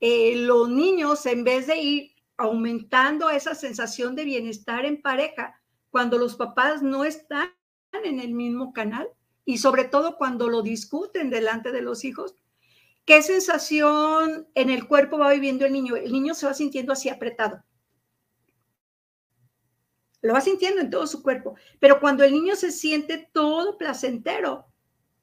eh, 0.00 0.34
los 0.36 0.68
niños, 0.68 1.26
en 1.26 1.44
vez 1.44 1.66
de 1.66 1.78
ir 1.78 2.12
aumentando 2.36 3.30
esa 3.30 3.54
sensación 3.54 4.14
de 4.16 4.24
bienestar 4.24 4.84
en 4.84 5.00
pareja, 5.00 5.60
cuando 5.90 6.18
los 6.18 6.36
papás 6.36 6.82
no 6.82 7.04
están 7.04 7.50
en 7.92 8.18
el 8.18 8.32
mismo 8.32 8.72
canal 8.72 9.08
y 9.44 9.58
sobre 9.58 9.84
todo 9.84 10.16
cuando 10.16 10.48
lo 10.48 10.62
discuten 10.62 11.30
delante 11.30 11.72
de 11.72 11.82
los 11.82 12.04
hijos. 12.04 12.36
¿Qué 13.04 13.22
sensación 13.22 14.48
en 14.54 14.70
el 14.70 14.86
cuerpo 14.86 15.18
va 15.18 15.32
viviendo 15.32 15.66
el 15.66 15.72
niño? 15.72 15.96
El 15.96 16.12
niño 16.12 16.34
se 16.34 16.46
va 16.46 16.54
sintiendo 16.54 16.92
así 16.92 17.08
apretado. 17.08 17.64
Lo 20.20 20.34
va 20.34 20.40
sintiendo 20.40 20.80
en 20.80 20.90
todo 20.90 21.06
su 21.08 21.22
cuerpo. 21.22 21.56
Pero 21.80 21.98
cuando 21.98 22.22
el 22.22 22.32
niño 22.32 22.54
se 22.54 22.70
siente 22.70 23.28
todo 23.32 23.76
placentero, 23.76 24.66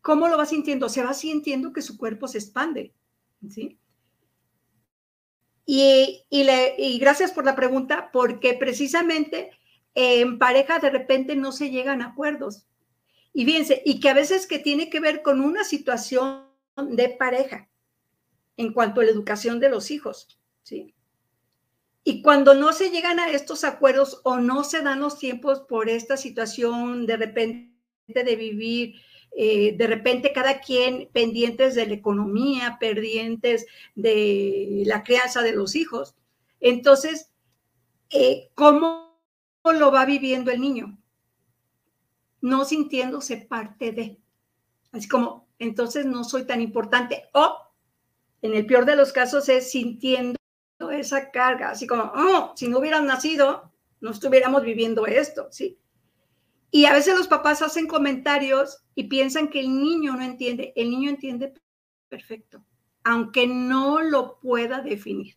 ¿cómo 0.02 0.28
lo 0.28 0.38
va 0.38 0.46
sintiendo? 0.46 0.90
Se 0.90 1.04
va 1.04 1.14
sintiendo 1.14 1.72
que 1.72 1.82
su 1.82 1.98
cuerpo 1.98 2.28
se 2.28 2.40
expande. 2.40 2.94
¿sí? 3.50 3.80
Y, 5.66 6.26
y 6.30 7.00
gracias 7.00 7.32
por 7.32 7.46
la 7.46 7.56
pregunta, 7.56 8.10
porque 8.12 8.56
precisamente 8.56 9.52
en 9.94 10.38
pareja 10.38 10.80
de 10.80 10.90
repente 10.90 11.36
no 11.36 11.54
se 11.54 11.70
llegan 11.72 12.02
a 12.02 12.08
acuerdos. 12.08 12.66
Y 13.40 13.46
fíjense, 13.46 13.82
y 13.86 14.02
que 14.02 14.10
a 14.10 14.14
veces 14.14 14.48
que 14.48 14.60
tiene 14.60 14.90
que 14.90 15.00
ver 15.00 15.22
con 15.22 15.40
una 15.40 15.64
situación 15.64 16.44
de 16.76 17.08
pareja 17.08 17.70
en 18.58 18.74
cuanto 18.74 19.00
a 19.00 19.06
la 19.06 19.12
educación 19.12 19.62
de 19.62 19.70
los 19.70 19.92
hijos, 19.92 20.38
¿sí? 20.62 20.94
Y 22.04 22.22
cuando 22.22 22.54
no 22.54 22.74
se 22.74 22.90
llegan 22.90 23.18
a 23.18 23.30
estos 23.30 23.64
acuerdos 23.64 24.20
o 24.26 24.40
no 24.40 24.66
se 24.66 24.82
dan 24.82 25.00
los 25.00 25.18
tiempos 25.18 25.62
por 25.62 25.88
esta 25.88 26.18
situación 26.18 27.06
de 27.06 27.16
repente 27.16 27.72
de 28.08 28.36
vivir, 28.36 28.96
eh, 29.32 29.74
de 29.78 29.88
repente 29.88 30.34
cada 30.34 30.60
quien 30.60 31.08
pendientes 31.14 31.76
de 31.76 31.88
la 31.88 31.94
economía, 31.94 32.76
pendientes 32.78 33.68
de 33.96 34.84
la 34.86 35.02
crianza 35.02 35.44
de 35.44 35.54
los 35.54 35.78
hijos, 35.78 36.14
entonces, 36.60 37.32
eh, 38.10 38.50
¿cómo 38.54 39.18
lo 39.64 39.94
va 39.94 40.04
viviendo 40.04 40.52
el 40.52 40.60
niño? 40.60 41.00
No 42.42 42.66
sintiéndose 42.66 43.38
parte 43.38 43.92
de. 43.92 44.20
Así 44.92 45.08
como, 45.08 45.48
entonces 45.60 46.06
no 46.06 46.24
soy 46.24 46.46
tan 46.46 46.62
importante. 46.62 47.26
O, 47.34 47.58
en 48.42 48.54
el 48.54 48.66
peor 48.66 48.86
de 48.86 48.96
los 48.96 49.12
casos, 49.12 49.50
es 49.50 49.72
sintiendo 49.72 50.38
esa 50.92 51.32
carga, 51.32 51.72
así 51.72 51.86
como, 51.86 52.12
oh, 52.16 52.54
si 52.56 52.68
no 52.68 52.80
hubieran 52.80 53.06
nacido, 53.06 53.72
no 54.02 54.12
estuviéramos 54.12 54.64
viviendo 54.64 55.06
esto, 55.06 55.48
¿sí? 55.52 55.78
Y 56.72 56.86
a 56.86 56.94
veces 56.94 57.18
los 57.18 57.28
papás 57.28 57.62
hacen 57.62 57.88
comentarios 57.88 58.84
y 58.96 59.06
piensan 59.06 59.50
que 59.50 59.60
el 59.60 59.70
niño 59.70 60.16
no 60.16 60.24
entiende. 60.24 60.72
El 60.76 60.92
niño 60.92 61.10
entiende 61.10 61.54
perfecto, 62.08 62.64
aunque 63.04 63.48
no 63.48 64.02
lo 64.02 64.40
pueda 64.40 64.82
definir. 64.82 65.36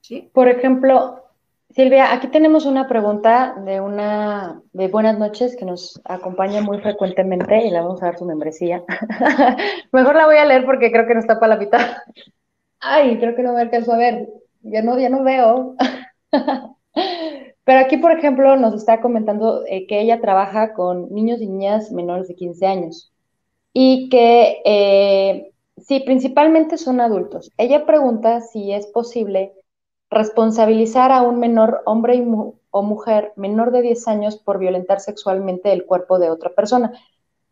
¿sí? 0.00 0.30
Por 0.32 0.48
ejemplo, 0.48 1.25
Silvia, 1.70 2.12
aquí 2.12 2.28
tenemos 2.28 2.64
una 2.64 2.88
pregunta 2.88 3.54
de 3.64 3.80
una 3.80 4.62
de 4.72 4.88
buenas 4.88 5.18
noches 5.18 5.56
que 5.56 5.64
nos 5.64 6.00
acompaña 6.04 6.62
muy 6.62 6.78
frecuentemente 6.80 7.66
y 7.66 7.70
le 7.70 7.80
vamos 7.80 8.02
a 8.02 8.06
dar 8.06 8.18
su 8.18 8.24
membresía. 8.24 8.82
Mejor 9.92 10.14
la 10.14 10.26
voy 10.26 10.36
a 10.36 10.44
leer 10.44 10.64
porque 10.64 10.90
creo 10.90 11.06
que 11.06 11.14
no 11.14 11.20
está 11.20 11.38
para 11.38 11.54
la 11.54 11.60
mitad. 11.60 11.80
Ay, 12.80 13.18
creo 13.18 13.34
que 13.34 13.42
no 13.42 13.52
me 13.52 13.60
alcanzo 13.60 13.92
a 13.92 13.98
ver 13.98 14.28
ya 14.70 14.82
no, 14.82 14.98
ya 14.98 15.08
no 15.08 15.22
veo. 15.22 15.76
Pero 17.64 17.80
aquí, 17.80 17.96
por 17.96 18.12
ejemplo, 18.12 18.56
nos 18.56 18.74
está 18.74 19.00
comentando 19.00 19.64
eh, 19.66 19.86
que 19.86 20.00
ella 20.00 20.20
trabaja 20.20 20.72
con 20.74 21.12
niños 21.12 21.40
y 21.40 21.46
niñas 21.46 21.90
menores 21.90 22.28
de 22.28 22.36
15 22.36 22.66
años 22.66 23.12
y 23.72 24.08
que 24.08 24.62
eh, 24.64 25.52
sí, 25.76 26.00
principalmente 26.00 26.78
son 26.78 27.00
adultos. 27.00 27.50
Ella 27.58 27.84
pregunta 27.84 28.40
si 28.40 28.72
es 28.72 28.86
posible 28.86 29.52
responsabilizar 30.10 31.12
a 31.12 31.22
un 31.22 31.38
menor 31.40 31.82
hombre 31.84 32.24
o 32.70 32.82
mujer 32.82 33.32
menor 33.36 33.70
de 33.72 33.82
10 33.82 34.08
años 34.08 34.36
por 34.36 34.58
violentar 34.58 35.00
sexualmente 35.00 35.72
el 35.72 35.84
cuerpo 35.84 36.18
de 36.18 36.30
otra 36.30 36.50
persona. 36.54 36.92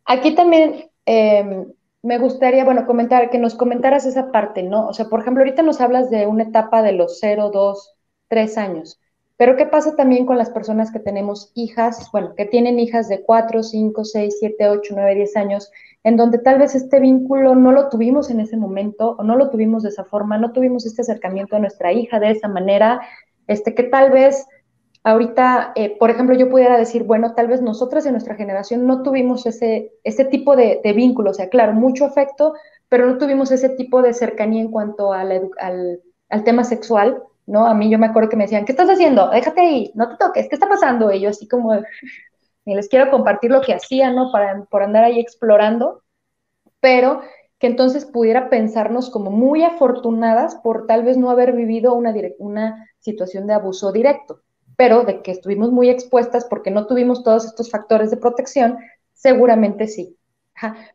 Aquí 0.05 0.35
también 0.35 0.91
em, 1.07 1.73
me 2.03 2.19
gustaría, 2.19 2.65
bueno, 2.65 2.87
comentar, 2.87 3.31
que 3.31 3.39
nos 3.39 3.55
comentaras 3.55 4.05
esa 4.05 4.31
parte, 4.31 4.63
¿no? 4.63 4.89
O 4.89 4.93
sea, 4.93 5.07
por 5.07 5.21
ejemplo, 5.21 5.43
ahorita 5.43 5.63
nos 5.63 5.81
hablas 5.81 6.11
de 6.11 6.27
una 6.27 6.45
etapa 6.45 6.83
de 6.83 6.93
los 6.93 7.19
0, 7.21 7.51
2, 7.53 7.95
3 8.29 8.59
años, 8.59 9.01
pero 9.37 9.57
¿qué 9.57 9.67
pasa 9.67 9.97
también 9.97 10.27
con 10.27 10.39
las 10.39 10.51
personas 10.51 10.93
que 10.93 11.01
tenemos 11.01 11.51
hijas, 11.55 12.09
bueno, 12.13 12.35
que 12.37 12.45
tienen 12.45 12.79
hijas 12.79 13.09
de 13.09 13.23
4, 13.23 13.63
5, 13.63 14.05
6, 14.05 14.37
7, 14.39 14.69
8, 14.69 14.95
9, 14.97 15.15
10 15.15 15.37
años, 15.37 15.71
en 16.05 16.17
donde 16.17 16.39
tal 16.39 16.59
vez 16.59 16.75
este 16.75 17.01
vínculo 17.01 17.55
no 17.55 17.73
lo 17.73 17.89
tuvimos 17.89 18.31
en 18.31 18.41
ese 18.41 18.57
momento 18.57 19.17
o 19.19 19.23
no 19.25 19.37
lo 19.37 19.51
tuvimos 19.51 19.83
de 19.83 19.89
esa 19.89 20.05
forma, 20.05 20.39
no 20.39 20.53
tuvimos 20.53 20.87
este 20.87 21.03
acercamiento 21.03 21.57
a 21.57 21.59
nuestra 21.61 21.93
hija 21.93 22.21
de 22.21 22.31
esa 22.31 22.49
manera, 22.49 23.01
este, 23.47 23.75
que 23.75 23.85
tal 23.85 24.11
vez 24.11 24.47
ahorita, 25.05 25.73
eh, 25.77 25.97
por 25.99 26.11
ejemplo, 26.11 26.35
yo 26.35 26.49
pudiera 26.49 26.79
decir, 26.79 27.05
bueno, 27.05 27.35
tal 27.35 27.47
vez 27.47 27.61
nosotras 27.61 28.07
en 28.07 28.13
nuestra 28.13 28.35
generación 28.35 28.87
no 28.87 29.03
tuvimos 29.03 29.47
ese, 29.47 29.93
ese 30.03 30.25
tipo 30.25 30.57
de, 30.57 30.81
vínculo, 30.97 31.31
o 31.31 31.35
sea, 31.35 31.51
claro, 31.51 31.75
mucho 31.75 32.07
afecto, 32.07 32.55
pero 32.89 33.07
no 33.07 33.19
tuvimos 33.19 33.51
ese 33.51 33.69
tipo 33.69 34.03
de 34.03 34.15
cercanía 34.15 34.63
en 34.63 34.71
cuanto 34.71 35.13
al, 35.13 35.51
al, 35.59 36.45
tema 36.45 36.65
sexual, 36.65 37.23
¿no? 37.47 37.67
A 37.67 37.75
mí 37.75 37.91
yo 37.91 37.99
me 37.99 38.07
acuerdo 38.07 38.29
que 38.29 38.37
me 38.37 38.45
decían, 38.45 38.65
¿qué 38.65 38.73
estás 38.73 38.89
haciendo? 38.89 39.31
Déjate 39.31 39.61
ahí, 39.61 39.93
no 39.95 40.09
te 40.09 40.17
toques, 40.17 40.49
¿qué 40.49 40.55
está 40.55 40.69
pasando? 40.69 41.13
Y 41.13 41.21
yo 41.21 41.31
así 41.31 41.49
como, 41.49 41.75
y 41.75 42.75
les 42.75 42.89
quiero 42.89 43.11
compartir 43.11 43.51
lo 43.51 43.61
que 43.61 43.75
hacía, 43.75 44.11
¿no? 44.11 44.31
Para, 44.33 44.65
por 44.65 44.83
andar 44.83 45.05
ahí 45.05 45.21
explorando, 45.21 46.03
pero 46.81 47.23
que 47.59 47.67
entonces 47.67 48.05
pudiera 48.05 48.51
pensarnos 48.51 49.11
como 49.11 49.31
muy 49.31 49.63
afortunadas 49.65 50.57
por 50.57 50.87
tal 50.87 51.05
vez 51.05 51.17
no 51.17 51.31
haber 51.31 51.53
vivido 51.53 51.95
una, 51.95 52.15
una 52.39 52.89
situación 52.99 53.47
de 53.47 53.55
abuso 53.55 53.93
directo 53.93 54.45
pero 54.77 55.05
de 55.05 55.23
que 55.23 55.31
estuvimos 55.31 55.71
muy 55.71 55.89
expuestas 55.89 56.47
porque 56.49 56.71
no 56.71 56.87
tuvimos 56.87 57.23
todos 57.23 57.45
estos 57.45 57.71
factores 57.71 58.11
de 58.11 58.17
protección, 58.17 58.79
seguramente 59.13 59.87
sí. 59.87 60.17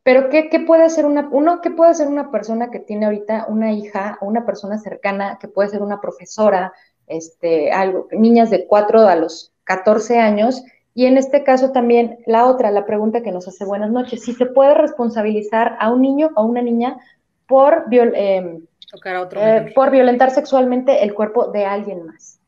Pero 0.04 0.30
¿qué, 0.30 0.64
puede 0.66 0.84
hacer 0.84 1.06
una, 1.06 1.28
uno, 1.32 1.62
qué 1.62 1.72
puede 1.72 1.92
hacer 1.92 2.08
una 2.08 2.32
persona 2.32 2.72
que 2.72 2.80
tiene 2.80 3.06
ahorita 3.06 3.46
una 3.50 3.72
hija 3.72 4.18
o 4.22 4.26
una 4.26 4.46
persona 4.46 4.78
cercana, 4.78 5.38
que 5.40 5.48
puede 5.48 5.70
ser 5.70 5.82
una 5.82 6.00
profesora, 6.00 6.74
este, 7.08 7.72
algo, 7.72 8.08
niñas 8.12 8.50
de 8.50 8.68
4 8.68 9.08
a 9.08 9.16
los 9.16 9.54
14 9.66 10.20
años, 10.20 10.64
y 10.94 11.06
en 11.06 11.18
este 11.18 11.44
caso 11.44 11.72
también 11.72 12.20
la 12.26 12.46
otra, 12.46 12.72
la 12.72 12.86
pregunta 12.86 13.22
que 13.22 13.32
nos 13.32 13.48
hace 13.48 13.66
buenas 13.66 13.92
noches, 13.92 14.24
si 14.24 14.34
se 14.34 14.46
puede 14.46 14.74
responsabilizar 14.74 15.78
a 15.80 15.92
un 15.92 16.02
niño 16.02 16.32
o 16.36 16.44
una 16.44 16.62
niña 16.62 16.98
por, 17.48 17.86
em, 17.92 18.62
eh, 19.36 19.72
por 19.76 19.92
violentar 19.92 20.32
sexualmente 20.32 21.04
el 21.04 21.14
cuerpo 21.14 21.48
de 21.52 21.66
alguien 21.66 22.06
más. 22.06 22.39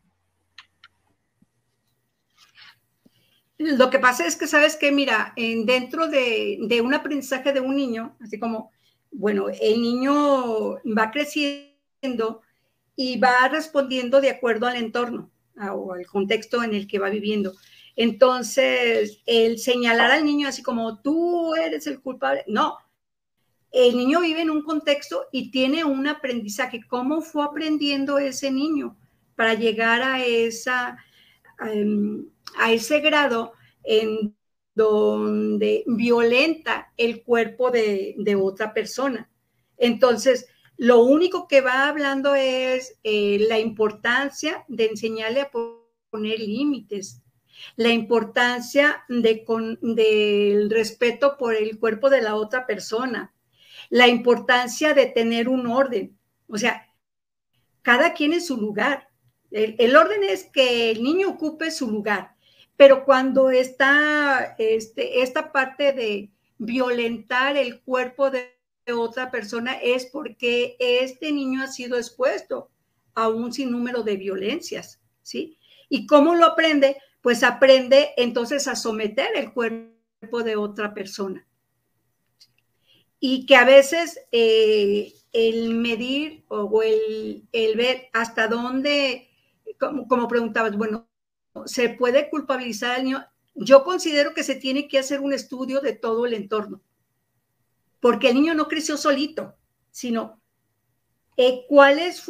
Lo 3.62 3.92
que 3.92 4.00
pasa 4.00 4.26
es 4.26 4.36
que, 4.36 4.48
¿sabes 4.48 4.76
que 4.76 4.92
Mira, 4.92 5.34
en, 5.36 5.66
dentro 5.66 6.08
de, 6.08 6.82
un 6.84 6.94
aprendizaje 6.94 7.54
de 7.54 7.60
un 7.60 7.76
niño, 7.76 8.16
así 8.20 8.40
como, 8.40 8.72
bueno, 9.12 9.48
el 9.50 9.82
niño 9.82 10.78
va 10.98 11.12
creciendo 11.12 12.42
y 12.96 13.20
va 13.20 13.48
respondiendo 13.50 14.20
de 14.20 14.32
acuerdo 14.32 14.66
al 14.66 14.78
entorno 14.78 15.30
o 15.58 15.94
al 15.94 16.06
contexto 16.08 16.64
en 16.64 16.74
el 16.74 16.88
que 16.88 16.98
va 16.98 17.10
viviendo. 17.10 17.54
Entonces, 17.96 19.22
el 19.28 19.60
señalar 19.60 20.12
al 20.12 20.26
niño 20.26 20.48
así 20.48 20.64
como 20.64 21.00
tú 21.02 21.54
eres 21.54 21.86
el 21.86 22.02
culpable, 22.02 22.44
no. 22.48 22.78
El 23.72 23.96
niño 23.96 24.22
vive 24.22 24.42
en 24.42 24.50
un 24.50 24.64
contexto 24.64 25.28
y 25.32 25.52
tiene 25.52 25.86
un 25.86 26.08
aprendizaje. 26.08 26.82
¿Cómo 26.88 27.22
fue 27.22 27.44
aprendiendo 27.44 28.18
ese 28.18 28.52
niño 28.52 28.98
para 29.36 29.54
llegar 29.54 30.02
a 30.02 30.24
esa, 30.26 30.98
em, 31.60 32.26
a 32.58 32.72
ese 32.72 33.00
grado 33.00 33.54
en 33.84 34.36
donde 34.74 35.84
violenta 35.86 36.94
el 36.98 37.24
cuerpo 37.24 37.72
de, 37.72 38.38
otra 38.40 38.74
persona. 38.74 39.30
Entonces, 39.78 40.48
lo 40.78 41.04
único 41.04 41.48
que 41.48 41.62
va 41.62 41.88
hablando 41.88 42.36
es 42.36 42.98
eh, 43.04 43.46
la 43.48 43.60
importancia 43.60 44.64
de 44.68 44.86
enseñarle 44.86 45.42
a 45.42 45.52
poner 45.52 46.40
límites, 46.40 47.22
la 47.76 47.90
importancia 47.90 49.04
de 49.08 49.46
del 49.82 50.70
respeto 50.70 51.38
por 51.38 51.54
el 51.54 51.80
cuerpo 51.80 52.10
de 52.10 52.22
la 52.22 52.36
otra 52.36 52.66
persona, 52.66 53.34
la 53.90 54.08
importancia 54.08 54.94
de 54.94 55.08
tener 55.08 55.50
un 55.50 55.68
orden. 55.68 56.18
O 56.48 56.58
sea, 56.58 56.88
cada 57.82 58.14
quien 58.14 58.34
en 58.34 58.42
su 58.42 58.58
lugar. 58.58 59.10
el 59.52 59.96
orden 59.96 60.24
es 60.24 60.46
que 60.46 60.92
el 60.92 61.04
niño 61.04 61.30
ocupe 61.30 61.72
su 61.72 61.92
lugar 61.92 62.36
pero 62.82 63.06
cuando 63.06 63.52
está 63.52 64.56
este, 64.58 65.22
esta 65.22 65.52
parte 65.52 65.94
de 65.94 66.32
violentar 66.58 67.56
el 67.56 67.80
cuerpo 67.82 68.32
de 68.32 68.56
otra 68.92 69.30
persona 69.30 69.74
es 69.74 70.08
porque 70.08 70.78
este 70.80 71.32
niño 71.32 71.62
ha 71.62 71.68
sido 71.68 71.96
expuesto 71.96 72.72
a 73.14 73.30
un 73.30 73.54
sinnúmero 73.54 74.02
de 74.02 74.18
violencias, 74.18 75.00
¿sí? 75.22 75.60
¿Y 75.90 76.08
cómo 76.08 76.34
lo 76.34 76.44
aprende? 76.44 76.98
Pues 77.22 77.44
aprende 77.44 78.14
entonces 78.18 78.68
a 78.68 78.76
someter 78.76 79.28
el 79.36 79.54
cuerpo 79.54 80.42
de 80.44 80.56
otra 80.56 80.96
persona. 80.96 81.48
Y 83.20 83.46
que 83.46 83.58
a 83.58 83.64
veces 83.64 84.22
eh, 84.32 85.14
el 85.34 85.76
medir 85.76 86.46
o 86.48 86.82
el, 86.82 87.48
ver 87.76 88.10
hasta 88.12 88.48
dónde, 88.48 89.30
como, 89.78 90.08
como 90.08 90.28
preguntabas, 90.28 90.76
bueno, 90.76 91.11
se 91.66 91.90
puede 91.90 92.30
culpabilizar 92.30 92.92
al 92.92 93.04
niño. 93.04 93.26
Yo 93.56 93.84
considero 93.84 94.34
que 94.34 94.44
se 94.44 94.56
tiene 94.56 94.88
que 94.88 95.00
hacer 95.00 95.20
un 95.20 95.34
estudio 95.34 95.82
de 95.82 95.94
todo 95.94 96.26
el 96.26 96.34
entorno, 96.34 96.82
porque 98.00 98.30
el 98.30 98.36
niño 98.36 98.54
no 98.54 98.68
creció 98.68 98.98
solito, 98.98 99.56
sino 99.92 100.42
eh, 101.38 101.66
cuáles 101.68 102.24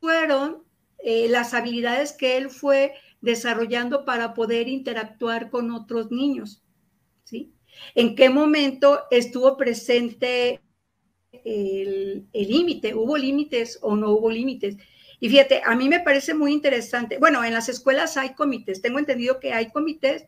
fueron 0.00 0.64
eh, 0.98 1.28
las 1.28 1.52
habilidades 1.52 2.12
que 2.12 2.36
él 2.36 2.50
fue 2.50 2.94
desarrollando 3.20 4.04
para 4.04 4.34
poder 4.34 4.68
interactuar 4.68 5.50
con 5.50 5.70
otros 5.70 6.10
niños, 6.10 6.62
¿sí? 7.24 7.52
¿En 7.94 8.14
qué 8.14 8.30
momento 8.30 9.00
estuvo 9.10 9.56
presente 9.56 10.60
el 11.32 12.28
límite? 12.32 12.94
¿Hubo 12.94 13.16
límites 13.16 13.78
o 13.82 13.96
no 13.96 14.12
hubo 14.12 14.30
límites? 14.30 14.76
Y 15.24 15.30
fíjate, 15.30 15.62
a 15.64 15.74
mí 15.74 15.88
me 15.88 16.00
parece 16.00 16.34
muy 16.34 16.52
interesante. 16.52 17.16
Bueno, 17.16 17.42
en 17.42 17.54
las 17.54 17.70
escuelas 17.70 18.18
hay 18.18 18.34
comités. 18.34 18.82
Tengo 18.82 18.98
entendido 18.98 19.40
que 19.40 19.54
hay 19.54 19.70
comités 19.70 20.26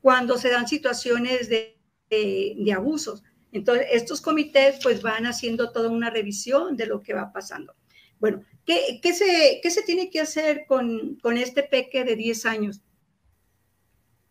cuando 0.00 0.38
se 0.38 0.50
dan 0.50 0.68
situaciones 0.68 1.48
de, 1.48 2.72
abusos. 2.72 3.24
Entonces, 3.50 3.88
estos 3.90 4.20
comités 4.20 4.78
pues 4.84 5.02
van 5.02 5.26
haciendo 5.26 5.72
toda 5.72 5.88
una 5.88 6.10
revisión 6.10 6.76
de 6.76 6.86
lo 6.86 7.02
que 7.02 7.12
va 7.12 7.32
pasando. 7.32 7.74
Bueno, 8.20 8.44
¿qué, 8.64 9.00
se, 9.12 9.60
se, 9.68 9.82
tiene 9.82 10.10
que 10.10 10.20
hacer 10.20 10.64
con, 10.68 11.16
con 11.16 11.38
este 11.38 11.64
peque 11.64 12.04
de 12.04 12.14
10 12.14 12.46
años? 12.46 12.82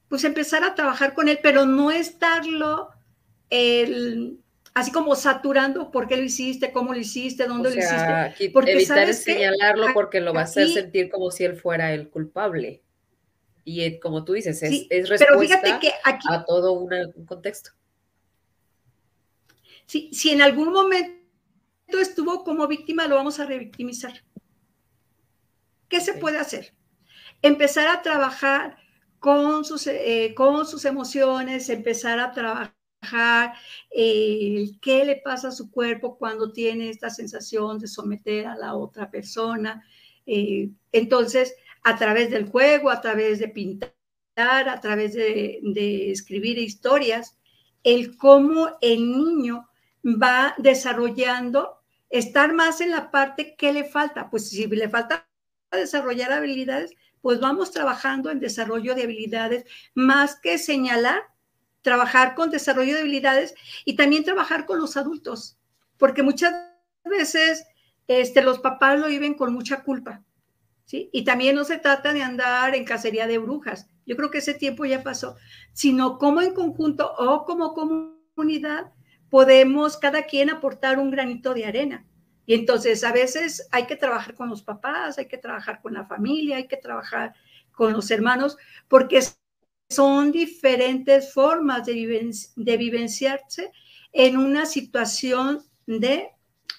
Pues 0.07 0.23
empezar 0.23 0.63
a 0.63 0.75
trabajar 0.75 1.13
con 1.13 1.27
él, 1.27 1.39
pero 1.43 1.65
no 1.65 1.91
estarlo 1.91 2.87
el, 3.49 4.39
así 4.75 4.91
como 4.91 5.15
saturando 5.15 5.89
por 5.89 6.05
qué 6.05 6.17
lo 6.17 6.23
hiciste, 6.23 6.71
cómo 6.71 6.93
lo 6.93 6.99
hiciste, 6.99 7.47
dónde 7.47 7.73
lo 7.73 7.77
hiciste. 7.77 8.51
Porque 8.51 8.73
evitar 8.73 9.11
señalarlo 9.13 9.87
porque 9.93 10.19
lo 10.19 10.33
va 10.33 10.41
a 10.41 10.43
hacer 10.43 10.67
sentir 10.67 11.09
como 11.09 11.31
si 11.31 11.45
él 11.45 11.55
fuera 11.55 11.93
el 11.93 12.09
culpable. 12.09 12.83
Y 13.63 13.99
como 13.99 14.25
tú 14.25 14.33
dices, 14.33 14.61
es, 14.61 14.85
es 14.89 15.09
respuesta 15.09 15.79
que 15.79 15.91
a 16.03 16.45
todo 16.45 16.73
un 16.73 17.25
contexto. 17.25 17.71
Sí, 19.85 20.09
si 20.11 20.31
en 20.31 20.41
algún 20.41 20.73
momento 20.73 21.15
estuvo 21.99 22.43
como 22.43 22.67
víctima, 22.67 23.07
lo 23.07 23.15
vamos 23.15 23.39
a 23.39 23.45
revictimizar. 23.45 24.23
¿Qué 25.87 26.01
se 26.01 26.15
puede 26.15 26.37
hacer? 26.37 26.73
Empezar 27.41 27.87
a 27.87 28.01
trabajar 28.01 28.77
con 29.19 29.63
sus, 29.63 29.87
eh, 29.87 30.33
con 30.35 30.67
sus 30.67 30.83
emociones, 30.83 31.69
empezar 31.69 32.19
a 32.19 32.33
trabajar 32.33 32.75
qué 34.81 35.03
le 35.05 35.21
pasa 35.23 35.49
a 35.49 35.51
su 35.51 35.71
cuerpo 35.71 36.17
cuando 36.17 36.51
tiene 36.51 36.89
esta 36.89 37.09
sensación 37.09 37.79
de 37.79 37.87
someter 37.87 38.47
a 38.47 38.55
la 38.55 38.75
otra 38.75 39.09
persona. 39.09 39.83
Eh, 40.25 40.69
entonces, 40.91 41.55
a 41.83 41.97
través 41.97 42.31
del 42.31 42.49
juego, 42.49 42.89
a 42.89 43.01
través 43.01 43.39
de 43.39 43.47
pintar, 43.49 43.93
a 44.35 44.79
través 44.81 45.13
de, 45.13 45.59
de 45.61 46.11
escribir 46.11 46.57
historias, 46.57 47.37
el 47.83 48.17
cómo 48.17 48.77
el 48.81 49.11
niño 49.11 49.69
va 50.03 50.55
desarrollando, 50.57 51.79
estar 52.09 52.53
más 52.53 52.81
en 52.81 52.91
la 52.91 53.11
parte 53.11 53.55
que 53.55 53.71
le 53.71 53.83
falta. 53.85 54.29
Pues 54.29 54.49
si 54.49 54.65
le 54.67 54.89
falta 54.89 55.27
desarrollar 55.71 56.31
habilidades, 56.31 56.91
pues 57.21 57.39
vamos 57.39 57.71
trabajando 57.71 58.29
en 58.29 58.39
desarrollo 58.39 58.93
de 58.93 59.03
habilidades, 59.03 59.65
más 59.95 60.39
que 60.39 60.57
señalar, 60.57 61.23
trabajar 61.85 62.33
con 62.33 62.49
desarrollo 62.49 62.95
de 62.95 63.01
habilidades 63.01 63.53
y 63.85 63.95
también 63.95 64.23
trabajar 64.23 64.65
con 64.65 64.79
los 64.79 64.97
adultos, 64.97 65.55
porque 65.97 66.23
muchas 66.23 66.51
veces 67.05 67.63
este, 68.07 68.41
los 68.41 68.57
papás 68.57 68.99
lo 68.99 69.07
viven 69.07 69.35
con 69.35 69.53
mucha 69.53 69.83
culpa. 69.83 70.23
Y 70.91 71.23
también 71.25 71.55
no 71.55 71.63
se 71.63 71.77
trata 71.77 72.11
de 72.13 72.23
andar 72.23 72.73
en 72.73 72.85
cacería 72.85 73.27
de 73.27 73.37
brujas, 73.37 73.87
yo 74.05 74.15
creo 74.15 74.31
que 74.31 74.37
ese 74.37 74.53
tiempo 74.53 74.85
ya 74.85 75.03
pasó, 75.03 75.35
sino 75.73 76.17
como 76.17 76.41
en 76.41 76.53
conjunto 76.53 77.11
o 77.17 77.45
como 77.45 77.73
comunidad 77.73 78.91
podemos 79.29 79.97
cada 79.97 80.23
quien 80.23 80.49
aportar 80.49 80.99
un 80.99 81.11
granito 81.11 81.53
de 81.53 81.65
arena. 81.65 82.05
Y 82.45 82.53
entonces 82.53 83.03
a 83.03 83.11
veces 83.11 83.67
hay 83.71 83.87
que 83.87 83.95
trabajar 83.95 84.35
con 84.35 84.49
los 84.49 84.61
papás, 84.61 85.17
hay 85.17 85.27
que 85.27 85.37
trabajar 85.37 85.81
con 85.81 85.93
la 85.93 86.05
familia, 86.05 86.57
hay 86.57 86.67
que 86.67 86.77
trabajar 86.77 87.33
con 87.71 87.93
los 87.93 88.11
hermanos, 88.11 88.57
porque 88.87 89.17
son 89.89 90.31
diferentes 90.31 91.33
formas 91.33 91.85
de, 91.85 91.93
vivenciarse 92.77 93.71
en 94.11 94.37
una 94.37 94.65
situación 94.65 95.63
de 95.85 96.29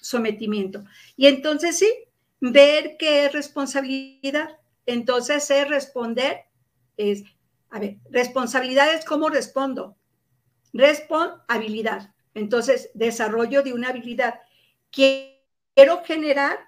sometimiento. 0.01 0.83
Y 1.15 1.27
entonces 1.27 1.77
sí, 1.77 1.91
ver 2.39 2.97
qué 2.97 3.25
es 3.25 3.33
responsabilidad. 3.33 4.57
Entonces 4.85 5.49
es 5.49 5.69
responder, 5.69 6.45
es, 6.97 7.23
a 7.69 7.79
ver, 7.79 7.97
responsabilidad 8.09 8.93
es 8.93 9.05
cómo 9.05 9.29
respondo. 9.29 9.95
Responsabilidad. 10.73 12.13
Entonces, 12.33 12.91
desarrollo 12.93 13.63
de 13.63 13.73
una 13.73 13.89
habilidad. 13.89 14.41
Quiero 14.91 16.03
generar 16.05 16.59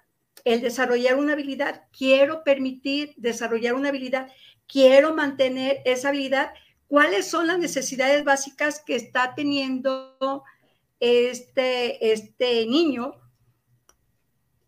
el 0.46 0.62
desarrollar 0.62 1.16
una 1.16 1.34
habilidad, 1.34 1.84
quiero 1.96 2.44
permitir 2.44 3.14
desarrollar 3.18 3.74
una 3.74 3.90
habilidad 3.90 4.32
quiero 4.70 5.14
mantener 5.16 5.82
esa 5.84 6.10
habilidad, 6.10 6.54
cuáles 6.88 7.28
son 7.28 7.48
las 7.48 7.58
necesidades 7.58 8.24
básicas 8.24 8.82
que 8.86 8.96
está 8.96 9.34
teniendo 9.36 10.44
este, 11.00 12.12
este 12.14 12.66
niño, 12.68 13.16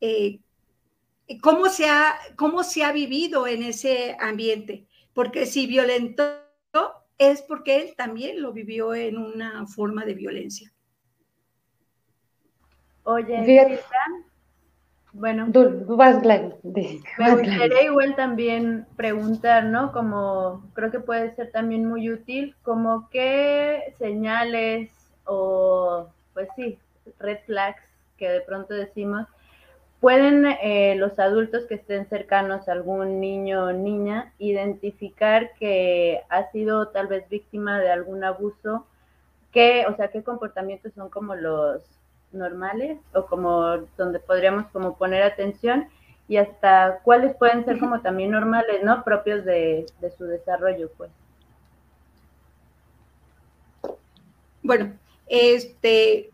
eh, 0.01 0.39
cómo, 1.41 1.69
se 1.69 1.87
ha, 1.87 2.17
cómo 2.35 2.63
se 2.63 2.83
ha 2.83 2.91
vivido 2.91 3.47
en 3.47 3.63
ese 3.63 4.17
ambiente, 4.19 4.87
porque 5.13 5.45
si 5.45 5.67
violentó 5.67 6.41
es 7.17 7.43
porque 7.43 7.75
él 7.77 7.93
también 7.95 8.41
lo 8.41 8.51
vivió 8.51 8.95
en 8.95 9.17
una 9.17 9.67
forma 9.67 10.05
de 10.05 10.15
violencia. 10.15 10.73
Oye, 13.03 13.79
bueno, 15.13 15.47
me 17.17 17.35
gustaría 17.35 17.83
igual 17.83 18.15
también 18.15 18.85
preguntar, 18.95 19.65
¿no? 19.65 19.91
Como 19.91 20.63
creo 20.73 20.89
que 20.89 20.99
puede 20.99 21.35
ser 21.35 21.51
también 21.51 21.85
muy 21.85 22.09
útil, 22.09 22.55
como 22.63 23.09
qué 23.09 23.93
señales 23.97 24.89
o, 25.25 26.07
pues 26.33 26.47
sí, 26.55 26.79
red 27.19 27.39
flags 27.45 27.81
que 28.17 28.29
de 28.29 28.41
pronto 28.41 28.73
decimos, 28.73 29.27
pueden 29.99 30.45
eh, 30.45 30.95
los 30.97 31.19
adultos 31.19 31.65
que 31.65 31.75
estén 31.75 32.07
cercanos 32.07 32.69
a 32.69 32.71
algún 32.71 33.19
niño 33.19 33.65
o 33.65 33.71
niña 33.73 34.31
identificar 34.39 35.51
que 35.59 36.21
ha 36.29 36.49
sido 36.51 36.87
tal 36.87 37.07
vez 37.07 37.27
víctima 37.29 37.79
de 37.79 37.91
algún 37.91 38.23
abuso, 38.23 38.85
qué, 39.51 39.85
o 39.87 39.95
sea, 39.95 40.07
qué 40.07 40.23
comportamientos 40.23 40.93
son 40.93 41.09
como 41.09 41.35
los 41.35 41.83
normales 42.33 42.97
o 43.13 43.25
como 43.25 43.77
donde 43.97 44.19
podríamos 44.19 44.67
como 44.71 44.97
poner 44.97 45.23
atención 45.23 45.87
y 46.27 46.37
hasta 46.37 46.99
cuáles 47.03 47.35
pueden 47.35 47.65
ser 47.65 47.77
como 47.77 48.01
también 48.01 48.31
normales, 48.31 48.81
¿no? 48.83 49.03
Propios 49.03 49.43
de, 49.43 49.85
su 50.17 50.25
desarrollo, 50.25 50.89
pues. 50.95 51.11
Bueno, 54.63 54.93
este, 55.27 56.29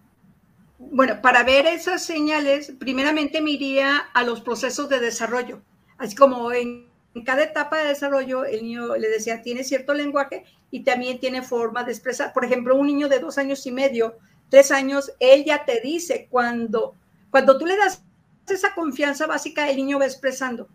bueno, 0.77 1.19
para 1.21 1.43
ver 1.43 1.65
esas 1.65 2.05
señales, 2.05 2.73
primeramente 2.77 3.41
me 3.41 3.51
iría 3.51 3.97
a 4.13 4.23
los 4.23 4.41
procesos 4.41 4.87
de 4.89 4.99
desarrollo, 4.99 5.61
así 5.97 6.15
como 6.15 6.51
en, 6.51 6.87
en 7.15 7.23
cada 7.23 7.43
etapa 7.43 7.79
de 7.79 7.87
desarrollo 7.87 8.45
el 8.45 8.61
niño 8.61 8.95
le 8.97 9.09
decía 9.09 9.41
tiene 9.41 9.63
cierto 9.63 9.95
lenguaje 9.95 10.43
y 10.69 10.83
también 10.83 11.19
tiene 11.19 11.41
forma 11.41 11.83
de 11.83 11.91
expresar. 11.93 12.33
Por 12.33 12.45
ejemplo, 12.45 12.75
un 12.75 12.85
niño 12.85 13.09
de 13.09 13.17
dos 13.17 13.39
años 13.39 13.65
y 13.65 13.71
medio 13.71 14.15
tres 14.49 14.71
años, 14.71 15.11
ella 15.19 15.65
te 15.65 15.81
dice 15.81 16.27
cuando, 16.29 16.95
cuando 17.29 17.57
tú 17.57 17.65
le 17.65 17.77
das 17.77 18.03
esa 18.47 18.73
confianza 18.73 19.27
básica, 19.27 19.69
el 19.69 19.77
niño 19.77 19.99
va 19.99 20.05
expresando. 20.05 20.67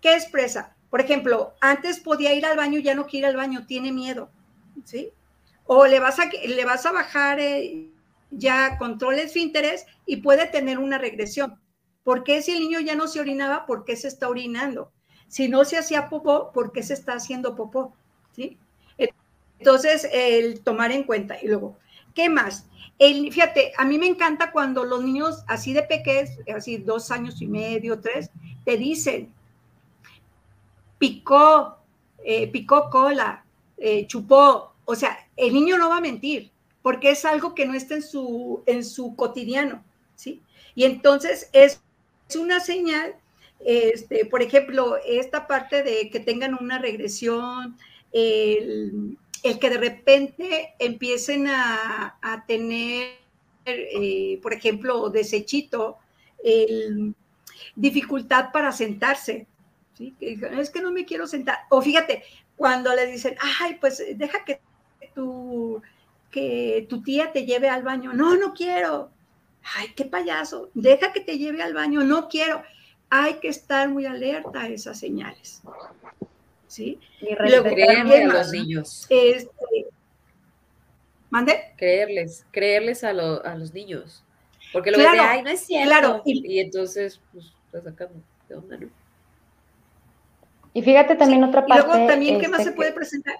¿Qué 0.00 0.14
expresa? 0.14 0.76
Por 0.90 1.00
ejemplo, 1.00 1.54
antes 1.60 1.98
podía 1.98 2.34
ir 2.34 2.46
al 2.46 2.56
baño, 2.56 2.78
ya 2.78 2.94
no 2.94 3.06
quiere 3.06 3.26
ir 3.26 3.30
al 3.30 3.36
baño, 3.36 3.66
tiene 3.66 3.90
miedo, 3.90 4.30
¿sí? 4.84 5.10
O 5.66 5.86
le 5.86 5.98
vas 5.98 6.20
a, 6.20 6.26
le 6.26 6.64
vas 6.64 6.86
a 6.86 6.92
bajar 6.92 7.40
eh, 7.40 7.88
ya 8.30 8.78
controles 8.78 9.34
de 9.34 9.40
interés 9.40 9.86
y 10.06 10.18
puede 10.18 10.46
tener 10.46 10.78
una 10.78 10.98
regresión. 10.98 11.58
¿Por 12.04 12.22
qué 12.22 12.42
si 12.42 12.52
el 12.52 12.60
niño 12.60 12.80
ya 12.80 12.94
no 12.94 13.08
se 13.08 13.20
orinaba? 13.20 13.66
¿Por 13.66 13.84
qué 13.84 13.96
se 13.96 14.08
está 14.08 14.28
orinando? 14.28 14.92
Si 15.26 15.48
no 15.48 15.64
se 15.64 15.78
hacía 15.78 16.08
popó, 16.08 16.52
¿por 16.52 16.70
qué 16.70 16.82
se 16.82 16.94
está 16.94 17.14
haciendo 17.14 17.56
popó? 17.56 17.94
¿Sí? 18.32 18.58
Entonces, 19.58 20.06
el 20.12 20.62
tomar 20.62 20.92
en 20.92 21.04
cuenta. 21.04 21.38
Y 21.42 21.46
luego, 21.46 21.78
¿qué 22.14 22.28
más? 22.28 22.66
El, 22.98 23.32
fíjate, 23.32 23.72
a 23.76 23.84
mí 23.84 23.98
me 23.98 24.06
encanta 24.06 24.52
cuando 24.52 24.84
los 24.84 25.02
niños 25.02 25.42
así 25.48 25.72
de 25.72 25.82
pequeños, 25.82 26.30
así 26.54 26.76
dos 26.76 27.10
años 27.10 27.42
y 27.42 27.46
medio, 27.46 28.00
tres, 28.00 28.30
te 28.64 28.76
dicen, 28.76 29.32
picó, 30.98 31.76
eh, 32.24 32.48
picó 32.48 32.88
cola, 32.90 33.44
eh, 33.78 34.06
chupó. 34.06 34.72
O 34.84 34.94
sea, 34.94 35.18
el 35.36 35.52
niño 35.52 35.76
no 35.76 35.88
va 35.88 35.98
a 35.98 36.00
mentir, 36.00 36.50
porque 36.82 37.10
es 37.10 37.24
algo 37.24 37.54
que 37.54 37.66
no 37.66 37.74
está 37.74 37.96
en 37.96 38.02
su, 38.02 38.62
en 38.66 38.84
su 38.84 39.16
cotidiano, 39.16 39.82
¿sí? 40.14 40.42
Y 40.74 40.84
entonces 40.84 41.48
es, 41.52 41.80
es 42.28 42.36
una 42.36 42.60
señal, 42.60 43.14
este, 43.60 44.26
por 44.26 44.42
ejemplo, 44.42 44.96
esta 45.06 45.46
parte 45.46 45.82
de 45.82 46.10
que 46.10 46.20
tengan 46.20 46.54
una 46.54 46.78
regresión, 46.78 47.76
el, 48.12 49.16
el 49.44 49.58
que 49.58 49.70
de 49.70 49.76
repente 49.76 50.74
empiecen 50.78 51.46
a, 51.48 52.44
tener, 52.48 53.18
eh, 53.66 54.40
por 54.42 54.54
ejemplo, 54.54 55.10
desechito, 55.10 55.98
dificultad 57.76 58.50
para 58.52 58.72
sentarse. 58.72 59.46
Es 60.20 60.70
que 60.70 60.80
no 60.80 60.90
me 60.90 61.04
quiero 61.04 61.26
sentar. 61.26 61.58
O 61.68 61.82
fíjate, 61.82 62.24
cuando 62.56 62.94
le 62.94 63.06
dicen, 63.06 63.36
ay, 63.60 63.76
pues 63.78 64.02
deja 64.16 64.44
que 64.46 64.60
tu, 65.14 65.82
que 66.30 66.86
tu 66.88 67.02
tía 67.02 67.30
te 67.30 67.44
lleve 67.44 67.68
al 67.68 67.82
baño. 67.82 68.14
No, 68.14 68.36
no 68.36 68.54
quiero. 68.54 69.10
Ay, 69.76 69.92
qué 69.94 70.06
payaso. 70.06 70.70
Deja 70.72 71.12
que 71.12 71.20
te 71.20 71.36
lleve 71.36 71.62
al 71.62 71.74
baño. 71.74 72.02
No 72.02 72.28
quiero. 72.28 72.62
Hay 73.10 73.34
que 73.34 73.48
estar 73.48 73.90
muy 73.90 74.06
alerta 74.06 74.62
a 74.62 74.68
esas 74.68 74.98
señales. 74.98 75.62
¿Sí? 76.74 76.98
Y 77.20 77.34
creerle 77.36 78.24
a 78.24 78.26
los 78.26 78.50
niños. 78.50 79.06
Este, 79.08 79.86
¿Mande? 81.30 81.72
Creerles, 81.76 82.44
creerles 82.50 83.04
a, 83.04 83.12
los 83.12 83.72
niños. 83.72 84.24
Porque 84.72 84.90
lo 84.90 84.98
claro, 84.98 85.22
de, 85.22 85.28
ay, 85.28 85.42
no 85.42 85.50
es 85.50 85.60
cierto. 85.60 85.88
Claro. 85.88 86.22
Y, 86.24 86.58
entonces, 86.58 87.20
pues, 87.32 87.52
puede 87.70 87.84
sacar 87.84 88.10
de 88.48 88.54
onda, 88.56 88.76
¿no? 88.76 88.88
Y 90.72 90.82
fíjate 90.82 91.14
también 91.14 91.44
otra 91.44 91.64
parte. 91.64 91.84
Y 91.84 91.86
luego 91.86 92.06
también, 92.08 92.40
¿qué 92.40 92.48
más 92.48 92.60
este, 92.60 92.72
se 92.72 92.76
puede 92.76 92.92
presentar? 92.92 93.36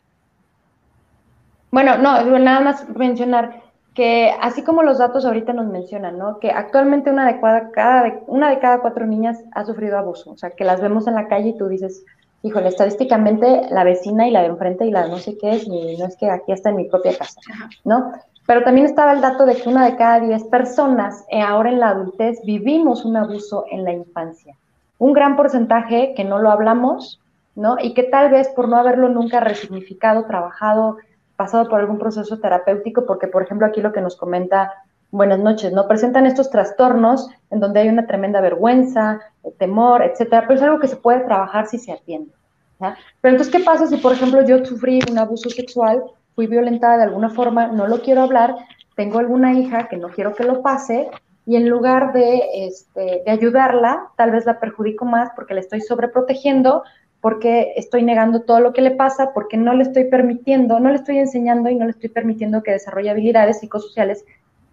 Bueno, 1.73 1.99
no, 1.99 2.39
nada 2.39 2.61
más 2.61 2.89
mencionar 2.91 3.65
que 3.95 4.33
así 4.41 4.63
como 4.63 4.85
los 4.85 4.99
datos 4.99 5.25
ahorita 5.25 5.53
nos 5.53 5.67
mencionan, 5.67 6.19
¿no? 6.19 6.39
Que 6.39 6.53
actualmente 6.53 7.11
una 7.11 7.27
de 7.27 7.41
cada, 7.41 8.23
una 8.29 8.51
de 8.51 8.61
cada 8.61 8.81
cuatro 8.81 9.07
niñas 9.07 9.43
ha 9.53 9.65
sufrido 9.65 9.99
abuso, 9.99 10.33
o 10.33 10.37
sea, 10.37 10.51
que 10.51 10.65
las 10.65 10.81
vemos 10.81 11.09
en 11.09 11.15
la 11.15 11.27
calle 11.27 11.51
y 11.51 11.59
tú 11.59 11.67
dices, 11.67 12.05
híjole, 12.45 12.69
estadísticamente 12.69 13.63
la 13.71 13.85
vecina 13.85 14.29
y 14.29 14.31
la 14.31 14.43
de 14.43 14.49
enfrente 14.49 14.85
y 14.85 14.91
la 14.91 15.05
de 15.05 15.09
no 15.09 15.17
sé 15.17 15.39
qué 15.39 15.53
es, 15.53 15.67
y 15.67 15.97
no 15.97 16.05
es 16.07 16.17
que 16.17 16.29
aquí 16.31 16.53
está 16.53 16.69
en 16.69 16.77
mi 16.77 16.85
propia 16.85 17.17
casa, 17.17 17.41
¿no? 17.85 18.13
Pero 18.47 18.63
también 18.63 18.87
estaba 18.87 19.13
el 19.13 19.23
dato 19.23 19.47
de 19.47 19.57
que 19.57 19.67
una 19.67 19.87
de 19.87 19.97
cada 19.97 20.21
diez 20.21 20.45
personas 20.45 21.25
eh, 21.31 21.41
ahora 21.41 21.71
en 21.71 21.81
la 21.81 21.89
adultez 21.89 22.39
vivimos 22.45 23.07
un 23.07 23.17
abuso 23.17 23.65
en 23.71 23.83
la 23.85 23.93
infancia. 23.93 24.55
Un 24.99 25.15
gran 25.15 25.37
porcentaje 25.37 26.13
que 26.15 26.25
no 26.25 26.39
lo 26.39 26.51
hablamos, 26.51 27.19
¿no? 27.55 27.77
Y 27.81 27.95
que 27.95 28.03
tal 28.03 28.31
vez 28.31 28.49
por 28.49 28.69
no 28.69 28.77
haberlo 28.77 29.09
nunca 29.09 29.41
resignificado, 29.41 30.27
trabajado, 30.27 30.99
pasado 31.37 31.67
por 31.71 31.81
algún 31.81 31.99
proceso 31.99 32.39
terapéutico, 32.39 33.07
porque 33.07 33.27
por 33.27 33.43
ejemplo 33.43 33.67
aquí 33.67 33.81
lo 33.81 33.95
que 33.95 34.03
nos 34.03 34.17
comenta, 34.17 34.71
buenas 35.15 35.39
noches, 35.39 35.73
¿no? 35.73 35.87
Presentan 35.87 36.27
estos 36.27 36.51
trastornos 36.51 37.31
en 37.51 37.61
donde 37.61 37.81
hay 37.81 37.89
una 37.89 38.07
tremenda 38.07 38.41
vergüenza, 38.41 39.21
eh, 39.45 39.53
temor, 39.59 40.03
etcétera, 40.03 40.43
pero 40.43 40.55
es 40.55 40.63
algo 40.63 40.81
que 40.81 40.89
se 40.89 40.97
puede 40.97 41.21
trabajar 41.21 41.67
si 41.67 41.79
se 41.79 41.93
atiende. 41.93 42.33
¿ya? 42.81 42.97
Pero 43.21 43.35
entonces, 43.35 43.55
¿qué 43.55 43.63
pasa 43.63 43.87
si, 43.87 43.97
por 43.99 44.13
ejemplo, 44.13 44.45
yo 44.45 44.65
sufrí 44.65 45.01
un 45.09 45.19
abuso 45.19 45.49
sexual, 45.51 46.03
fui 46.35 46.49
violentada 46.49 46.97
de 46.97 47.05
alguna 47.05 47.31
forma, 47.31 47.69
no 47.69 47.87
lo 47.87 48.03
quiero 48.03 48.23
hablar, 48.23 48.57
tengo 48.97 49.21
alguna 49.21 49.53
hija 49.53 49.89
que 49.89 49.97
no 49.97 50.09
quiero 50.09 50.35
que 50.35 50.45
lo 50.45 50.63
pase, 50.63 51.09
y 51.47 51.57
en 51.57 51.69
lugar 51.69 52.13
de, 52.13 52.43
este, 52.67 53.23
de 53.25 53.31
ayudarla, 53.31 54.09
tal 54.17 54.33
vez 54.33 54.47
la 54.47 54.59
perjudico 54.59 55.05
más 55.05 55.31
porque 55.37 55.55
la 55.55 55.61
estoy 55.61 55.81
sobreprotegiendo, 55.81 56.83
porque 57.21 57.73
estoy 57.77 58.03
negando 58.03 58.43
todo 58.43 58.61
lo 58.61 58.73
que 58.73 58.83
le 58.83 58.91
pasa, 58.91 59.33
porque 59.33 59.57
no 59.57 59.75
le 59.75 59.85
estoy 59.85 60.05
permitiendo, 60.05 60.81
no 60.81 60.91
le 60.91 60.97
estoy 60.97 61.19
enseñando 61.19 61.71
y 61.71 61.75
no 61.75 61.85
le 61.85 61.93
estoy 61.93 62.11
permitiendo 62.11 62.63
que 62.63 62.73
desarrolle 62.73 63.11
habilidades 63.11 63.61
psicosociales 63.61 64.25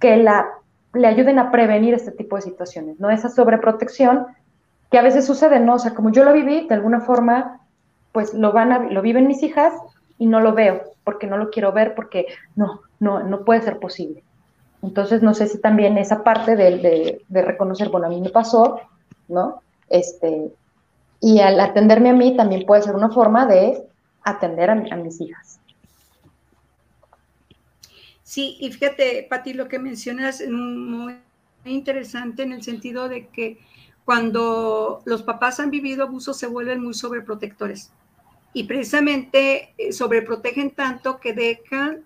que 0.02 0.18
la, 0.18 0.50
le 0.94 1.08
ayuden 1.08 1.40
a 1.40 1.52
prevenir 1.52 1.94
este 1.94 2.12
tipo 2.12 2.36
de 2.36 2.42
situaciones, 2.42 3.00
¿no? 3.00 3.10
Esa 3.10 3.30
sobreprotección 3.30 4.26
que 4.90 4.98
a 4.98 5.02
veces 5.02 5.26
sucede, 5.26 5.62
¿no? 5.62 5.76
O 5.76 5.80
sea, 5.80 5.94
como 5.94 6.12
yo 6.12 6.26
lo 6.26 6.34
viví, 6.34 6.68
de 6.68 6.76
alguna 6.76 7.00
forma, 7.00 7.62
pues 8.12 8.34
lo 8.34 8.52
van 8.52 8.74
a, 8.74 8.80
lo 8.80 9.02
viven 9.02 9.28
mis 9.28 9.42
hijas 9.42 9.74
y 10.18 10.26
no 10.26 10.42
lo 10.42 10.54
veo, 10.54 10.82
porque 11.06 11.28
no 11.28 11.38
lo 11.38 11.50
quiero 11.50 11.72
ver, 11.72 11.96
porque 11.96 12.26
no, 12.58 12.82
no, 13.00 13.24
no 13.24 13.46
puede 13.46 13.62
ser 13.62 13.80
posible. 13.80 14.24
Entonces, 14.82 15.22
no 15.22 15.34
sé 15.34 15.48
si 15.48 15.62
también 15.62 15.98
esa 15.98 16.24
parte 16.24 16.58
de, 16.58 17.22
de, 17.28 17.42
reconocer, 17.42 17.90
bueno, 17.90 18.08
a 18.08 18.10
mí 18.10 18.20
me 18.20 18.30
pasó, 18.30 18.82
¿no? 19.30 19.62
Este, 19.88 20.52
y 21.22 21.40
al 21.40 21.60
atenderme 21.60 22.10
a 22.10 22.14
mí 22.14 22.36
también 22.36 22.66
puede 22.66 22.82
ser 22.82 22.96
una 22.96 23.10
forma 23.10 23.46
de 23.46 23.88
atender 24.24 24.72
a 24.72 24.76
mis 24.76 25.22
hijas. 25.22 25.61
Sí, 28.32 28.56
y 28.62 28.72
fíjate, 28.72 29.28
Pati, 29.30 29.52
lo 29.52 29.68
que 29.68 29.78
mencionas 29.78 30.40
es 30.40 30.50
muy 30.50 31.18
interesante 31.66 32.44
en 32.44 32.54
el 32.54 32.64
sentido 32.64 33.10
de 33.10 33.28
que 33.28 33.60
cuando 34.06 35.02
los 35.04 35.22
papás 35.22 35.60
han 35.60 35.70
vivido 35.70 36.06
abuso 36.06 36.34
se 36.34 36.48
vuelven 36.48 36.82
muy 36.82 36.94
sobreprotectores 36.94 37.92
y 38.54 38.64
precisamente 38.64 39.74
eh, 39.78 39.92
sobreprotegen 39.92 40.72
tanto 40.72 41.20
que 41.20 41.34
dejan 41.34 42.06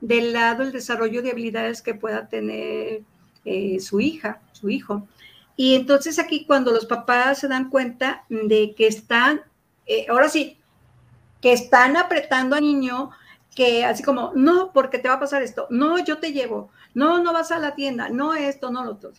de 0.00 0.30
lado 0.30 0.62
el 0.62 0.70
desarrollo 0.70 1.22
de 1.22 1.32
habilidades 1.32 1.82
que 1.82 1.94
pueda 1.94 2.28
tener 2.28 3.02
eh, 3.44 3.80
su 3.80 3.98
hija, 3.98 4.40
su 4.52 4.70
hijo. 4.70 5.08
Y 5.56 5.74
entonces 5.74 6.20
aquí 6.20 6.44
cuando 6.44 6.70
los 6.70 6.86
papás 6.86 7.40
se 7.40 7.48
dan 7.48 7.68
cuenta 7.68 8.26
de 8.28 8.76
que 8.76 8.86
están, 8.86 9.40
eh, 9.86 10.06
ahora 10.08 10.28
sí, 10.28 10.56
que 11.42 11.52
están 11.52 11.96
apretando 11.96 12.54
al 12.54 12.62
niño, 12.62 13.10
que 13.56 13.84
así 13.86 14.02
como, 14.02 14.32
no, 14.36 14.70
porque 14.72 14.98
te 14.98 15.08
va 15.08 15.14
a 15.14 15.20
pasar 15.20 15.42
esto, 15.42 15.66
no, 15.70 15.98
yo 16.04 16.18
te 16.18 16.32
llevo, 16.32 16.70
no, 16.92 17.22
no 17.22 17.32
vas 17.32 17.50
a 17.50 17.58
la 17.58 17.74
tienda, 17.74 18.10
no 18.10 18.34
esto, 18.34 18.70
no 18.70 18.84
lo 18.84 18.92
otro. 18.92 19.12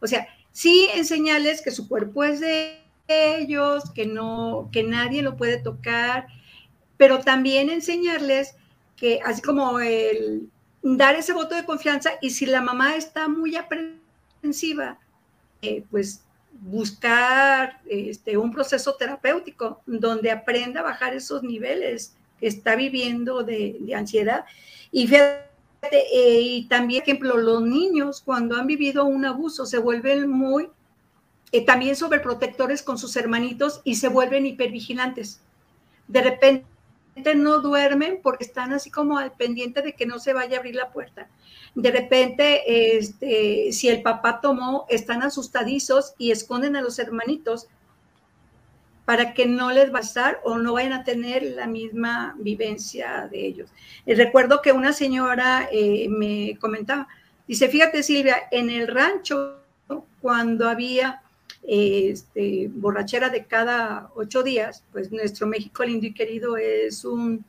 O 0.00 0.06
sea, 0.06 0.26
sí 0.50 0.88
enseñarles 0.94 1.60
que 1.60 1.70
su 1.70 1.86
cuerpo 1.88 2.24
es 2.24 2.40
de 2.40 2.80
ellos, 3.06 3.90
que 3.94 4.06
no, 4.06 4.70
que 4.72 4.82
nadie 4.82 5.20
lo 5.20 5.36
puede 5.36 5.58
tocar, 5.58 6.26
pero 6.96 7.20
también 7.20 7.68
enseñarles 7.68 8.56
que 8.96 9.20
así 9.26 9.42
como 9.42 9.78
el 9.78 10.48
dar 10.82 11.14
ese 11.14 11.34
voto 11.34 11.54
de 11.54 11.66
confianza 11.66 12.12
y 12.22 12.30
si 12.30 12.46
la 12.46 12.62
mamá 12.62 12.96
está 12.96 13.28
muy 13.28 13.56
aprensiva, 13.56 14.98
eh, 15.60 15.84
pues 15.90 16.24
buscar 16.52 17.82
este, 17.86 18.38
un 18.38 18.52
proceso 18.52 18.94
terapéutico 18.94 19.82
donde 19.84 20.30
aprenda 20.30 20.80
a 20.80 20.84
bajar 20.84 21.14
esos 21.14 21.42
niveles 21.42 22.16
está 22.42 22.76
viviendo 22.76 23.42
de, 23.42 23.76
de 23.80 23.94
ansiedad. 23.94 24.44
Y 24.90 25.06
fíjate, 25.06 25.52
eh, 25.90 26.40
y 26.40 26.64
también, 26.68 27.02
ejemplo, 27.02 27.36
los 27.36 27.62
niños 27.62 28.22
cuando 28.24 28.56
han 28.56 28.66
vivido 28.66 29.04
un 29.04 29.24
abuso 29.24 29.66
se 29.66 29.78
vuelven 29.78 30.30
muy, 30.30 30.68
eh, 31.50 31.64
también 31.64 31.96
sobreprotectores 31.96 32.82
con 32.82 32.98
sus 32.98 33.16
hermanitos 33.16 33.80
y 33.84 33.96
se 33.96 34.08
vuelven 34.08 34.46
hipervigilantes. 34.46 35.40
De 36.06 36.22
repente 36.22 36.64
no 37.34 37.60
duermen 37.60 38.20
porque 38.22 38.44
están 38.44 38.72
así 38.72 38.90
como 38.90 39.18
al 39.18 39.32
pendiente 39.32 39.82
de 39.82 39.94
que 39.94 40.06
no 40.06 40.18
se 40.18 40.32
vaya 40.32 40.56
a 40.56 40.60
abrir 40.60 40.76
la 40.76 40.92
puerta. 40.92 41.28
De 41.74 41.90
repente, 41.90 42.96
este, 42.96 43.72
si 43.72 43.88
el 43.88 44.02
papá 44.02 44.40
tomó, 44.40 44.86
están 44.88 45.22
asustadizos 45.22 46.14
y 46.16 46.30
esconden 46.30 46.76
a 46.76 46.82
los 46.82 46.98
hermanitos 46.98 47.66
para 49.04 49.34
que 49.34 49.46
no 49.46 49.72
les 49.72 49.92
va 49.92 49.98
a 49.98 50.02
estar 50.02 50.40
o 50.44 50.58
no 50.58 50.74
vayan 50.74 50.92
a 50.92 51.04
tener 51.04 51.42
la 51.42 51.66
misma 51.66 52.36
vivencia 52.38 53.28
de 53.30 53.46
ellos. 53.46 53.70
Y 54.06 54.14
recuerdo 54.14 54.62
que 54.62 54.72
una 54.72 54.92
señora 54.92 55.68
eh, 55.72 56.08
me 56.08 56.56
comentaba, 56.60 57.08
dice, 57.46 57.68
fíjate 57.68 58.02
Silvia, 58.02 58.36
en 58.50 58.70
el 58.70 58.86
rancho, 58.86 59.58
cuando 60.20 60.68
había 60.68 61.22
este, 61.64 62.68
borrachera 62.72 63.28
de 63.28 63.44
cada 63.44 64.10
ocho 64.14 64.42
días, 64.42 64.84
pues 64.92 65.10
nuestro 65.12 65.46
México 65.46 65.84
lindo 65.84 66.06
y 66.06 66.14
querido 66.14 66.56
es 66.56 67.04
un, 67.04 67.44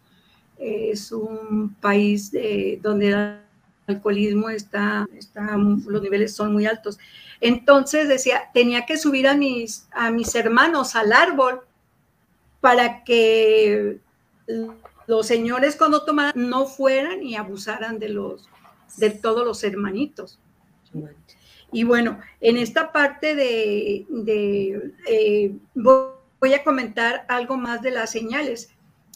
es 0.57 1.11
un 1.11 1.75
país 1.79 2.31
de, 2.31 2.79
donde 2.81 3.39
alcoholismo 3.87 4.49
está, 4.49 5.07
está, 5.17 5.57
los 5.57 6.01
niveles 6.01 6.35
son 6.35 6.53
muy 6.53 6.65
altos. 6.65 6.99
Entonces 7.41 8.07
decía, 8.07 8.49
tenía 8.53 8.85
que 8.85 8.97
subir 8.97 9.27
a 9.27 9.35
mis, 9.35 9.87
a 9.91 10.11
mis 10.11 10.33
hermanos 10.35 10.95
al 10.95 11.11
árbol 11.11 11.61
para 12.61 13.03
que 13.03 13.99
los 15.07 15.27
señores 15.27 15.75
cuando 15.75 16.05
tomaran 16.05 16.33
no 16.35 16.65
fueran 16.65 17.23
y 17.23 17.35
abusaran 17.35 17.99
de 17.99 18.09
los 18.09 18.49
de 18.97 19.09
todos 19.09 19.45
los 19.45 19.63
hermanitos. 19.63 20.39
Y 21.71 21.83
bueno, 21.83 22.19
en 22.39 22.57
esta 22.57 22.91
parte 22.91 23.35
de, 23.35 24.05
eh, 25.07 25.55
voy 25.73 26.53
a 26.53 26.63
comentar 26.63 27.25
algo 27.27 27.57
más 27.57 27.81
de 27.81 27.91
las 27.91 28.11
señales. 28.11 28.69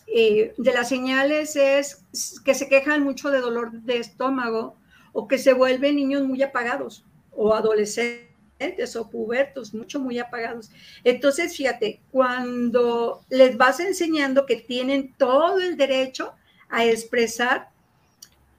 Eh, 0.08 0.54
de 0.58 0.74
las 0.74 0.90
señales 0.90 1.56
es 1.56 2.04
que 2.46 2.54
se 2.54 2.70
quejan 2.70 3.04
mucho 3.04 3.30
de 3.30 3.42
dolor 3.42 3.72
de 3.72 3.98
estómago 3.98 4.76
o 5.12 5.28
que 5.28 5.38
se 5.38 5.54
vuelven 5.54 5.98
niños 5.98 6.24
muy 6.24 6.42
apagados 6.42 7.04
o 7.32 7.54
adolescentes 7.54 8.96
o 8.96 9.10
pubertos, 9.10 9.74
mucho 9.74 10.00
muy 10.00 10.18
apagados. 10.18 10.72
Entonces, 11.04 11.56
fíjate, 11.56 12.00
cuando 12.12 13.22
les 13.30 13.58
vas 13.58 13.80
enseñando 13.80 14.46
que 14.46 14.56
tienen 14.56 15.14
todo 15.18 15.60
el 15.60 15.78
derecho 15.78 16.34
a 16.70 16.86
expresar 16.86 17.70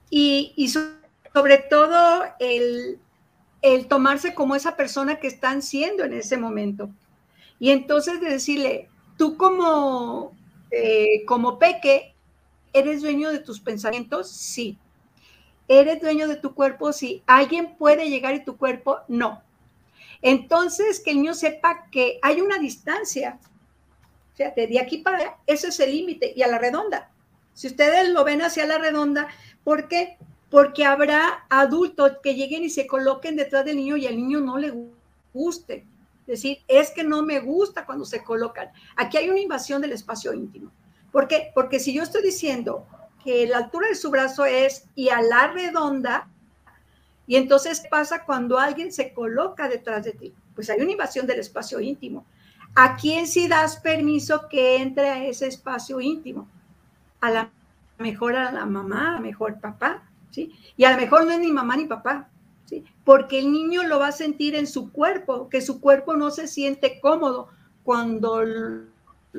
y, 0.09 0.53
y 0.55 0.69
sobre 0.69 1.57
todo 1.69 2.23
el, 2.39 2.99
el 3.61 3.87
tomarse 3.87 4.33
como 4.33 4.55
esa 4.55 4.75
persona 4.75 5.19
que 5.19 5.27
están 5.27 5.61
siendo 5.61 6.03
en 6.03 6.13
ese 6.13 6.37
momento. 6.37 6.89
Y 7.59 7.71
entonces 7.71 8.21
de 8.21 8.29
decirle, 8.29 8.89
tú 9.17 9.35
como, 9.35 10.33
eh, 10.71 11.23
como 11.25 11.59
peque, 11.59 12.15
¿eres 12.73 13.01
dueño 13.01 13.31
de 13.31 13.39
tus 13.39 13.59
pensamientos? 13.59 14.29
Sí. 14.29 14.77
¿Eres 15.67 16.01
dueño 16.01 16.27
de 16.27 16.35
tu 16.35 16.53
cuerpo? 16.53 16.93
Sí. 16.93 17.23
¿Alguien 17.27 17.75
puede 17.77 18.09
llegar 18.09 18.33
a 18.33 18.43
tu 18.43 18.57
cuerpo? 18.57 18.99
No. 19.07 19.41
Entonces, 20.21 20.99
que 20.99 21.11
el 21.11 21.17
niño 21.17 21.33
sepa 21.33 21.87
que 21.91 22.19
hay 22.21 22.41
una 22.41 22.57
distancia. 22.57 23.39
Fíjate, 24.35 24.67
de 24.67 24.79
aquí 24.79 24.99
para 24.99 25.17
allá, 25.17 25.37
ese 25.47 25.67
es 25.67 25.79
el 25.79 25.91
límite. 25.91 26.33
Y 26.35 26.41
a 26.41 26.47
la 26.47 26.57
redonda. 26.57 27.11
Si 27.53 27.67
ustedes 27.67 28.09
lo 28.09 28.23
ven 28.23 28.41
hacia 28.41 28.65
la 28.65 28.77
redonda, 28.77 29.27
¿por 29.63 29.87
qué? 29.87 30.17
porque 30.49 30.85
habrá 30.85 31.45
adultos 31.49 32.13
que 32.23 32.35
lleguen 32.35 32.63
y 32.63 32.69
se 32.69 32.87
coloquen 32.87 33.35
detrás 33.35 33.65
del 33.65 33.77
niño 33.77 33.97
y 33.97 34.07
al 34.07 34.15
niño 34.15 34.39
no 34.39 34.57
le 34.57 34.73
guste. 35.33 35.85
Decir, 36.29 36.59
es 36.67 36.91
que 36.91 37.03
no 37.03 37.23
me 37.23 37.39
gusta 37.39 37.85
cuando 37.85 38.05
se 38.05 38.23
colocan. 38.23 38.69
Aquí 38.95 39.17
hay 39.17 39.29
una 39.29 39.39
invasión 39.39 39.81
del 39.81 39.93
espacio 39.93 40.33
íntimo. 40.33 40.71
¿Por 41.11 41.27
qué? 41.27 41.51
Porque 41.55 41.79
si 41.79 41.91
yo 41.91 42.03
estoy 42.03 42.21
diciendo 42.21 42.85
que 43.23 43.47
la 43.47 43.57
altura 43.57 43.87
de 43.87 43.95
su 43.95 44.11
brazo 44.11 44.45
es 44.45 44.85
y 44.95 45.09
a 45.09 45.21
la 45.21 45.47
redonda, 45.47 46.27
Y 47.25 47.35
entonces, 47.35 47.79
¿qué 47.81 47.89
pasa 47.89 48.25
cuando 48.25 48.57
alguien 48.57 48.91
se 48.91 49.13
coloca 49.13 49.67
detrás 49.69 50.03
de 50.03 50.13
ti? 50.13 50.33
Pues 50.55 50.67
hay 50.71 50.81
una 50.81 50.91
invasión 50.91 51.27
del 51.27 51.39
espacio 51.39 51.79
íntimo. 51.79 52.25
¿A 52.75 52.95
quién 52.95 53.27
si 53.27 53.47
das 53.47 53.77
permiso 53.77 54.47
que 54.49 54.77
entre 54.77 55.09
a 55.09 55.23
ese 55.23 55.45
espacio 55.47 55.99
íntimo? 56.01 56.47
A 57.21 57.29
la 57.29 57.51
mejor 57.99 58.35
a 58.35 58.51
la 58.51 58.65
mamá, 58.65 59.17
a 59.17 59.19
mejor 59.19 59.59
papá, 59.59 60.09
¿sí? 60.31 60.53
Y 60.75 60.85
a 60.85 60.91
lo 60.91 60.97
mejor 60.97 61.25
no 61.25 61.31
es 61.31 61.39
ni 61.39 61.51
mamá 61.51 61.77
ni 61.77 61.85
papá, 61.85 62.29
¿sí? 62.69 62.83
Porque 63.03 63.39
el 63.39 63.51
niño 63.51 63.83
lo 63.83 63.97
va 63.97 64.09
a 64.09 64.11
sentir 64.11 64.53
en 64.53 64.67
su 64.67 64.91
cuerpo, 64.91 65.49
que 65.49 65.61
su 65.61 65.81
cuerpo 65.81 66.15
no 66.15 66.29
se 66.29 66.47
siente 66.47 66.99
cómodo 66.99 67.47
cuando 67.83 68.43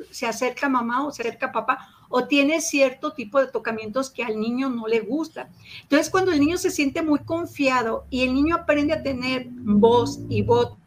se 0.09 0.27
acerca 0.27 0.67
mamá 0.67 1.07
o 1.07 1.11
se 1.11 1.21
acerca 1.21 1.51
papá 1.51 1.89
o 2.09 2.27
tiene 2.27 2.59
cierto 2.59 3.13
tipo 3.13 3.39
de 3.39 3.47
tocamientos 3.47 4.09
que 4.09 4.23
al 4.23 4.37
niño 4.37 4.69
no 4.69 4.85
le 4.87 4.99
gusta. 4.99 5.49
Entonces, 5.83 6.09
cuando 6.09 6.33
el 6.33 6.41
niño 6.41 6.57
se 6.57 6.69
siente 6.69 7.01
muy 7.01 7.19
confiado 7.19 8.05
y 8.09 8.23
el 8.23 8.33
niño 8.33 8.55
aprende 8.55 8.93
a 8.93 9.01
tener 9.01 9.47
voz 9.49 10.19
y 10.27 10.41
voto 10.41 10.77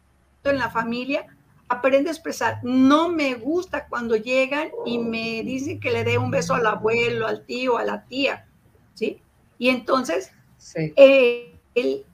en 0.43 0.59
la 0.59 0.69
familia, 0.69 1.25
aprende 1.67 2.09
a 2.09 2.13
expresar. 2.13 2.59
No 2.63 3.09
me 3.09 3.33
gusta 3.33 3.87
cuando 3.87 4.15
llegan 4.15 4.69
y 4.85 4.99
me 4.99 5.41
dicen 5.41 5.79
que 5.79 5.91
le 5.91 6.03
dé 6.03 6.19
un 6.19 6.29
beso 6.29 6.53
al 6.53 6.67
abuelo, 6.67 7.25
al 7.25 7.43
tío, 7.43 7.79
a 7.79 7.83
la 7.83 8.05
tía, 8.05 8.45
¿sí? 8.93 9.19
Y 9.57 9.69
entonces, 9.69 10.31
eh, 10.75 11.55
el, 11.73 12.05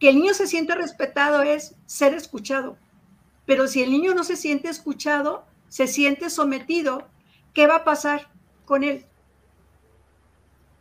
que 0.00 0.08
el 0.08 0.16
niño 0.16 0.34
se 0.34 0.48
siente 0.48 0.74
respetado 0.74 1.42
es 1.42 1.76
ser 1.86 2.14
escuchado. 2.14 2.76
Pero 3.44 3.68
si 3.68 3.82
el 3.82 3.90
niño 3.90 4.14
no 4.14 4.24
se 4.24 4.34
siente 4.34 4.68
escuchado, 4.68 5.44
se 5.68 5.86
siente 5.86 6.30
sometido, 6.30 7.06
¿qué 7.52 7.66
va 7.66 7.76
a 7.76 7.84
pasar 7.84 8.30
con 8.64 8.82
él? 8.82 9.04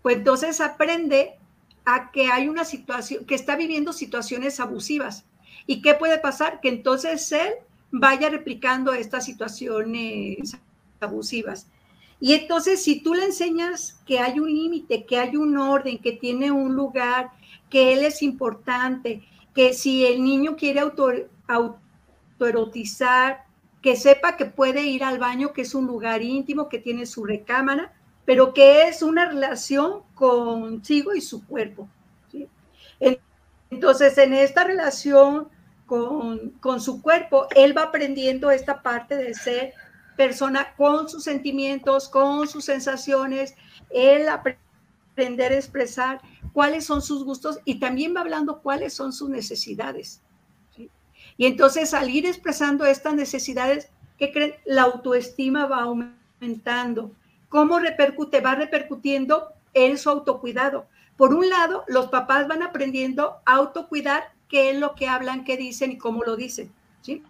Pues 0.02 0.18
entonces 0.18 0.62
aprende 0.62 1.38
a 1.84 2.12
que 2.12 2.28
hay 2.32 2.48
una 2.48 2.64
situación, 2.64 3.26
que 3.26 3.36
está 3.36 3.58
viviendo 3.58 3.92
situaciones 3.92 4.60
abusivas. 4.60 5.26
¿Y 5.68 5.82
qué 5.82 5.96
puede 5.96 6.18
pasar? 6.18 6.62
Que 6.62 6.70
entonces 6.70 7.32
él 7.34 7.54
vaya 7.92 8.30
replicando 8.30 8.94
estas 8.94 9.26
situaciones 9.26 10.58
abusivas. 11.02 11.68
Y 12.22 12.34
entonces, 12.34 12.84
si 12.84 13.02
tú 13.02 13.14
le 13.14 13.26
enseñas 13.26 14.00
que 14.06 14.20
hay 14.20 14.40
un 14.40 14.50
límite, 14.50 15.06
que 15.06 15.18
hay 15.18 15.36
un 15.36 15.58
orden, 15.58 15.98
que 15.98 16.12
tiene 16.12 16.52
un 16.52 16.76
lugar, 16.76 17.32
que 17.70 17.94
él 17.94 18.04
es 18.04 18.22
importante, 18.22 19.24
que 19.54 19.74
si 19.74 20.06
el 20.06 20.24
niño 20.24 20.56
quiere 20.56 20.80
auto, 20.80 21.10
autoerotizar, 21.48 23.46
que 23.82 23.96
sepa 23.96 24.36
que 24.38 24.46
puede 24.46 24.84
ir 24.84 25.04
al 25.04 25.20
baño, 25.20 25.54
que 25.54 25.62
es 25.62 25.74
un 25.74 25.88
lugar 25.88 26.22
íntimo, 26.22 26.70
que 26.70 26.80
tiene 26.80 27.06
su 27.06 27.26
recámara, 27.26 27.94
pero 28.26 28.54
que 28.54 28.84
es 28.84 29.02
una 29.02 29.26
relación 29.26 30.04
consigo 30.14 31.16
y 31.16 31.22
su 31.22 31.46
cuerpo. 31.46 31.90
Entonces, 33.72 34.18
en 34.18 34.34
esta 34.34 34.64
relación 34.64 35.48
con, 35.86 36.52
con, 36.60 36.82
su 36.82 37.02
cuerpo, 37.02 37.48
él 37.56 37.78
va 37.78 37.84
aprendiendo 37.84 38.50
esta 38.50 38.82
parte 38.82 39.16
de 39.16 39.34
ser 39.34 39.74
persona 40.18 40.74
con 40.76 41.08
sus 41.08 41.24
sentimientos, 41.24 42.10
con 42.10 42.48
sus 42.48 42.66
sensaciones, 42.66 43.56
él 43.90 44.28
aprender 44.28 45.52
a 45.52 45.56
expresar 45.56 46.20
cuáles 46.60 46.84
son 46.84 47.02
sus 47.02 47.24
gustos 47.24 47.62
y 47.64 47.80
también 47.80 48.14
va 48.14 48.20
hablando 48.20 48.60
cuáles 48.60 48.94
son 48.94 49.14
sus 49.14 49.30
necesidades. 49.30 50.22
Y 51.38 51.46
entonces 51.46 51.94
al 51.94 52.10
ir 52.10 52.26
expresando 52.26 52.84
estas 52.86 53.14
necesidades, 53.14 53.88
¿qué 54.18 54.34
creen? 54.34 54.56
La 54.66 54.82
autoestima 54.82 55.68
va 55.68 55.84
aumentando. 55.84 57.14
¿Cómo 57.48 57.80
repercute? 57.80 58.42
Va 58.42 58.56
repercutiendo 58.56 59.54
en 59.74 59.98
su 59.98 60.10
autocuidado. 60.10 60.86
Por 61.16 61.34
un 61.34 61.48
lado, 61.48 61.86
los 61.88 62.08
papás 62.08 62.50
van 62.50 62.62
aprendiendo 62.62 63.38
a 63.46 63.56
autocuidar 63.56 64.34
qué 64.50 64.72
es 64.72 64.78
lo 64.78 64.96
que 64.96 65.08
hablan, 65.08 65.46
qué 65.46 65.56
dicen 65.56 65.94
y 65.94 65.98
cómo 65.98 66.26
lo 66.26 66.36
dicen. 66.36 66.74
¿sí? 67.00 67.24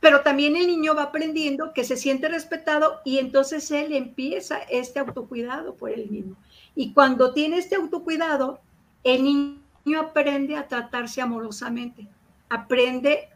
Pero 0.00 0.22
también 0.22 0.56
el 0.56 0.68
niño 0.68 0.94
va 0.94 1.02
aprendiendo 1.02 1.74
que 1.74 1.84
se 1.84 1.98
siente 1.98 2.28
respetado 2.28 3.02
y 3.04 3.18
entonces 3.18 3.70
él 3.72 3.92
empieza 3.92 4.56
este 4.70 5.00
autocuidado 5.00 5.74
por 5.74 5.90
él 5.90 6.08
mismo. 6.08 6.36
Y 6.76 6.92
cuando 6.92 7.32
tiene 7.32 7.56
este 7.58 7.74
autocuidado, 7.74 8.60
el 9.02 9.24
niño 9.24 10.00
aprende 10.00 10.56
a 10.56 10.68
tratarse 10.68 11.20
amorosamente, 11.22 12.06
aprende 12.50 13.30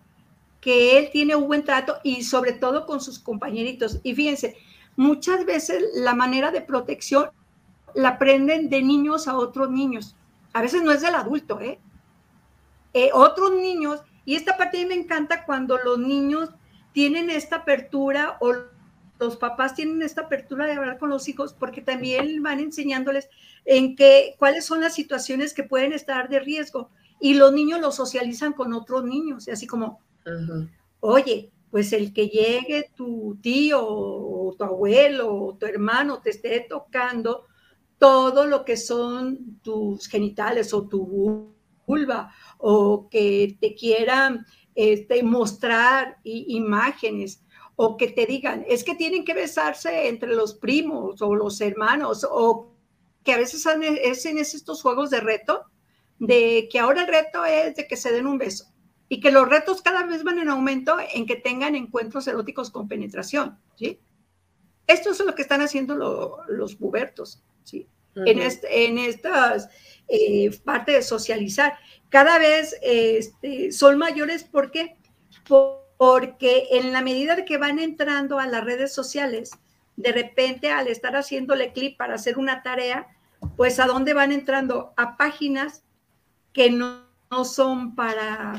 que 0.60 0.98
él 0.98 1.08
tiene 1.10 1.34
un 1.34 1.46
buen 1.48 1.64
trato 1.64 1.96
y 2.04 2.22
sobre 2.22 2.52
todo 2.52 2.84
con 2.84 3.00
sus 3.00 3.18
compañeritos. 3.18 3.98
Y 4.02 4.14
fíjense, 4.14 4.56
muchas 4.94 5.46
veces 5.46 5.82
la 5.94 6.14
manera 6.14 6.50
de 6.50 6.60
protección 6.60 7.30
la 7.94 8.10
aprenden 8.10 8.68
de 8.68 8.82
niños 8.82 9.26
a 9.26 9.36
otros 9.36 9.70
niños. 9.70 10.14
A 10.52 10.60
veces 10.60 10.82
no 10.82 10.92
es 10.92 11.00
del 11.00 11.14
adulto, 11.14 11.60
¿eh? 11.60 11.78
eh 12.92 13.10
otros 13.14 13.52
niños, 13.52 14.02
y 14.24 14.36
esta 14.36 14.56
parte 14.56 14.78
a 14.78 14.82
mí 14.82 14.86
me 14.86 14.94
encanta 14.94 15.44
cuando 15.44 15.78
los 15.78 15.98
niños 15.98 16.50
tienen 16.92 17.30
esta 17.30 17.56
apertura 17.56 18.36
o 18.40 18.52
los 19.20 19.36
papás 19.36 19.74
tienen 19.74 20.00
esta 20.02 20.22
apertura 20.22 20.66
de 20.66 20.72
hablar 20.72 20.98
con 20.98 21.10
los 21.10 21.28
hijos 21.28 21.52
porque 21.52 21.82
también 21.82 22.42
van 22.42 22.58
enseñándoles 22.58 23.28
en 23.66 23.94
qué, 23.94 24.34
cuáles 24.38 24.64
son 24.64 24.80
las 24.80 24.94
situaciones 24.94 25.52
que 25.52 25.62
pueden 25.62 25.92
estar 25.92 26.28
de 26.30 26.40
riesgo. 26.40 26.90
Y 27.20 27.34
los 27.34 27.52
niños 27.52 27.80
lo 27.80 27.92
socializan 27.92 28.54
con 28.54 28.72
otros 28.72 29.04
niños, 29.04 29.46
y 29.46 29.50
así 29.50 29.66
como, 29.66 30.00
oye, 31.00 31.52
pues 31.70 31.92
el 31.92 32.14
que 32.14 32.28
llegue 32.28 32.90
tu 32.96 33.38
tío 33.42 33.86
o 33.86 34.54
tu 34.56 34.64
abuelo 34.64 35.34
o 35.34 35.54
tu 35.54 35.66
hermano 35.66 36.22
te 36.22 36.30
esté 36.30 36.66
tocando 36.66 37.44
todo 37.98 38.46
lo 38.46 38.64
que 38.64 38.78
son 38.78 39.60
tus 39.62 40.08
genitales 40.08 40.72
o 40.72 40.88
tu 40.88 41.54
vulva 41.86 42.32
o 42.56 43.08
que 43.10 43.58
te 43.60 43.74
quieran 43.74 44.46
este, 44.74 45.22
mostrar 45.22 46.18
imágenes 46.24 47.44
o 47.82 47.96
que 47.96 48.08
te 48.08 48.26
digan, 48.26 48.62
es 48.68 48.84
que 48.84 48.94
tienen 48.94 49.24
que 49.24 49.32
besarse 49.32 50.08
entre 50.08 50.34
los 50.34 50.52
primos 50.52 51.22
o 51.22 51.34
los 51.34 51.62
hermanos, 51.62 52.26
o 52.30 52.74
que 53.24 53.32
a 53.32 53.38
veces 53.38 53.66
hacen 53.66 54.36
estos 54.36 54.82
juegos 54.82 55.08
de 55.08 55.20
reto, 55.20 55.64
de 56.18 56.68
que 56.70 56.78
ahora 56.78 57.00
el 57.00 57.08
reto 57.08 57.42
es 57.46 57.76
de 57.76 57.86
que 57.86 57.96
se 57.96 58.12
den 58.12 58.26
un 58.26 58.36
beso 58.36 58.66
y 59.08 59.18
que 59.18 59.30
los 59.30 59.48
retos 59.48 59.80
cada 59.80 60.02
vez 60.02 60.24
van 60.24 60.38
en 60.38 60.50
aumento 60.50 60.98
en 61.14 61.24
que 61.24 61.36
tengan 61.36 61.74
encuentros 61.74 62.26
eróticos 62.26 62.68
con 62.68 62.86
penetración, 62.86 63.58
¿sí? 63.76 63.98
Esto 64.86 65.12
es 65.12 65.20
lo 65.20 65.34
que 65.34 65.40
están 65.40 65.62
haciendo 65.62 66.44
los 66.48 66.76
pubertos, 66.76 67.42
¿sí? 67.64 67.88
en, 68.14 68.40
este, 68.40 68.84
en 68.84 68.98
estas 68.98 69.70
eh, 70.06 70.50
partes 70.64 70.96
de 70.96 71.02
socializar. 71.02 71.78
Cada 72.10 72.38
vez 72.38 72.76
este, 72.82 73.72
son 73.72 73.96
mayores, 73.96 74.44
¿por 74.44 74.70
qué? 74.70 74.98
Por, 75.48 75.80
porque 76.00 76.68
en 76.70 76.94
la 76.94 77.02
medida 77.02 77.44
que 77.44 77.58
van 77.58 77.78
entrando 77.78 78.38
a 78.38 78.46
las 78.46 78.64
redes 78.64 78.90
sociales, 78.90 79.50
de 79.96 80.12
repente 80.12 80.70
al 80.70 80.88
estar 80.88 81.14
haciéndole 81.14 81.74
clic 81.74 81.98
para 81.98 82.14
hacer 82.14 82.38
una 82.38 82.62
tarea, 82.62 83.06
pues 83.54 83.78
a 83.78 83.84
dónde 83.84 84.14
van 84.14 84.32
entrando 84.32 84.94
a 84.96 85.18
páginas 85.18 85.82
que 86.54 86.70
no, 86.70 87.04
son 87.44 87.94
para, 87.94 88.54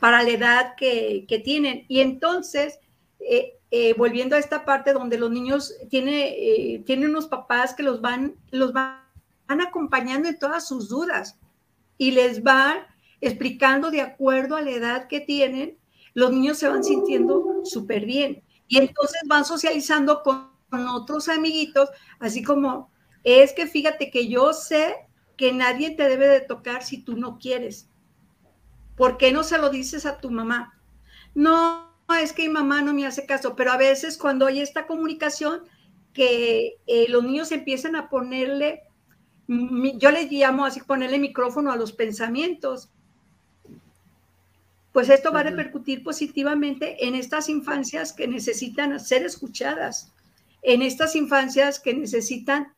para 0.00 0.24
la 0.24 0.28
edad 0.28 0.74
que, 0.76 1.40
tienen. 1.44 1.84
Y 1.86 2.00
entonces, 2.00 2.80
eh, 3.20 3.60
eh, 3.70 3.94
volviendo 3.96 4.34
a 4.34 4.40
esta 4.40 4.64
parte 4.64 4.92
donde 4.92 5.18
los 5.18 5.30
niños 5.30 5.72
tiene, 5.88 6.30
eh, 6.30 6.82
tienen 6.84 7.10
unos 7.10 7.28
papás 7.28 7.74
que 7.74 7.84
los 7.84 8.00
van, 8.00 8.34
los 8.50 8.72
van 8.72 8.98
acompañando 9.46 10.28
en 10.28 10.36
todas 10.36 10.66
sus 10.66 10.88
dudas 10.88 11.38
y 11.96 12.10
les 12.10 12.42
van 12.42 12.78
explicando 13.20 13.92
de 13.92 14.00
acuerdo 14.00 14.56
a 14.56 14.62
la 14.62 14.72
edad 14.72 15.06
que 15.06 15.20
tienen 15.20 15.78
los 16.16 16.32
niños 16.32 16.56
se 16.56 16.66
van 16.66 16.82
sintiendo 16.82 17.60
súper 17.64 18.06
bien. 18.06 18.42
Y 18.68 18.78
entonces 18.78 19.20
van 19.26 19.44
socializando 19.44 20.22
con, 20.22 20.56
otros 20.88 21.28
amiguitos, 21.28 21.90
así 22.18 22.42
como, 22.42 22.90
es 23.22 23.52
que 23.52 23.66
fíjate 23.66 24.10
que 24.10 24.26
yo 24.26 24.52
sé 24.52 24.96
que 25.36 25.52
nadie 25.52 25.90
te 25.90 26.08
debe 26.08 26.26
de 26.26 26.40
tocar 26.40 26.82
si 26.82 27.02
tú 27.02 27.16
no 27.18 27.38
quieres. 27.38 27.90
¿Por 28.96 29.18
qué 29.18 29.30
no 29.30 29.44
se 29.44 29.58
lo 29.58 29.68
dices 29.68 30.06
a 30.06 30.18
tu 30.18 30.30
mamá? 30.30 30.80
No, 31.34 31.94
es 32.20 32.32
que 32.32 32.48
mi 32.48 32.54
mamá 32.54 32.80
no 32.80 32.94
me 32.94 33.06
hace 33.06 33.26
caso, 33.26 33.54
pero 33.54 33.72
a 33.72 33.76
veces 33.76 34.16
cuando 34.16 34.46
hay 34.46 34.60
esta 34.60 34.86
comunicación, 34.86 35.64
que 36.14 36.78
eh, 36.86 37.06
los 37.10 37.24
niños 37.24 37.52
empiezan 37.52 37.94
a 37.94 38.08
ponerle, 38.08 38.84
yo 39.48 40.10
les 40.10 40.32
llamo 40.32 40.64
así, 40.64 40.80
ponerle 40.80 41.18
micrófono 41.18 41.70
a 41.70 41.76
los 41.76 41.92
pensamientos 41.92 42.90
pues 44.96 45.10
esto 45.10 45.30
va 45.30 45.40
a 45.40 45.42
repercutir 45.42 46.02
positivamente 46.02 47.06
en 47.06 47.14
estas 47.14 47.50
infancias 47.50 48.14
que 48.14 48.26
necesitan 48.26 48.98
ser 48.98 49.26
escuchadas, 49.26 50.14
en 50.62 50.80
estas 50.80 51.14
infancias 51.16 51.78
que 51.78 51.92
necesitan 51.92 52.72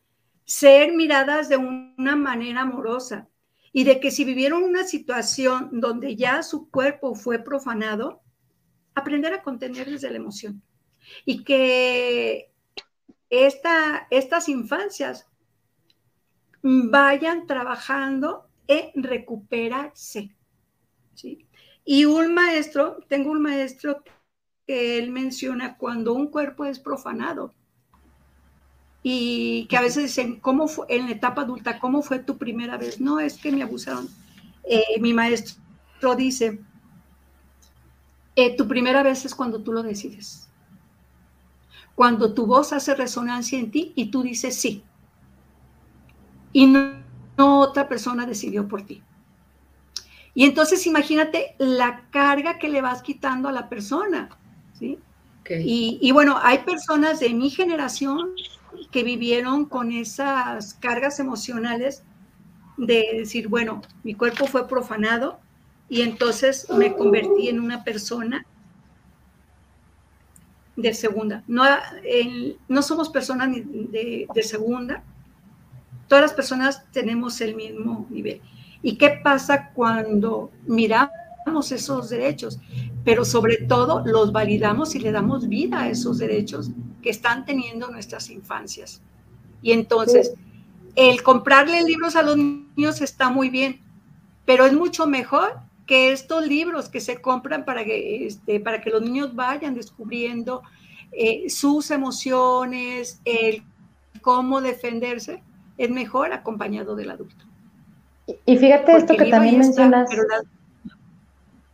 ser 0.44 0.94
miradas 0.94 1.48
de 1.48 1.58
una 1.58 2.16
manera 2.16 2.62
amorosa 2.62 3.28
y 3.72 3.84
de 3.84 4.00
que 4.00 4.10
si 4.10 4.24
vivieron 4.24 4.64
una 4.64 4.82
situación 4.82 5.68
donde 5.80 6.16
ya 6.16 6.42
su 6.42 6.68
cuerpo 6.70 7.14
fue 7.14 7.38
profanado, 7.38 8.20
aprender 8.96 9.32
a 9.32 9.44
contener 9.44 9.88
desde 9.88 10.10
la 10.10 10.16
emoción 10.16 10.60
y 11.24 11.44
que 11.44 12.50
esta, 13.30 14.08
estas 14.10 14.48
infancias 14.48 15.28
vayan 16.62 17.46
trabajando 17.46 18.48
en 18.66 19.04
recuperarse. 19.04 20.34
¿sí? 21.14 21.47
Y 21.90 22.04
un 22.04 22.34
maestro, 22.34 22.98
tengo 23.08 23.30
un 23.30 23.40
maestro 23.40 24.02
que 24.66 24.98
él 24.98 25.10
menciona 25.10 25.78
cuando 25.78 26.12
un 26.12 26.26
cuerpo 26.26 26.66
es 26.66 26.78
profanado 26.78 27.54
y 29.02 29.64
que 29.70 29.78
a 29.78 29.80
veces 29.80 30.02
dicen, 30.02 30.38
¿cómo 30.38 30.68
fue 30.68 30.84
en 30.90 31.06
la 31.06 31.12
etapa 31.12 31.40
adulta? 31.40 31.80
¿Cómo 31.80 32.02
fue 32.02 32.18
tu 32.18 32.36
primera 32.36 32.76
vez? 32.76 33.00
No, 33.00 33.20
es 33.20 33.38
que 33.38 33.50
me 33.50 33.62
abusaron. 33.62 34.06
Eh, 34.64 35.00
mi 35.00 35.14
maestro 35.14 36.14
dice, 36.14 36.60
eh, 38.36 38.54
tu 38.54 38.68
primera 38.68 39.02
vez 39.02 39.24
es 39.24 39.34
cuando 39.34 39.62
tú 39.62 39.72
lo 39.72 39.82
decides. 39.82 40.50
Cuando 41.94 42.34
tu 42.34 42.44
voz 42.44 42.74
hace 42.74 42.94
resonancia 42.96 43.58
en 43.58 43.70
ti 43.70 43.94
y 43.96 44.10
tú 44.10 44.22
dices 44.22 44.56
sí. 44.56 44.84
Y 46.52 46.66
no, 46.66 46.92
otra 47.38 47.88
persona 47.88 48.26
decidió 48.26 48.68
por 48.68 48.82
ti. 48.82 49.02
Y 50.38 50.44
entonces 50.44 50.86
imagínate 50.86 51.56
la 51.58 52.04
carga 52.10 52.60
que 52.60 52.68
le 52.68 52.80
vas 52.80 53.02
quitando 53.02 53.48
a 53.48 53.52
la 53.52 53.68
persona. 53.68 54.28
¿sí? 54.78 54.96
Y, 55.50 55.98
y, 56.00 56.12
bueno, 56.12 56.38
hay 56.40 56.58
personas 56.58 57.18
de 57.18 57.30
mi 57.30 57.50
generación 57.50 58.36
que 58.92 59.02
vivieron 59.02 59.64
con 59.64 59.90
esas 59.90 60.74
cargas 60.74 61.18
emocionales 61.18 62.04
de 62.76 63.04
decir, 63.14 63.48
bueno, 63.48 63.82
mi 64.04 64.14
cuerpo 64.14 64.46
fue 64.46 64.68
profanado, 64.68 65.40
y 65.88 66.02
entonces 66.02 66.70
me 66.70 66.94
convertí 66.94 67.48
en 67.48 67.58
una 67.58 67.82
persona 67.82 68.46
de 70.76 70.94
segunda. 70.94 71.42
No, 71.48 71.64
no 72.68 72.82
somos 72.82 73.08
personas 73.08 73.50
de, 73.52 74.28
de 74.32 74.42
segunda, 74.44 75.02
todas 76.06 76.22
las 76.22 76.32
personas 76.32 76.84
tenemos 76.92 77.40
el 77.40 77.56
mismo 77.56 78.06
nivel. 78.08 78.40
¿Y 78.82 78.96
qué 78.96 79.20
pasa 79.22 79.70
cuando 79.74 80.50
miramos 80.66 81.72
esos 81.72 82.10
derechos? 82.10 82.60
Pero 83.04 83.24
sobre 83.24 83.56
todo 83.56 84.02
los 84.04 84.32
validamos 84.32 84.94
y 84.94 85.00
le 85.00 85.12
damos 85.12 85.48
vida 85.48 85.80
a 85.80 85.88
esos 85.88 86.18
derechos 86.18 86.70
que 87.02 87.10
están 87.10 87.44
teniendo 87.44 87.90
nuestras 87.90 88.30
infancias. 88.30 89.02
Y 89.62 89.72
entonces, 89.72 90.34
el 90.94 91.22
comprarle 91.22 91.82
libros 91.82 92.16
a 92.16 92.22
los 92.22 92.36
niños 92.36 93.00
está 93.00 93.30
muy 93.30 93.50
bien, 93.50 93.80
pero 94.44 94.66
es 94.66 94.72
mucho 94.72 95.06
mejor 95.06 95.60
que 95.86 96.12
estos 96.12 96.46
libros 96.46 96.88
que 96.88 97.00
se 97.00 97.20
compran 97.20 97.64
para 97.64 97.84
que, 97.84 98.26
este, 98.26 98.60
para 98.60 98.80
que 98.80 98.90
los 98.90 99.02
niños 99.02 99.34
vayan 99.34 99.74
descubriendo 99.74 100.62
eh, 101.12 101.48
sus 101.48 101.90
emociones, 101.90 103.20
el 103.24 103.62
cómo 104.20 104.60
defenderse, 104.60 105.42
es 105.78 105.90
mejor 105.90 106.32
acompañado 106.32 106.94
del 106.94 107.10
adulto. 107.10 107.47
Y 108.44 108.56
fíjate 108.58 108.96
esto 108.96 109.16
que 109.16 109.30
también 109.30 109.58
mencionas, 109.58 110.10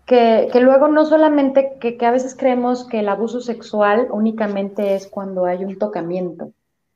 que, 0.07 0.49
que, 0.53 0.61
luego 0.61 0.89
no 0.89 1.05
solamente 1.05 1.79
que, 1.81 1.97
que, 1.97 2.07
a 2.07 2.11
veces 2.11 2.37
creemos 2.37 2.87
que 2.87 3.01
el 3.01 3.09
abuso 3.09 3.41
sexual 3.41 4.09
únicamente 4.11 4.95
es 4.95 5.07
cuando 5.09 5.47
hay 5.47 5.65
un 5.65 5.79
tocamiento, 5.79 6.53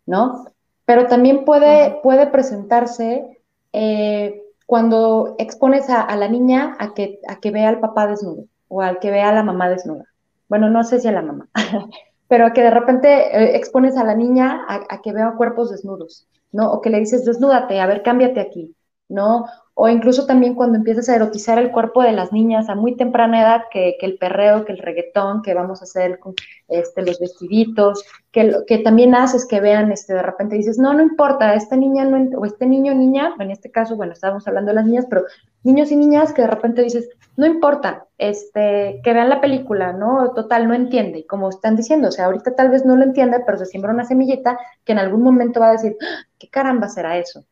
¿no? 0.07 0.47
Pero 0.85 1.07
también 1.07 1.45
puede, 1.45 1.99
puede 2.03 2.27
presentarse 2.29 3.43
eh, 3.73 4.43
cuando 4.67 5.35
expones 5.39 5.89
a, 5.91 6.15
la 6.17 6.29
niña 6.29 6.77
a 6.79 6.95
que, 6.95 7.19
a 7.29 7.41
que 7.41 7.51
vea 7.51 7.69
al 7.69 7.81
papá 7.81 8.07
desnudo 8.07 8.45
o 8.69 8.83
al 8.83 8.99
que 8.99 9.11
vea 9.11 9.31
a 9.31 9.35
la 9.35 9.43
mamá 9.43 9.69
desnuda. 9.69 10.05
Bueno, 10.49 10.71
no 10.71 10.85
sé 10.85 11.01
si 11.01 11.09
a 11.09 11.13
la 11.13 11.23
mamá, 11.23 11.49
pero 12.29 12.53
que 12.53 12.63
de 12.63 12.71
repente 12.71 13.09
eh, 13.09 13.57
expones 13.57 13.97
a 13.97 14.05
la 14.05 14.15
niña 14.15 14.65
a, 14.69 14.87
a, 14.89 15.01
que 15.03 15.13
vea 15.13 15.35
cuerpos 15.37 15.71
desnudos, 15.71 16.27
¿no? 16.53 16.71
O 16.71 16.81
que 16.81 16.91
le 16.91 17.01
dices, 17.01 17.25
desnúdate, 17.25 17.81
a 17.81 17.87
ver, 17.87 18.03
cámbiate 18.03 18.41
aquí, 18.41 18.75
¿no? 19.09 19.47
o 19.81 19.89
incluso 19.89 20.27
también 20.27 20.57
cuando 20.57 20.77
empiezas 20.77 21.09
a 21.09 21.15
erotizar 21.15 21.57
el 21.57 21.71
cuerpo 21.71 22.03
de 22.03 22.11
las 22.11 22.33
niñas 22.33 22.69
a 22.69 22.75
muy 22.75 22.97
temprana 22.97 23.41
edad, 23.41 23.63
que, 23.71 23.97
el 24.01 24.19
perreo, 24.19 24.65
que 24.65 24.73
el 24.73 24.79
reggaetón, 24.79 25.41
que 25.43 25.55
vamos 25.55 25.81
a 25.81 25.85
hacer 25.85 26.19
con 26.19 26.35
este, 26.67 27.03
los 27.03 27.21
vestiditos, 27.21 28.05
que, 28.33 28.57
que 28.67 28.79
también 28.79 29.15
haces 29.15 29.47
que 29.47 29.61
vean, 29.61 29.93
este, 29.93 30.15
de 30.15 30.23
repente 30.23 30.57
dices, 30.57 30.81
no, 30.81 30.95
no 30.95 31.03
importa, 31.05 31.55
esta 31.55 31.77
niña 31.77 32.05
no, 32.05 32.41
o 32.41 32.45
este 32.45 32.67
niño 32.67 32.93
niña, 32.93 33.37
en 33.39 33.53
este 33.53 33.71
caso, 33.71 33.95
bueno, 33.95 34.15
estábamos 34.15 34.49
hablando 34.49 34.71
de 34.71 34.75
las 34.75 34.87
niñas, 34.87 35.07
pero 35.09 35.23
niños 35.63 35.93
y 35.93 35.97
niñas 35.97 36.33
que 36.33 36.43
de 36.43 36.49
repente 36.49 36.83
dices, 36.83 37.09
no 37.37 37.47
importa, 37.47 38.09
este, 38.19 39.01
que 39.05 39.13
vean 39.13 39.29
la 39.29 39.41
película, 39.41 39.93
¿no? 39.93 40.33
Total, 40.35 40.67
no 40.67 40.75
entiende, 40.75 41.25
como 41.25 41.51
están 41.51 41.77
diciendo, 41.77 42.09
o 42.09 42.11
sea, 42.11 42.25
ahorita 42.25 42.57
tal 42.57 42.71
vez 42.71 42.85
no 42.85 42.97
lo 42.97 43.05
entiende, 43.05 43.45
pero 43.47 43.57
se 43.57 43.67
siembra 43.67 43.93
una 43.93 44.05
semillita 44.05 44.59
que 44.85 44.91
en 44.91 44.99
algún 44.99 45.23
momento 45.23 45.61
va 45.61 45.69
a 45.69 45.73
decir, 45.73 45.97
¡Ah! 46.03 46.27
¿qué 46.37 46.49
caramba 46.49 46.89
será 46.89 47.17
eso? 47.17 47.45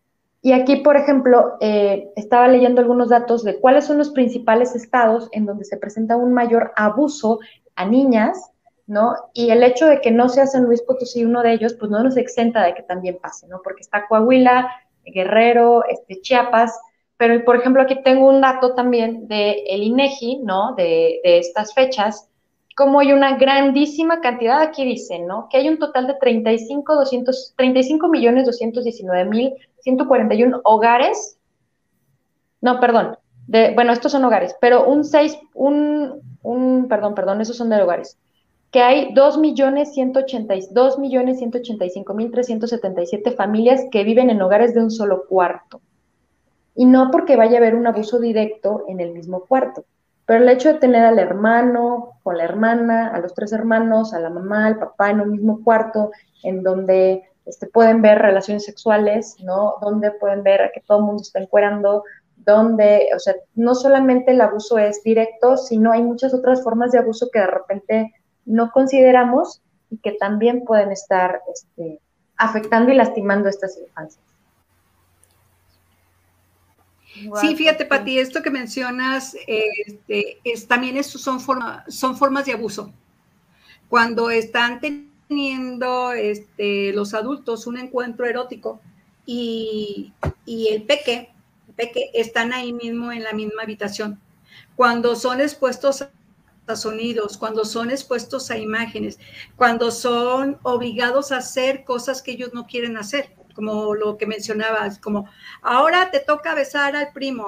Y 0.46 0.52
aquí, 0.52 0.76
por 0.76 0.96
ejemplo, 0.96 1.56
eh, 1.60 2.12
estaba 2.14 2.46
leyendo 2.46 2.80
algunos 2.80 3.08
datos 3.08 3.42
de 3.42 3.58
cuáles 3.58 3.84
son 3.84 3.98
los 3.98 4.10
principales 4.10 4.76
estados 4.76 5.28
en 5.32 5.44
donde 5.44 5.64
se 5.64 5.76
presenta 5.76 6.16
un 6.16 6.32
mayor 6.32 6.70
abuso 6.76 7.40
a 7.74 7.84
niñas, 7.84 8.52
¿no? 8.86 9.16
Y 9.34 9.50
el 9.50 9.64
hecho 9.64 9.86
de 9.86 10.00
que 10.00 10.12
no 10.12 10.28
sea 10.28 10.46
San 10.46 10.66
Luis 10.66 10.82
Potosí 10.82 11.24
uno 11.24 11.42
de 11.42 11.54
ellos, 11.54 11.74
pues 11.74 11.90
no 11.90 12.00
nos 12.00 12.16
exenta 12.16 12.62
de 12.62 12.74
que 12.74 12.84
también 12.84 13.18
pase, 13.20 13.48
¿no? 13.48 13.60
Porque 13.64 13.80
está 13.80 14.06
Coahuila, 14.06 14.70
Guerrero, 15.04 15.82
este, 15.88 16.20
Chiapas, 16.20 16.78
pero 17.16 17.44
por 17.44 17.56
ejemplo 17.56 17.82
aquí 17.82 18.00
tengo 18.04 18.28
un 18.28 18.40
dato 18.40 18.76
también 18.76 19.26
de 19.26 19.64
el 19.66 19.82
INEGI, 19.82 20.42
¿no? 20.44 20.76
De, 20.76 21.22
estas 21.24 21.74
fechas, 21.74 22.30
como 22.76 23.00
hay 23.00 23.12
una 23.12 23.36
grandísima 23.36 24.20
cantidad, 24.20 24.60
aquí 24.62 24.84
dicen, 24.84 25.26
¿no? 25.26 25.48
Que 25.50 25.56
hay 25.56 25.68
un 25.68 25.80
total 25.80 26.06
de 26.06 26.14
35, 26.14 26.94
200, 26.94 27.54
35 27.56 28.06
millones 28.06 28.46
219 28.46 29.24
mil 29.24 29.52
141 29.86 30.62
hogares, 30.64 31.38
no, 32.60 32.80
perdón, 32.80 33.16
bueno, 33.46 33.92
estos 33.92 34.10
son 34.10 34.24
hogares, 34.24 34.56
pero 34.60 34.84
un 34.84 35.04
6, 35.04 35.38
un, 35.54 36.22
un, 36.42 36.88
perdón, 36.88 37.14
perdón, 37.14 37.40
esos 37.40 37.56
son 37.56 37.70
de 37.70 37.80
hogares, 37.80 38.18
que 38.72 38.80
hay 38.82 39.14
2 39.14 39.38
millones 39.38 39.94
182 39.94 40.98
millones 40.98 41.38
185 41.38 42.14
mil 42.14 42.32
377 42.32 43.30
familias 43.30 43.84
que 43.92 44.02
viven 44.02 44.28
en 44.28 44.42
hogares 44.42 44.74
de 44.74 44.80
un 44.80 44.90
solo 44.90 45.24
cuarto. 45.28 45.80
Y 46.74 46.84
no 46.84 47.12
porque 47.12 47.36
vaya 47.36 47.54
a 47.54 47.58
haber 47.58 47.76
un 47.76 47.86
abuso 47.86 48.18
directo 48.18 48.82
en 48.88 48.98
el 48.98 49.12
mismo 49.12 49.44
cuarto, 49.44 49.84
pero 50.26 50.42
el 50.42 50.48
hecho 50.48 50.72
de 50.72 50.80
tener 50.80 51.04
al 51.04 51.20
hermano, 51.20 52.18
con 52.24 52.36
la 52.38 52.42
hermana, 52.42 53.10
a 53.14 53.20
los 53.20 53.34
tres 53.34 53.52
hermanos, 53.52 54.12
a 54.12 54.18
la 54.18 54.30
mamá, 54.30 54.66
al 54.66 54.80
papá 54.80 55.10
en 55.10 55.20
un 55.20 55.30
mismo 55.30 55.62
cuarto, 55.62 56.10
en 56.42 56.64
donde 56.64 57.22
este, 57.46 57.66
pueden 57.68 58.02
ver 58.02 58.18
relaciones 58.18 58.64
sexuales, 58.64 59.36
¿no? 59.42 59.76
Donde 59.80 60.10
pueden 60.10 60.42
ver 60.42 60.70
que 60.74 60.80
todo 60.80 60.98
el 60.98 61.04
mundo 61.04 61.22
está 61.22 61.40
encuerando, 61.40 62.04
donde, 62.36 63.08
o 63.14 63.18
sea, 63.18 63.34
no 63.54 63.74
solamente 63.74 64.32
el 64.32 64.40
abuso 64.40 64.78
es 64.78 65.02
directo, 65.02 65.56
sino 65.56 65.92
hay 65.92 66.02
muchas 66.02 66.34
otras 66.34 66.62
formas 66.62 66.92
de 66.92 66.98
abuso 66.98 67.28
que 67.32 67.38
de 67.38 67.46
repente 67.46 68.14
no 68.44 68.70
consideramos 68.72 69.62
y 69.90 69.98
que 69.98 70.12
también 70.12 70.64
pueden 70.64 70.92
estar 70.92 71.40
este, 71.52 72.00
afectando 72.36 72.92
y 72.92 72.96
lastimando 72.96 73.48
estas 73.48 73.78
infancias. 73.78 74.24
Sí, 77.40 77.56
fíjate, 77.56 77.86
Pati, 77.86 78.18
esto 78.18 78.42
que 78.42 78.50
mencionas 78.50 79.36
este, 79.46 80.38
es, 80.44 80.68
también 80.68 81.02
son, 81.02 81.40
son 81.88 82.16
formas 82.16 82.44
de 82.44 82.52
abuso. 82.52 82.92
Cuando 83.88 84.30
están 84.30 84.80
teniendo 84.80 85.05
teniendo 85.28 86.12
este, 86.12 86.92
los 86.92 87.14
adultos 87.14 87.66
un 87.66 87.78
encuentro 87.78 88.26
erótico 88.26 88.80
y, 89.24 90.12
el 90.46 90.84
peque, 90.84 91.32
están 92.14 92.52
ahí 92.52 92.72
mismo 92.72 93.12
en 93.12 93.24
la 93.24 93.32
misma 93.32 93.62
habitación. 93.62 94.20
Cuando 94.76 95.16
son 95.16 95.40
expuestos 95.40 96.02
a 96.66 96.76
sonidos, 96.76 97.36
cuando 97.36 97.64
son 97.64 97.90
expuestos 97.90 98.50
a 98.50 98.58
imágenes, 98.58 99.18
cuando 99.56 99.90
son 99.90 100.58
obligados 100.62 101.32
a 101.32 101.38
hacer 101.38 101.84
cosas 101.84 102.22
que 102.22 102.32
ellos 102.32 102.54
no 102.54 102.66
quieren 102.66 102.96
hacer, 102.96 103.34
como 103.54 103.94
lo 103.94 104.16
que 104.16 104.26
mencionabas, 104.26 104.98
como 104.98 105.28
ahora 105.62 106.10
te 106.10 106.20
toca 106.20 106.54
besar 106.54 106.94
al 106.96 107.12
primo, 107.12 107.46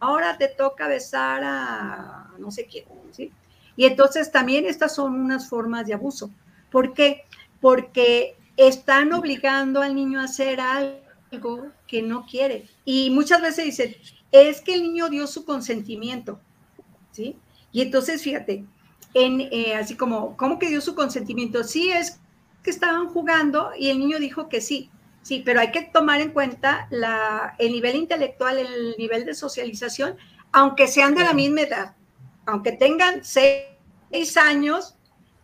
ahora 0.00 0.36
te 0.38 0.48
toca 0.48 0.88
besar 0.88 1.42
a 1.44 2.30
no 2.38 2.50
sé 2.50 2.66
quién, 2.66 2.84
¿sí? 3.12 3.32
Y 3.76 3.86
entonces 3.86 4.30
también 4.30 4.66
estas 4.66 4.94
son 4.94 5.14
unas 5.14 5.48
formas 5.48 5.86
de 5.86 5.94
abuso. 5.94 6.30
¿Por 6.74 6.92
qué? 6.92 7.22
Porque 7.60 8.34
están 8.56 9.12
obligando 9.12 9.80
al 9.80 9.94
niño 9.94 10.18
a 10.18 10.24
hacer 10.24 10.58
algo 10.60 11.68
que 11.86 12.02
no 12.02 12.26
quiere. 12.26 12.68
Y 12.84 13.10
muchas 13.10 13.40
veces 13.40 13.64
dicen, 13.66 13.94
es 14.32 14.60
que 14.60 14.74
el 14.74 14.82
niño 14.82 15.08
dio 15.08 15.28
su 15.28 15.44
consentimiento, 15.44 16.40
¿sí? 17.12 17.36
Y 17.70 17.80
entonces, 17.80 18.22
fíjate, 18.22 18.64
en, 19.14 19.40
eh, 19.52 19.76
así 19.76 19.96
como, 19.96 20.36
¿cómo 20.36 20.58
que 20.58 20.68
dio 20.68 20.80
su 20.80 20.96
consentimiento? 20.96 21.62
Sí, 21.62 21.92
es 21.92 22.18
que 22.64 22.70
estaban 22.70 23.06
jugando 23.06 23.70
y 23.78 23.90
el 23.90 24.00
niño 24.00 24.18
dijo 24.18 24.48
que 24.48 24.60
sí, 24.60 24.90
sí, 25.22 25.44
pero 25.44 25.60
hay 25.60 25.70
que 25.70 25.82
tomar 25.82 26.20
en 26.22 26.32
cuenta 26.32 26.88
la, 26.90 27.54
el 27.60 27.70
nivel 27.70 27.94
intelectual, 27.94 28.58
el 28.58 28.96
nivel 28.98 29.24
de 29.24 29.34
socialización, 29.34 30.16
aunque 30.50 30.88
sean 30.88 31.14
de 31.14 31.22
la 31.22 31.34
misma 31.34 31.60
edad, 31.60 31.94
aunque 32.46 32.72
tengan 32.72 33.24
seis 33.24 34.36
años, 34.36 34.93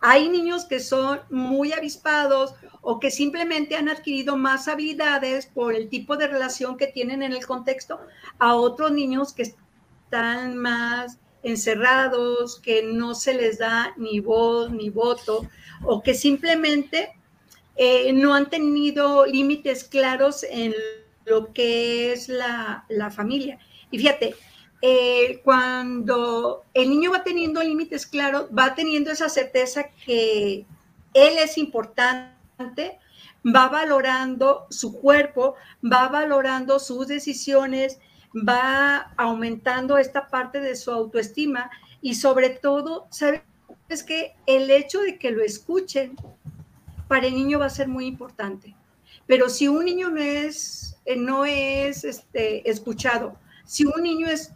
Hay 0.01 0.29
niños 0.29 0.65
que 0.65 0.79
son 0.79 1.21
muy 1.29 1.73
avispados 1.73 2.55
o 2.81 2.99
que 2.99 3.11
simplemente 3.11 3.75
han 3.75 3.87
adquirido 3.87 4.35
más 4.35 4.67
habilidades 4.67 5.45
por 5.45 5.75
el 5.75 5.87
tipo 5.89 6.17
de 6.17 6.27
relación 6.27 6.75
que 6.75 6.87
tienen 6.87 7.21
en 7.21 7.33
el 7.33 7.45
contexto 7.45 7.99
a 8.39 8.55
otros 8.55 8.91
niños 8.91 9.33
que 9.33 9.43
están 9.43 10.57
más 10.57 11.19
encerrados, 11.43 12.59
que 12.59 12.83
no 12.83 13.15
se 13.15 13.33
les 13.33 13.59
da 13.59 13.93
ni 13.97 14.19
voz 14.19 14.71
ni 14.71 14.89
voto 14.89 15.47
o 15.83 16.01
que 16.01 16.13
simplemente 16.13 17.13
eh, 17.75 18.11
no 18.13 18.33
han 18.33 18.49
tenido 18.49 19.25
límites 19.25 19.83
claros 19.83 20.43
en 20.43 20.73
lo 21.25 21.53
que 21.53 22.13
es 22.13 22.29
la, 22.29 22.85
familia. 23.15 23.59
Y 23.89 23.99
fíjate, 23.99 24.35
eh, 24.81 25.41
cuando 25.43 26.63
el 26.73 26.89
niño 26.89 27.11
va 27.11 27.23
teniendo 27.23 27.61
límites 27.61 28.05
claros, 28.05 28.47
va 28.57 28.73
teniendo 28.75 29.11
esa 29.11 29.29
certeza 29.29 29.85
que 30.05 30.65
él 31.13 31.37
es 31.37 31.57
importante, 31.57 32.97
va 33.45 33.69
valorando 33.69 34.67
su 34.69 34.99
cuerpo, 34.99 35.55
va 35.83 36.07
valorando 36.07 36.79
sus 36.79 37.07
decisiones, 37.07 37.99
va 38.35 39.13
aumentando 39.17 39.97
esta 39.97 40.27
parte 40.27 40.61
de 40.61 40.75
su 40.75 40.91
autoestima 40.91 41.69
y 42.01 42.15
sobre 42.15 42.49
todo, 42.49 43.07
¿sabes 43.11 43.41
que 44.07 44.33
El 44.45 44.71
hecho 44.71 45.01
de 45.01 45.17
que 45.17 45.31
lo 45.31 45.43
escuchen 45.43 46.15
para 47.09 47.27
el 47.27 47.33
niño 47.33 47.59
va 47.59 47.65
a 47.65 47.69
ser 47.69 47.89
muy 47.89 48.05
importante. 48.05 48.73
Pero 49.27 49.49
si 49.49 49.67
un 49.67 49.83
niño 49.83 50.09
no 50.09 50.21
es, 50.21 50.95
eh, 51.03 51.17
no 51.17 51.43
es 51.43 52.05
este, 52.05 52.69
escuchado, 52.69 53.37
si 53.65 53.85
un 53.85 54.01
niño 54.01 54.27
es, 54.27 54.53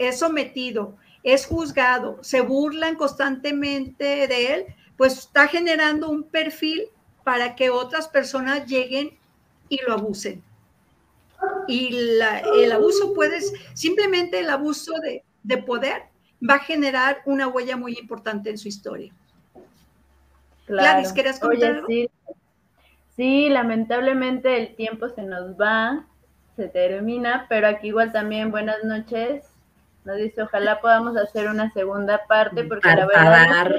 es 0.00 0.18
sometido, 0.18 0.96
es 1.22 1.46
juzgado, 1.46 2.18
se 2.22 2.40
burlan 2.40 2.96
constantemente 2.96 4.26
de 4.26 4.54
él, 4.54 4.66
pues 4.96 5.18
está 5.18 5.46
generando 5.46 6.08
un 6.08 6.24
perfil 6.24 6.84
para 7.22 7.54
que 7.54 7.70
otras 7.70 8.08
personas 8.08 8.66
lleguen 8.66 9.18
y 9.68 9.80
lo 9.86 9.92
abusen. 9.92 10.42
Y 11.68 11.94
el 11.94 12.72
abuso 12.72 13.12
puede, 13.14 13.40
simplemente 13.74 14.40
el 14.40 14.50
abuso 14.50 14.94
de, 15.00 15.22
de 15.42 15.58
poder 15.58 16.04
va 16.48 16.54
a 16.54 16.60
generar 16.60 17.18
una 17.26 17.48
huella 17.48 17.76
muy 17.76 17.98
importante 17.98 18.50
en 18.50 18.58
su 18.58 18.68
historia. 18.68 19.12
Claro. 20.66 21.08
contar 21.40 21.82
sí. 21.86 22.08
sí, 23.16 23.48
lamentablemente 23.48 24.56
el 24.56 24.76
tiempo 24.76 25.08
se 25.08 25.22
nos 25.22 25.60
va, 25.60 26.06
se 26.56 26.68
termina, 26.68 27.46
pero 27.48 27.66
aquí 27.66 27.88
igual 27.88 28.12
también 28.12 28.50
buenas 28.50 28.82
noches. 28.84 29.49
Nos 30.04 30.16
dice, 30.16 30.42
ojalá 30.42 30.80
podamos 30.80 31.16
hacer 31.16 31.48
una 31.48 31.70
segunda 31.72 32.26
parte, 32.26 32.64
porque 32.64 32.88
la 32.88 33.06
verdad 33.06 33.72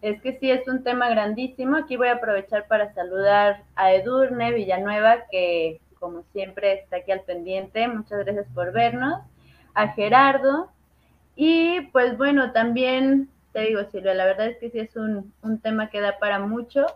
es 0.00 0.20
que 0.20 0.38
sí 0.38 0.50
es 0.50 0.66
un 0.68 0.84
tema 0.84 1.08
grandísimo. 1.08 1.76
Aquí 1.76 1.96
voy 1.96 2.08
a 2.08 2.14
aprovechar 2.14 2.66
para 2.68 2.92
saludar 2.94 3.62
a 3.74 3.92
Edurne 3.92 4.52
Villanueva, 4.52 5.24
que 5.30 5.80
como 5.98 6.22
siempre 6.32 6.74
está 6.74 6.98
aquí 6.98 7.10
al 7.10 7.22
pendiente. 7.22 7.88
Muchas 7.88 8.24
gracias 8.24 8.46
por 8.54 8.72
vernos. 8.72 9.20
A 9.74 9.88
Gerardo, 9.88 10.70
y 11.36 11.80
pues 11.92 12.16
bueno, 12.16 12.52
también 12.52 13.28
te 13.52 13.60
digo, 13.62 13.82
Silvia, 13.90 14.14
la 14.14 14.24
verdad 14.24 14.48
es 14.48 14.58
que 14.58 14.70
sí 14.70 14.78
es 14.80 14.96
un, 14.96 15.32
tema 15.62 15.88
que 15.88 16.00
da 16.00 16.18
para 16.18 16.40
mucho, 16.40 16.86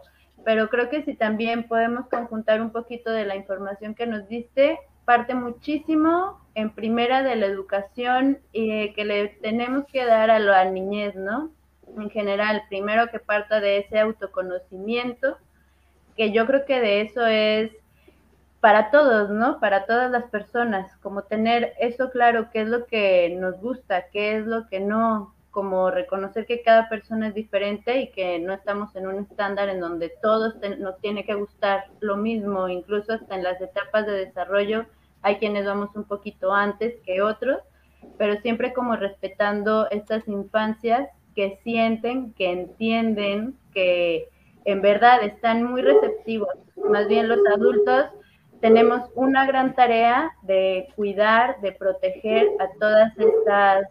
pero 0.45 0.69
creo 0.69 0.89
que 0.89 1.05
si 1.05 1.15
también 1.15 1.69
podemos 1.69 2.09
conjuntar 2.09 2.61
un 2.61 2.71
poquito 2.71 3.11
de 3.11 3.25
la 3.25 3.37
información 3.37 3.95
que 3.95 4.07
nos 4.07 4.29
diste, 4.29 4.79
parte 5.05 5.35
muchísimo 5.35 6.41
en 6.59 6.71
primera 6.71 7.23
de 7.23 7.37
la 7.37 7.47
educación 7.47 8.39
y 8.53 8.93
que 8.95 9.05
le 9.05 9.29
tenemos 9.29 9.87
que 9.87 10.05
dar 10.05 10.29
a 10.29 10.41
la 10.41 10.65
niñez, 10.65 11.15
¿no? 11.15 11.53
En 11.97 12.11
general, 12.11 12.65
primero 12.69 13.09
que 13.11 13.21
parta 13.21 13.61
de 13.61 13.79
ese 13.79 14.01
autoconocimiento, 14.01 15.39
que 16.17 16.33
yo 16.33 16.47
creo 16.47 16.65
que 16.67 16.81
de 16.81 17.03
eso 17.03 17.25
es 17.27 17.71
para 18.59 18.91
todos, 18.91 19.31
¿no? 19.31 19.61
Para 19.61 19.87
todas 19.87 20.11
las 20.11 20.25
personas, 20.25 20.97
como 20.97 21.23
tener 21.23 21.75
eso 21.79 22.11
claro, 22.11 22.51
qué 22.53 22.63
es 22.63 22.69
lo 22.69 22.87
que 22.87 23.37
nos 23.39 23.61
gusta, 23.61 24.09
qué 24.11 24.37
es 24.39 24.45
lo 24.45 24.69
que 24.69 24.81
no, 24.81 25.37
como 25.53 25.93
reconocer 25.93 26.45
que 26.45 26.63
cada 26.63 26.89
persona 26.89 27.29
es 27.29 27.35
diferente 27.35 28.01
y 28.01 28.11
que 28.11 28.41
no 28.41 28.53
estamos 28.53 28.97
en 28.97 29.07
un 29.07 29.21
estándar 29.21 29.69
en 29.69 29.79
donde 29.79 30.13
todos 30.21 30.57
nos 30.81 30.99
tiene 30.99 31.25
que 31.25 31.35
gustar 31.35 31.85
lo 32.01 32.17
mismo, 32.17 32.69
incluso 32.69 33.13
hasta 33.13 33.37
en 33.37 33.45
las 33.45 33.61
etapas 33.61 34.07
de 34.07 34.27
desarrollo 34.27 34.87
hay 35.23 35.37
quienes 35.37 35.67
vamos 35.67 35.91
un 35.95 36.05
poquito 36.05 36.53
antes 36.53 36.95
que 37.05 37.23
otros, 37.23 37.59
pero 38.17 38.41
siempre 38.41 38.73
como 38.73 38.97
respetando 38.97 39.89
estas 39.91 40.27
infancias 40.29 41.09
que 41.35 41.59
sienten, 41.63 42.33
que 42.35 42.51
entienden, 42.51 43.57
que 43.73 44.29
en 44.65 44.83
verdad 44.83 45.23
están 45.23 45.65
muy 45.65 45.83
receptivos. 45.83 46.55
Más 46.91 47.09
bien 47.09 47.29
los 47.29 47.41
adultos 47.55 48.07
tenemos 48.61 49.03
una 49.15 49.47
gran 49.47 49.75
tarea 49.75 50.33
de 50.43 50.89
cuidar, 50.97 51.61
de 51.61 51.73
proteger 51.73 52.49
a 52.59 52.69
todas 52.79 53.13
estas 53.19 53.89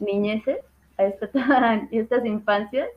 niñeces, 0.00 0.58
a 0.98 1.04
estas 1.90 2.24
infancias. 2.24 2.88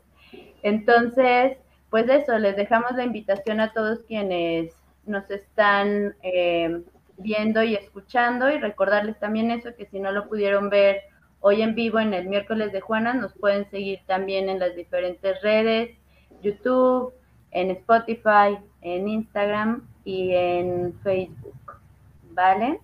Entonces, 0.64 1.58
pues 1.90 2.10
eso, 2.10 2.38
les 2.38 2.56
dejamos 2.56 2.92
la 2.96 3.06
invitación 3.06 3.60
a 3.60 3.72
todos 3.72 4.00
quienes 4.08 4.74
nos 5.06 5.30
están 5.32 6.16
eh, 6.22 6.82
viendo 7.18 7.64
y 7.64 7.76
escuchando 7.76 8.50
y 8.50 8.58
recordarles 8.58 9.20
también 9.20 9.52
eso, 9.52 9.76
que 9.76 9.86
si 9.88 10.00
no 10.00 10.12
lo 10.12 10.28
pudieron 10.28 10.70
ver 10.70 11.04
hoy 11.40 11.62
en 11.62 11.76
vivo 11.76 12.00
en 12.00 12.14
el 12.14 12.28
miércoles 12.28 12.72
de 12.72 12.82
Juana, 12.82 13.14
nos 13.14 13.34
pueden 13.34 13.70
seguir 13.70 14.00
también 14.06 14.50
en 14.50 14.60
las 14.60 14.76
diferentes 14.76 15.42
redes, 15.42 15.96
YouTube, 16.42 17.14
en 17.52 17.72
Spotify, 17.72 18.58
en 18.82 19.08
Instagram 19.08 19.88
y 20.04 20.34
en 20.34 20.98
Facebook, 21.04 21.80
¿vale? 22.32 22.80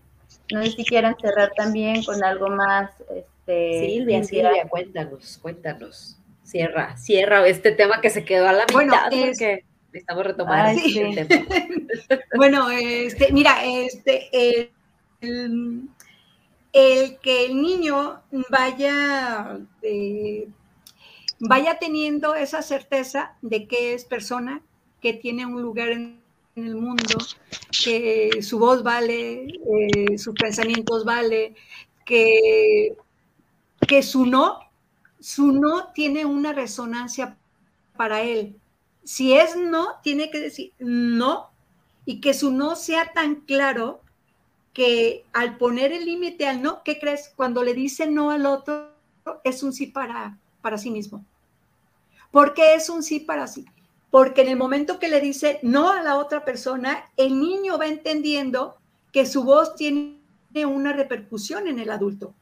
No 0.52 0.64
sé 0.64 0.72
si 0.72 0.86
quieran 0.86 1.16
cerrar 1.20 1.52
también 1.56 2.04
con 2.04 2.24
algo 2.24 2.50
más. 2.50 2.92
Este, 3.16 3.88
Silvia, 3.88 4.24
Silvia, 4.24 4.68
cuéntanos, 4.68 5.40
cuéntanos. 5.42 6.20
Cierra, 6.44 6.98
cierra 6.98 7.48
este 7.48 7.72
tema 7.72 8.02
que 8.02 8.10
se 8.10 8.26
quedó 8.26 8.48
a 8.48 8.54
la 8.54 8.66
mitad 8.66 8.74
bueno, 8.74 8.94
porque 9.10 9.64
estamos 9.94 10.26
retomando 10.26 10.82
el 10.84 11.28
tema. 11.28 11.46
bueno, 12.36 12.70
este, 12.70 13.32
mira, 13.32 13.64
este, 13.66 14.30
el, 15.22 15.52
que 16.72 17.46
el 17.46 17.62
niño 17.62 18.22
vaya, 18.50 19.60
eh, 19.82 20.48
vaya 21.40 21.80
teniendo 21.80 22.36
esa 22.36 22.62
certeza 22.62 23.36
de 23.42 23.68
que 23.68 23.94
es 23.94 24.06
persona, 24.06 24.62
que 25.02 25.14
tiene 25.14 25.46
un 25.46 25.62
lugar 25.62 25.90
en 25.90 26.24
en 26.56 26.68
el 26.68 26.76
mundo, 26.76 27.18
que 27.84 28.42
su 28.42 28.60
voz 28.60 28.84
vale, 28.84 29.48
eh, 29.48 30.18
sus 30.18 30.36
pensamientos 30.36 31.04
vale, 31.04 31.56
que, 32.06 32.96
que 33.88 34.04
su 34.04 34.26
no, 34.26 34.60
su 35.20 35.52
no 35.52 35.92
tiene 35.94 36.26
una 36.26 36.54
resonancia 36.54 37.38
para 37.98 38.22
él. 38.22 38.56
Si 39.04 39.34
es 39.34 39.56
no, 39.56 40.00
tiene 40.02 40.32
que 40.32 40.40
decir 40.40 40.74
no 40.80 41.50
y 42.06 42.22
que 42.22 42.34
su 42.34 42.52
no 42.52 42.76
sea 42.76 43.12
tan 43.14 43.36
claro 43.42 44.02
que 44.74 45.26
al 45.34 45.58
poner 45.58 45.92
el 45.92 46.06
límite 46.06 46.48
al 46.48 46.62
no, 46.62 46.84
¿qué 46.84 47.00
crees? 47.00 47.32
Cuando 47.36 47.64
le 47.64 47.74
dice 47.74 48.08
no 48.08 48.32
al 48.32 48.46
otro, 48.46 48.92
es 49.44 49.64
un 49.64 49.74
sí 49.74 49.88
para, 49.88 50.38
para 50.62 50.78
sí 50.78 50.90
mismo. 50.90 51.24
¿Por 52.32 52.54
qué 52.54 52.76
es 52.76 52.90
un 52.90 53.04
sí 53.04 53.20
para 53.20 53.48
sí? 53.48 53.66
porque 54.14 54.42
en 54.42 54.50
el 54.50 54.58
momento 54.58 55.00
que 55.00 55.08
le 55.08 55.20
dice 55.20 55.58
no 55.64 55.90
a 55.90 56.04
la 56.04 56.18
otra 56.18 56.46
persona, 56.46 57.10
el 57.18 57.40
niño 57.40 57.80
va 57.80 57.88
entendiendo 57.88 58.78
que 59.12 59.26
su 59.26 59.44
voz 59.44 59.74
tiene 59.74 60.20
una 60.68 60.94
repercusión 60.94 61.68
en 61.68 61.80
el 61.80 61.90
adulto. 61.90 62.36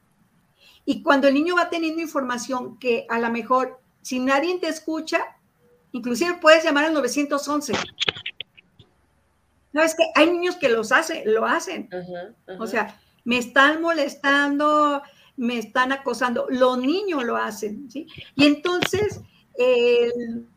Y 0.83 1.01
cuando 1.01 1.29
el 1.29 1.33
niño 1.33 1.55
va 1.55 1.69
teniendo 1.69 2.01
información 2.01 2.77
que 2.77 3.05
a 3.07 3.19
lo 3.19 3.29
mejor 3.29 3.79
si 4.01 4.19
nadie 4.19 4.59
te 4.59 4.67
escucha, 4.67 5.38
inclusive 5.91 6.38
puedes 6.41 6.63
llamar 6.63 6.85
al 6.85 6.93
911. 6.93 7.73
No, 9.73 9.81
es 9.81 9.95
que 9.95 10.03
hay 10.15 10.30
niños 10.30 10.57
que 10.57 10.69
los 10.69 10.91
hacen, 10.91 11.23
lo 11.26 11.45
hacen. 11.45 11.89
O 12.59 12.68
sea, 12.68 12.99
me 13.23 13.38
están 13.38 13.81
molestando, 13.81 15.01
me 15.38 15.57
están 15.57 15.91
acosando. 15.91 16.47
Los 16.49 16.77
niños 16.77 17.23
lo 17.23 17.38
hacen, 17.38 17.89
¿sí? 17.89 18.07
Y 18.35 18.47
entonces, 18.47 19.22
el 19.55 20.47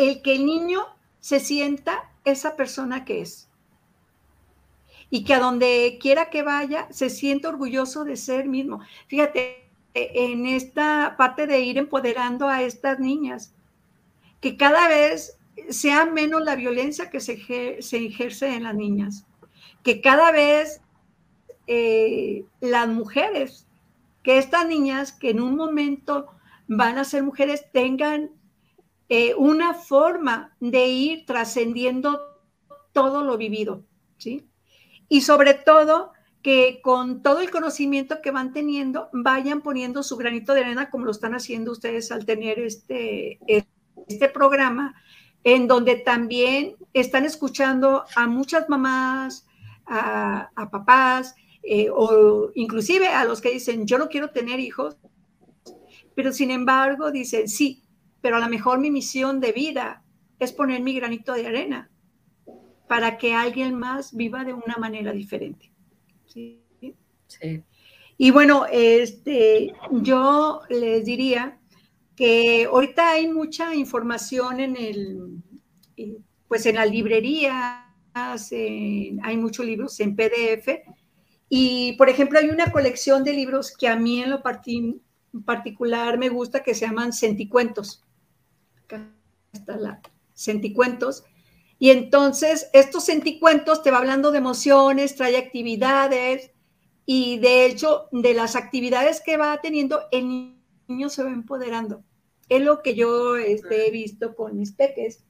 el 0.00 0.22
que 0.22 0.36
el 0.36 0.46
niño 0.46 0.86
se 1.20 1.40
sienta 1.40 2.10
esa 2.24 2.56
persona 2.56 3.04
que 3.04 3.20
es. 3.20 3.48
Y 5.10 5.24
que 5.24 5.34
a 5.34 5.40
donde 5.40 5.98
quiera 6.00 6.30
que 6.30 6.42
vaya, 6.42 6.86
se 6.90 7.10
sienta 7.10 7.48
orgulloso 7.48 8.04
de 8.04 8.16
ser 8.16 8.46
mismo. 8.46 8.80
Fíjate, 9.08 9.68
en 9.94 10.46
esta 10.46 11.16
parte 11.18 11.46
de 11.46 11.60
ir 11.60 11.78
empoderando 11.78 12.48
a 12.48 12.62
estas 12.62 13.00
niñas, 13.00 13.52
que 14.40 14.56
cada 14.56 14.88
vez 14.88 15.38
sea 15.68 16.06
menos 16.06 16.42
la 16.42 16.56
violencia 16.56 17.10
que 17.10 17.20
se, 17.20 17.32
ejerce 17.34 18.54
en 18.54 18.64
las 18.64 18.74
niñas, 18.74 19.26
que 19.82 20.00
cada 20.00 20.32
vez 20.32 20.80
eh, 21.66 22.44
las 22.60 22.88
mujeres, 22.88 23.66
que 24.22 24.38
estas 24.38 24.66
niñas 24.66 25.12
que 25.12 25.30
en 25.30 25.40
un 25.40 25.56
momento 25.56 26.26
van 26.66 26.98
a 26.98 27.04
ser 27.04 27.22
mujeres 27.22 27.70
tengan 27.72 28.30
eh, 29.08 29.34
una 29.36 29.74
forma 29.74 30.56
de 30.60 30.86
ir 30.86 31.26
trascendiendo 31.26 32.20
todo 32.92 33.22
lo 33.22 33.36
vivido, 33.36 33.84
¿sí? 34.18 34.46
Y 35.08 35.22
sobre 35.22 35.54
todo 35.54 36.12
que 36.42 36.80
con 36.82 37.22
todo 37.22 37.40
el 37.40 37.50
conocimiento 37.50 38.22
que 38.22 38.30
van 38.30 38.52
teniendo, 38.52 39.08
vayan 39.12 39.60
poniendo 39.60 40.02
su 40.02 40.16
granito 40.16 40.54
de 40.54 40.60
arena 40.60 40.90
como 40.90 41.04
lo 41.04 41.10
están 41.10 41.34
haciendo 41.34 41.72
ustedes 41.72 42.10
al 42.12 42.24
tener 42.24 42.58
este 42.60 43.38
programa, 44.32 44.94
en 45.44 45.66
donde 45.66 45.96
también 45.96 46.76
están 46.92 47.24
escuchando 47.24 48.04
a 48.14 48.26
muchas 48.26 48.68
mamás, 48.68 49.46
a, 49.86 50.50
papás, 50.70 51.34
eh, 51.62 51.88
o 51.92 52.50
inclusive 52.54 53.08
a 53.08 53.24
los 53.24 53.40
que 53.40 53.50
dicen, 53.50 53.86
yo 53.86 53.98
no 53.98 54.08
quiero 54.08 54.30
tener 54.30 54.60
hijos, 54.60 54.96
pero 56.14 56.32
sin 56.32 56.50
embargo 56.50 57.10
dicen, 57.10 57.48
sí, 57.48 57.82
pero 58.20 58.36
a 58.36 58.40
lo 58.40 58.48
mejor 58.48 58.78
mi 58.78 58.90
misión 58.90 59.40
de 59.40 59.52
vida 59.52 60.04
es 60.38 60.52
poner 60.52 60.80
mi 60.80 60.94
granito 60.94 61.32
de 61.34 61.46
arena 61.46 61.90
para 62.88 63.18
que 63.18 63.34
alguien 63.34 63.74
más 63.74 64.14
viva 64.14 64.44
de 64.44 64.52
una 64.52 64.76
manera 64.76 65.12
diferente. 65.12 65.72
¿sí? 66.26 66.62
Y 68.16 68.30
bueno, 68.32 68.66
este, 68.70 69.72
yo 69.92 70.62
les 70.68 71.04
diría 71.04 71.59
que 72.20 72.66
ahorita 72.66 73.12
hay 73.12 73.28
mucha 73.28 73.74
información 73.74 74.60
en 74.60 74.76
el, 74.76 75.42
pues 76.48 76.66
en 76.66 76.74
las 76.74 76.90
librerías, 76.90 77.86
hay 78.12 79.36
muchos 79.38 79.64
libros 79.64 79.98
en 80.00 80.14
PDF. 80.14 80.82
Y, 81.48 81.94
por 81.94 82.10
ejemplo, 82.10 82.38
hay 82.38 82.50
una 82.50 82.70
colección 82.70 83.24
de 83.24 83.32
libros 83.32 83.74
que 83.74 83.88
a 83.88 83.96
mí 83.96 84.20
en 84.20 84.28
lo 84.28 84.42
particular 85.46 86.18
me 86.18 86.28
gusta 86.28 86.62
que 86.62 86.74
se 86.74 86.84
llaman 86.84 87.14
Centicuentos. 87.14 88.04
Acá 88.84 89.10
está 89.54 89.78
la 89.78 90.02
Centicuentos. 90.34 91.24
Y 91.78 91.88
entonces, 91.88 92.68
estos 92.74 93.06
centicuentos 93.06 93.82
te 93.82 93.90
va 93.90 93.96
hablando 93.96 94.30
de 94.30 94.36
emociones, 94.36 95.16
trae 95.16 95.38
actividades, 95.38 96.50
y 97.06 97.38
de 97.38 97.64
hecho, 97.64 98.08
de 98.12 98.34
las 98.34 98.56
actividades 98.56 99.22
que 99.22 99.38
va 99.38 99.58
teniendo, 99.62 100.02
el 100.12 100.54
niño 100.86 101.08
se 101.08 101.22
va 101.22 101.30
empoderando. 101.30 102.04
Es 102.50 102.60
lo 102.60 102.82
que 102.82 102.94
yo 102.94 103.36
este, 103.36 103.88
he 103.88 103.90
visto 103.90 104.36
con 104.36 104.58
mis 104.58 104.72
peques. 104.72 105.24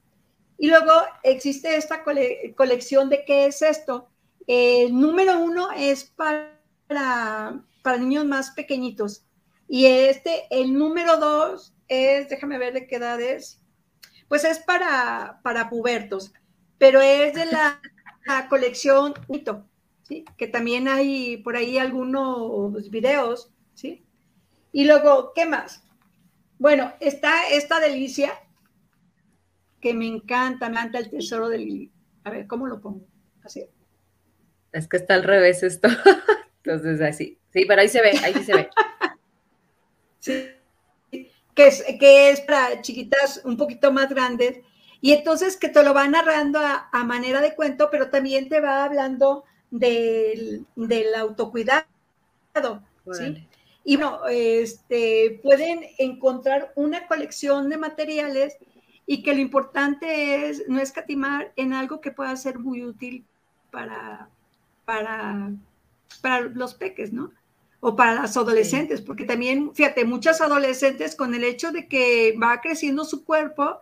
Y 0.59 0.67
luego 0.69 0.91
existe 1.23 1.77
esta 1.77 2.03
colección 2.03 3.09
de 3.09 3.25
qué 3.25 3.47
es 3.47 3.63
esto. 3.63 4.09
El 4.49 4.99
número 4.99 5.39
uno 5.39 5.71
es 5.71 6.05
para, 6.05 6.59
para 6.89 7.99
niños 7.99 8.25
más 8.25 8.51
pequeñitos. 8.51 9.25
Y 9.69 9.87
este, 9.87 10.49
el 10.51 10.75
número 10.75 11.17
dos 11.19 11.73
es, 11.87 12.29
déjame 12.29 12.59
ver 12.59 12.75
de 12.75 12.89
qué 12.89 12.97
edad 12.97 13.21
es, 13.21 13.61
pues 14.27 14.43
es 14.43 14.59
para, 14.59 15.39
para 15.45 15.71
pubertos 15.71 16.33
pero 16.81 17.03
es 17.03 17.35
de 17.35 17.45
la, 17.45 17.79
colección 18.49 19.13
Mito, 19.29 19.67
¿sí? 20.03 20.25
que 20.39 20.47
también 20.47 20.89
hay 20.89 21.37
por 21.39 21.57
ahí 21.57 21.77
algunos 21.77 22.89
videos, 22.91 23.53
¿sí? 23.75 24.07
Y 24.73 24.85
luego, 24.85 25.33
¿qué 25.35 25.45
más? 25.47 25.83
Bueno, 26.61 26.93
está 27.01 27.49
esta 27.49 27.81
delicia 27.81 28.35
que 29.81 29.95
me 29.95 30.07
encanta, 30.07 30.69
me 30.69 30.77
encanta 30.77 30.99
el 30.99 31.09
tesoro 31.09 31.49
del... 31.49 31.91
A 32.23 32.29
ver, 32.29 32.47
¿cómo 32.47 32.67
lo 32.67 32.83
pongo? 32.83 33.07
Así. 33.43 33.67
Es 34.71 34.87
que 34.87 34.99
está 34.99 35.15
al 35.15 35.25
revés 35.25 35.63
esto. 35.63 35.89
Entonces, 36.63 37.01
así. 37.01 37.39
Sí, 37.51 37.65
pero 37.67 37.81
ahí 37.81 37.89
se 37.89 38.03
ve, 38.03 38.11
ahí 38.23 38.35
sí 38.35 38.45
se 38.45 38.55
ve. 38.55 38.69
sí. 40.19 40.51
Que 41.55 41.67
es, 41.67 41.83
que 41.99 42.31
es 42.31 42.43
para 42.43 42.83
chiquitas 42.83 43.41
un 43.45 43.57
poquito 43.57 43.91
más 43.91 44.11
grandes 44.11 44.61
y 45.01 45.13
entonces 45.13 45.57
que 45.57 45.71
te 45.71 45.83
lo 45.83 45.95
va 45.95 46.07
narrando 46.09 46.61
a, 46.61 47.05
manera 47.05 47.41
de 47.41 47.55
cuento, 47.55 47.89
pero 47.91 48.11
también 48.11 48.51
te 48.51 48.61
va 48.61 48.85
hablando 48.85 49.45
del, 49.71 50.67
autocuidado. 51.17 51.87
¿sí? 53.13 53.49
Y 53.85 53.97
bueno, 53.97 54.21
este, 54.29 55.41
pueden 55.43 55.87
encontrar 55.99 56.73
una 56.75 57.07
colección 57.07 57.69
de 57.69 57.79
materiales 57.79 58.57
y 59.07 59.23
que 59.23 59.35
lo 59.35 59.41
importante 59.41 60.49
es 60.49 60.69
no 60.69 60.81
escatimar 60.81 61.53
en 61.57 61.73
algo 61.73 62.01
que 62.01 62.13
pueda 62.13 62.37
ser 62.37 62.59
muy 62.59 62.85
útil 62.85 63.25
para, 63.71 64.29
para, 64.85 65.51
para 66.21 66.41
los 66.41 66.75
peques, 66.75 67.13
¿no? 67.13 67.33
O 67.81 67.97
para 67.97 68.15
las 68.15 68.37
adolescentes, 68.37 69.01
porque 69.01 69.25
también, 69.25 69.75
fíjate, 69.75 70.05
muchas 70.05 70.41
adolescentes 70.43 71.17
con 71.17 71.35
el 71.35 71.45
hecho 71.45 71.73
de 71.73 71.89
que 71.89 72.37
va 72.41 72.61
creciendo 72.61 73.05
su 73.05 73.25
cuerpo, 73.25 73.81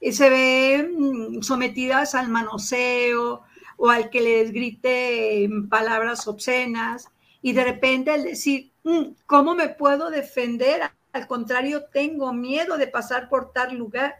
se 0.00 0.30
ven 0.30 1.42
sometidas 1.42 2.14
al 2.14 2.28
manoseo 2.28 3.42
o 3.76 3.90
al 3.90 4.10
que 4.10 4.20
les 4.20 4.52
grite 4.52 5.48
palabras 5.68 6.26
obscenas 6.26 7.10
y 7.44 7.52
de 7.52 7.62
repente 7.62 8.10
al 8.10 8.24
decir, 8.24 8.72
mm, 8.84 9.16
¿cómo 9.26 9.54
me 9.54 9.68
puedo 9.68 10.08
defender? 10.08 10.80
Al 11.12 11.26
contrario, 11.26 11.84
tengo 11.92 12.32
miedo 12.32 12.78
de 12.78 12.86
pasar 12.86 13.28
por 13.28 13.52
tal 13.52 13.76
lugar. 13.76 14.14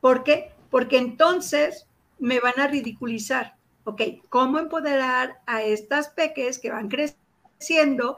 ¿Por 0.00 0.24
qué? 0.24 0.52
Porque 0.70 0.96
entonces 0.96 1.86
me 2.18 2.40
van 2.40 2.58
a 2.58 2.66
ridiculizar. 2.66 3.56
Ok, 3.84 4.00
¿cómo 4.30 4.58
empoderar 4.58 5.42
a 5.44 5.64
estas 5.64 6.08
peques 6.08 6.58
que 6.58 6.70
van 6.70 6.88
creciendo 6.88 8.16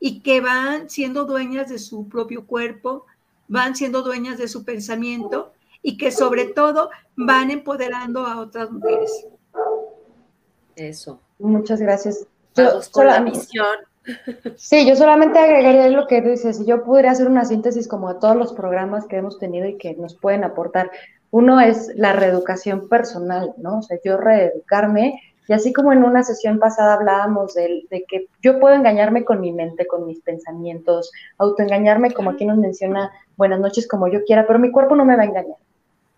y 0.00 0.22
que 0.22 0.40
van 0.40 0.88
siendo 0.88 1.26
dueñas 1.26 1.68
de 1.68 1.78
su 1.78 2.08
propio 2.08 2.46
cuerpo, 2.46 3.04
van 3.46 3.76
siendo 3.76 4.00
dueñas 4.00 4.38
de 4.38 4.48
su 4.48 4.64
pensamiento 4.64 5.52
y 5.82 5.98
que 5.98 6.10
sobre 6.12 6.46
todo 6.46 6.88
van 7.14 7.50
empoderando 7.50 8.24
a 8.24 8.40
otras 8.40 8.70
mujeres. 8.70 9.26
Eso. 10.76 11.20
Muchas 11.38 11.78
gracias. 11.78 12.26
Con 12.92 13.06
la 13.06 13.20
misión. 13.20 13.66
Sí, 14.56 14.86
yo 14.86 14.94
solamente 14.94 15.38
agregaría 15.38 15.88
lo 15.88 16.06
que 16.06 16.20
dices, 16.20 16.58
si 16.58 16.64
yo 16.64 16.84
pudiera 16.84 17.10
hacer 17.10 17.26
una 17.26 17.44
síntesis 17.44 17.88
como 17.88 18.12
de 18.12 18.20
todos 18.20 18.36
los 18.36 18.52
programas 18.52 19.06
que 19.06 19.16
hemos 19.16 19.38
tenido 19.38 19.66
y 19.66 19.78
que 19.78 19.94
nos 19.94 20.14
pueden 20.14 20.44
aportar. 20.44 20.90
Uno 21.32 21.60
es 21.60 21.90
la 21.96 22.12
reeducación 22.12 22.88
personal, 22.88 23.52
¿no? 23.56 23.78
O 23.78 23.82
sea, 23.82 23.98
yo 24.04 24.16
reeducarme, 24.16 25.20
y 25.48 25.52
así 25.52 25.72
como 25.72 25.92
en 25.92 26.04
una 26.04 26.22
sesión 26.22 26.58
pasada 26.58 26.94
hablábamos 26.94 27.54
de, 27.54 27.82
de 27.90 28.04
que 28.08 28.28
yo 28.42 28.58
puedo 28.60 28.74
engañarme 28.74 29.24
con 29.24 29.40
mi 29.40 29.52
mente, 29.52 29.86
con 29.86 30.06
mis 30.06 30.20
pensamientos, 30.20 31.10
autoengañarme 31.38 32.12
como 32.12 32.30
aquí 32.30 32.44
nos 32.44 32.58
menciona 32.58 33.10
buenas 33.36 33.60
noches 33.60 33.86
como 33.86 34.08
yo 34.08 34.24
quiera, 34.24 34.46
pero 34.46 34.58
mi 34.58 34.70
cuerpo 34.70 34.96
no 34.96 35.04
me 35.04 35.16
va 35.16 35.22
a 35.22 35.26
engañar. 35.26 35.56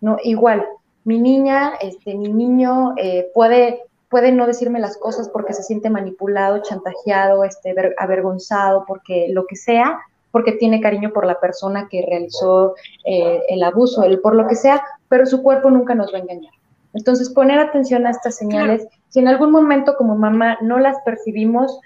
¿no? 0.01 0.17
Igual, 0.23 0.65
mi 1.03 1.19
niña, 1.19 1.73
este, 1.81 2.15
mi 2.15 2.29
niño 2.29 2.93
eh, 2.97 3.29
puede, 3.33 3.83
puede 4.09 4.31
no 4.31 4.47
decirme 4.47 4.79
las 4.79 4.97
cosas 4.97 5.29
porque 5.29 5.53
se 5.53 5.63
siente 5.63 5.89
manipulado, 5.89 6.61
chantajeado, 6.61 7.43
este, 7.43 7.73
avergonzado, 7.97 8.85
porque 8.87 9.27
lo 9.29 9.45
que 9.45 9.55
sea, 9.55 9.99
porque 10.31 10.53
tiene 10.53 10.81
cariño 10.81 11.11
por 11.11 11.25
la 11.25 11.39
persona 11.39 11.87
que 11.89 12.05
realizó 12.07 12.75
eh, 13.05 13.41
el 13.49 13.63
abuso, 13.63 14.03
el, 14.03 14.19
por 14.19 14.35
lo 14.35 14.47
que 14.47 14.55
sea, 14.55 14.83
pero 15.07 15.25
su 15.25 15.41
cuerpo 15.41 15.69
nunca 15.69 15.95
nos 15.95 16.13
va 16.13 16.17
a 16.17 16.21
engañar. 16.21 16.53
Entonces, 16.93 17.29
poner 17.29 17.59
atención 17.59 18.07
a 18.07 18.11
estas 18.11 18.35
señales, 18.35 18.87
si 19.09 19.19
en 19.19 19.27
algún 19.27 19.51
momento 19.51 19.95
como 19.95 20.15
mamá 20.15 20.57
no 20.61 20.79
las 20.79 20.97
percibimos, 21.05 21.79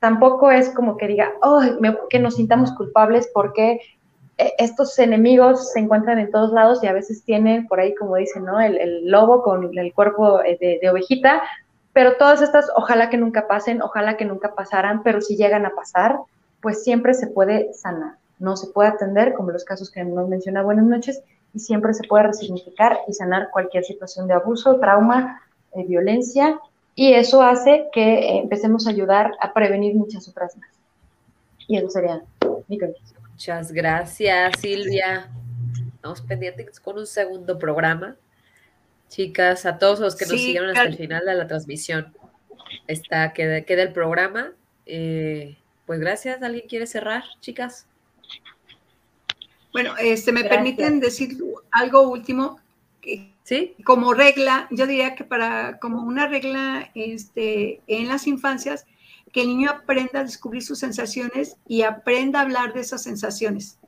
tampoco 0.00 0.50
es 0.50 0.70
como 0.70 0.96
que 0.96 1.06
diga, 1.06 1.32
oh, 1.42 1.62
que 2.08 2.18
nos 2.18 2.36
sintamos 2.36 2.72
culpables 2.72 3.30
porque 3.32 3.80
e, 4.38 4.52
estos 4.58 4.98
enemigos 4.98 5.72
se 5.72 5.80
encuentran 5.80 6.18
en 6.18 6.30
todos 6.30 6.52
lados 6.52 6.82
y 6.82 6.86
a 6.86 6.92
veces 6.92 7.22
tienen 7.24 7.68
por 7.68 7.80
ahí, 7.80 7.94
como 7.94 8.16
dicen, 8.16 8.44
¿no? 8.44 8.60
El, 8.60 9.06
lobo 9.06 9.42
con 9.42 9.78
el 9.78 9.92
cuerpo 9.92 10.42
eh, 10.42 10.58
de, 10.80 10.90
ovejita, 10.90 11.42
pero 11.92 12.16
todas 12.16 12.42
estas, 12.42 12.68
ojalá 12.76 13.10
que 13.10 13.16
nunca 13.16 13.48
pasen, 13.48 13.82
ojalá 13.82 14.16
que 14.16 14.24
nunca 14.24 14.54
pasaran, 14.54 15.02
pero 15.02 15.20
si 15.20 15.36
llegan 15.36 15.66
a 15.66 15.74
pasar, 15.74 16.18
pues 16.60 16.84
siempre 16.84 17.14
se 17.14 17.26
puede 17.26 17.72
sanar, 17.74 18.14
no 18.38 18.56
se 18.56 18.68
puede 18.68 18.90
atender, 18.90 19.34
como 19.34 19.50
los 19.50 19.64
casos 19.64 19.90
que 19.90 20.04
nos 20.04 20.28
menciona 20.28 20.62
Buenas 20.62 20.86
noches, 20.86 21.22
y 21.52 21.58
siempre 21.58 21.94
se 21.94 22.06
puede 22.06 22.24
resignificar 22.24 22.98
y 23.08 23.12
sanar 23.12 23.48
cualquier 23.50 23.84
situación 23.84 24.28
de 24.28 24.34
abuso, 24.34 24.78
trauma, 24.78 25.42
eh, 25.72 25.84
violencia, 25.84 26.58
y 26.94 27.14
eso 27.14 27.42
hace 27.42 27.88
que 27.92 28.18
eh, 28.18 28.38
empecemos 28.38 28.86
a 28.86 28.90
ayudar 28.90 29.32
a 29.40 29.52
prevenir 29.52 29.94
muchas 29.94 30.28
otras 30.28 30.56
más. 30.56 30.68
Y 31.66 31.76
eso 31.76 31.88
sería 31.88 32.22
mi 32.68 32.78
conclusión. 32.78 33.20
Muchas 33.30 33.72
gracias, 33.72 34.60
Silvia. 34.60 35.30
Estamos 35.94 36.20
pendientes 36.20 36.78
con 36.78 36.98
un 36.98 37.06
segundo 37.06 37.58
programa. 37.58 38.16
Chicas, 39.10 39.66
a 39.66 39.76
todos 39.78 39.98
los 39.98 40.14
que 40.14 40.24
nos 40.24 40.40
siguieron 40.40 40.70
hasta 40.70 40.84
el 40.84 40.96
final 40.96 41.26
de 41.26 41.34
la 41.34 41.48
transmisión, 41.48 42.14
está, 42.86 43.32
queda, 43.32 43.62
queda 43.62 43.82
el 43.82 43.92
programa. 43.92 44.52
Eh, 44.86 45.56
pues 45.84 45.98
gracias. 45.98 46.40
¿Alguien 46.42 46.68
quiere 46.68 46.86
cerrar, 46.86 47.24
chicas? 47.40 47.86
Bueno, 49.72 49.94
este, 49.98 50.30
me 50.30 50.44
permiten 50.44 51.00
decir 51.00 51.36
algo 51.72 52.08
último. 52.08 52.60
¿Sí? 53.42 53.74
Como 53.84 54.14
regla, 54.14 54.68
yo 54.70 54.86
diría 54.86 55.16
que 55.16 55.24
para, 55.24 55.80
como 55.80 56.02
una 56.02 56.28
regla 56.28 56.92
este, 56.94 57.80
en 57.88 58.06
las 58.06 58.28
infancias, 58.28 58.86
que 59.32 59.42
el 59.42 59.48
niño 59.48 59.70
aprenda 59.70 60.20
a 60.20 60.24
descubrir 60.24 60.62
sus 60.62 60.78
sensaciones 60.78 61.56
y 61.66 61.82
aprenda 61.82 62.38
a 62.38 62.42
hablar 62.42 62.72
de 62.74 62.80
esas 62.82 63.02
sensaciones. 63.02 63.80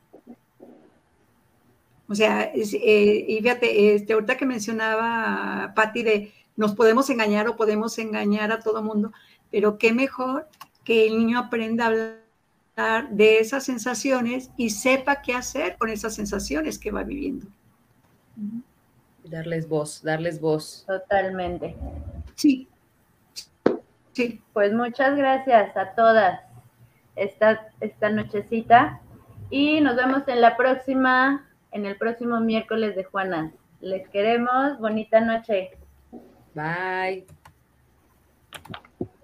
O 2.09 2.15
sea, 2.15 2.53
eh, 2.55 3.25
y 3.29 3.41
fíjate, 3.41 3.95
este, 3.95 4.13
ahorita 4.13 4.37
que 4.37 4.47
mencionaba 4.47 5.73
Patti 5.75 6.03
de 6.03 6.33
nos 6.57 6.75
podemos 6.75 7.09
engañar 7.11 7.49
o 7.49 7.57
podemos 7.57 7.99
engañar 7.99 8.53
a 8.53 8.61
todo 8.61 8.83
mundo, 8.83 9.13
pero 9.51 9.79
qué 9.79 9.93
mejor 9.93 10.49
que 10.85 11.07
el 11.07 11.17
niño 11.17 11.39
aprenda 11.39 11.85
a 11.85 11.89
hablar 11.89 13.11
de 13.11 13.39
esas 13.39 13.65
sensaciones 13.65 14.51
y 14.57 14.71
sepa 14.71 15.23
qué 15.23 15.35
hacer 15.35 15.77
con 15.79 15.89
esas 15.89 16.15
sensaciones 16.15 16.79
que 16.79 16.91
va 16.91 17.03
viviendo. 17.03 17.47
Darles 19.25 19.69
voz, 19.69 20.03
darles 20.03 20.41
voz. 20.41 20.85
Totalmente. 20.87 21.77
Sí. 22.35 22.69
Sí. 24.13 24.43
Pues 24.53 24.73
muchas 24.73 25.17
gracias 25.17 25.77
a 25.77 25.95
todas 25.95 26.41
esta, 27.17 27.69
esta 27.81 28.11
nochecita 28.11 29.01
y 29.51 29.81
nos 29.81 29.97
vemos 29.97 30.23
en 30.29 30.41
la 30.41 30.57
próxima, 30.57 31.47
en 31.73 31.87
el 31.87 31.97
próximo 31.97 32.41
miércoles 32.41 32.95
de 32.95 33.05
Juana. 33.05 33.53
Les 33.81 34.09
queremos, 34.09 34.79
bonita 34.79 35.21
noche. 35.21 35.71
Bye. 36.55 37.27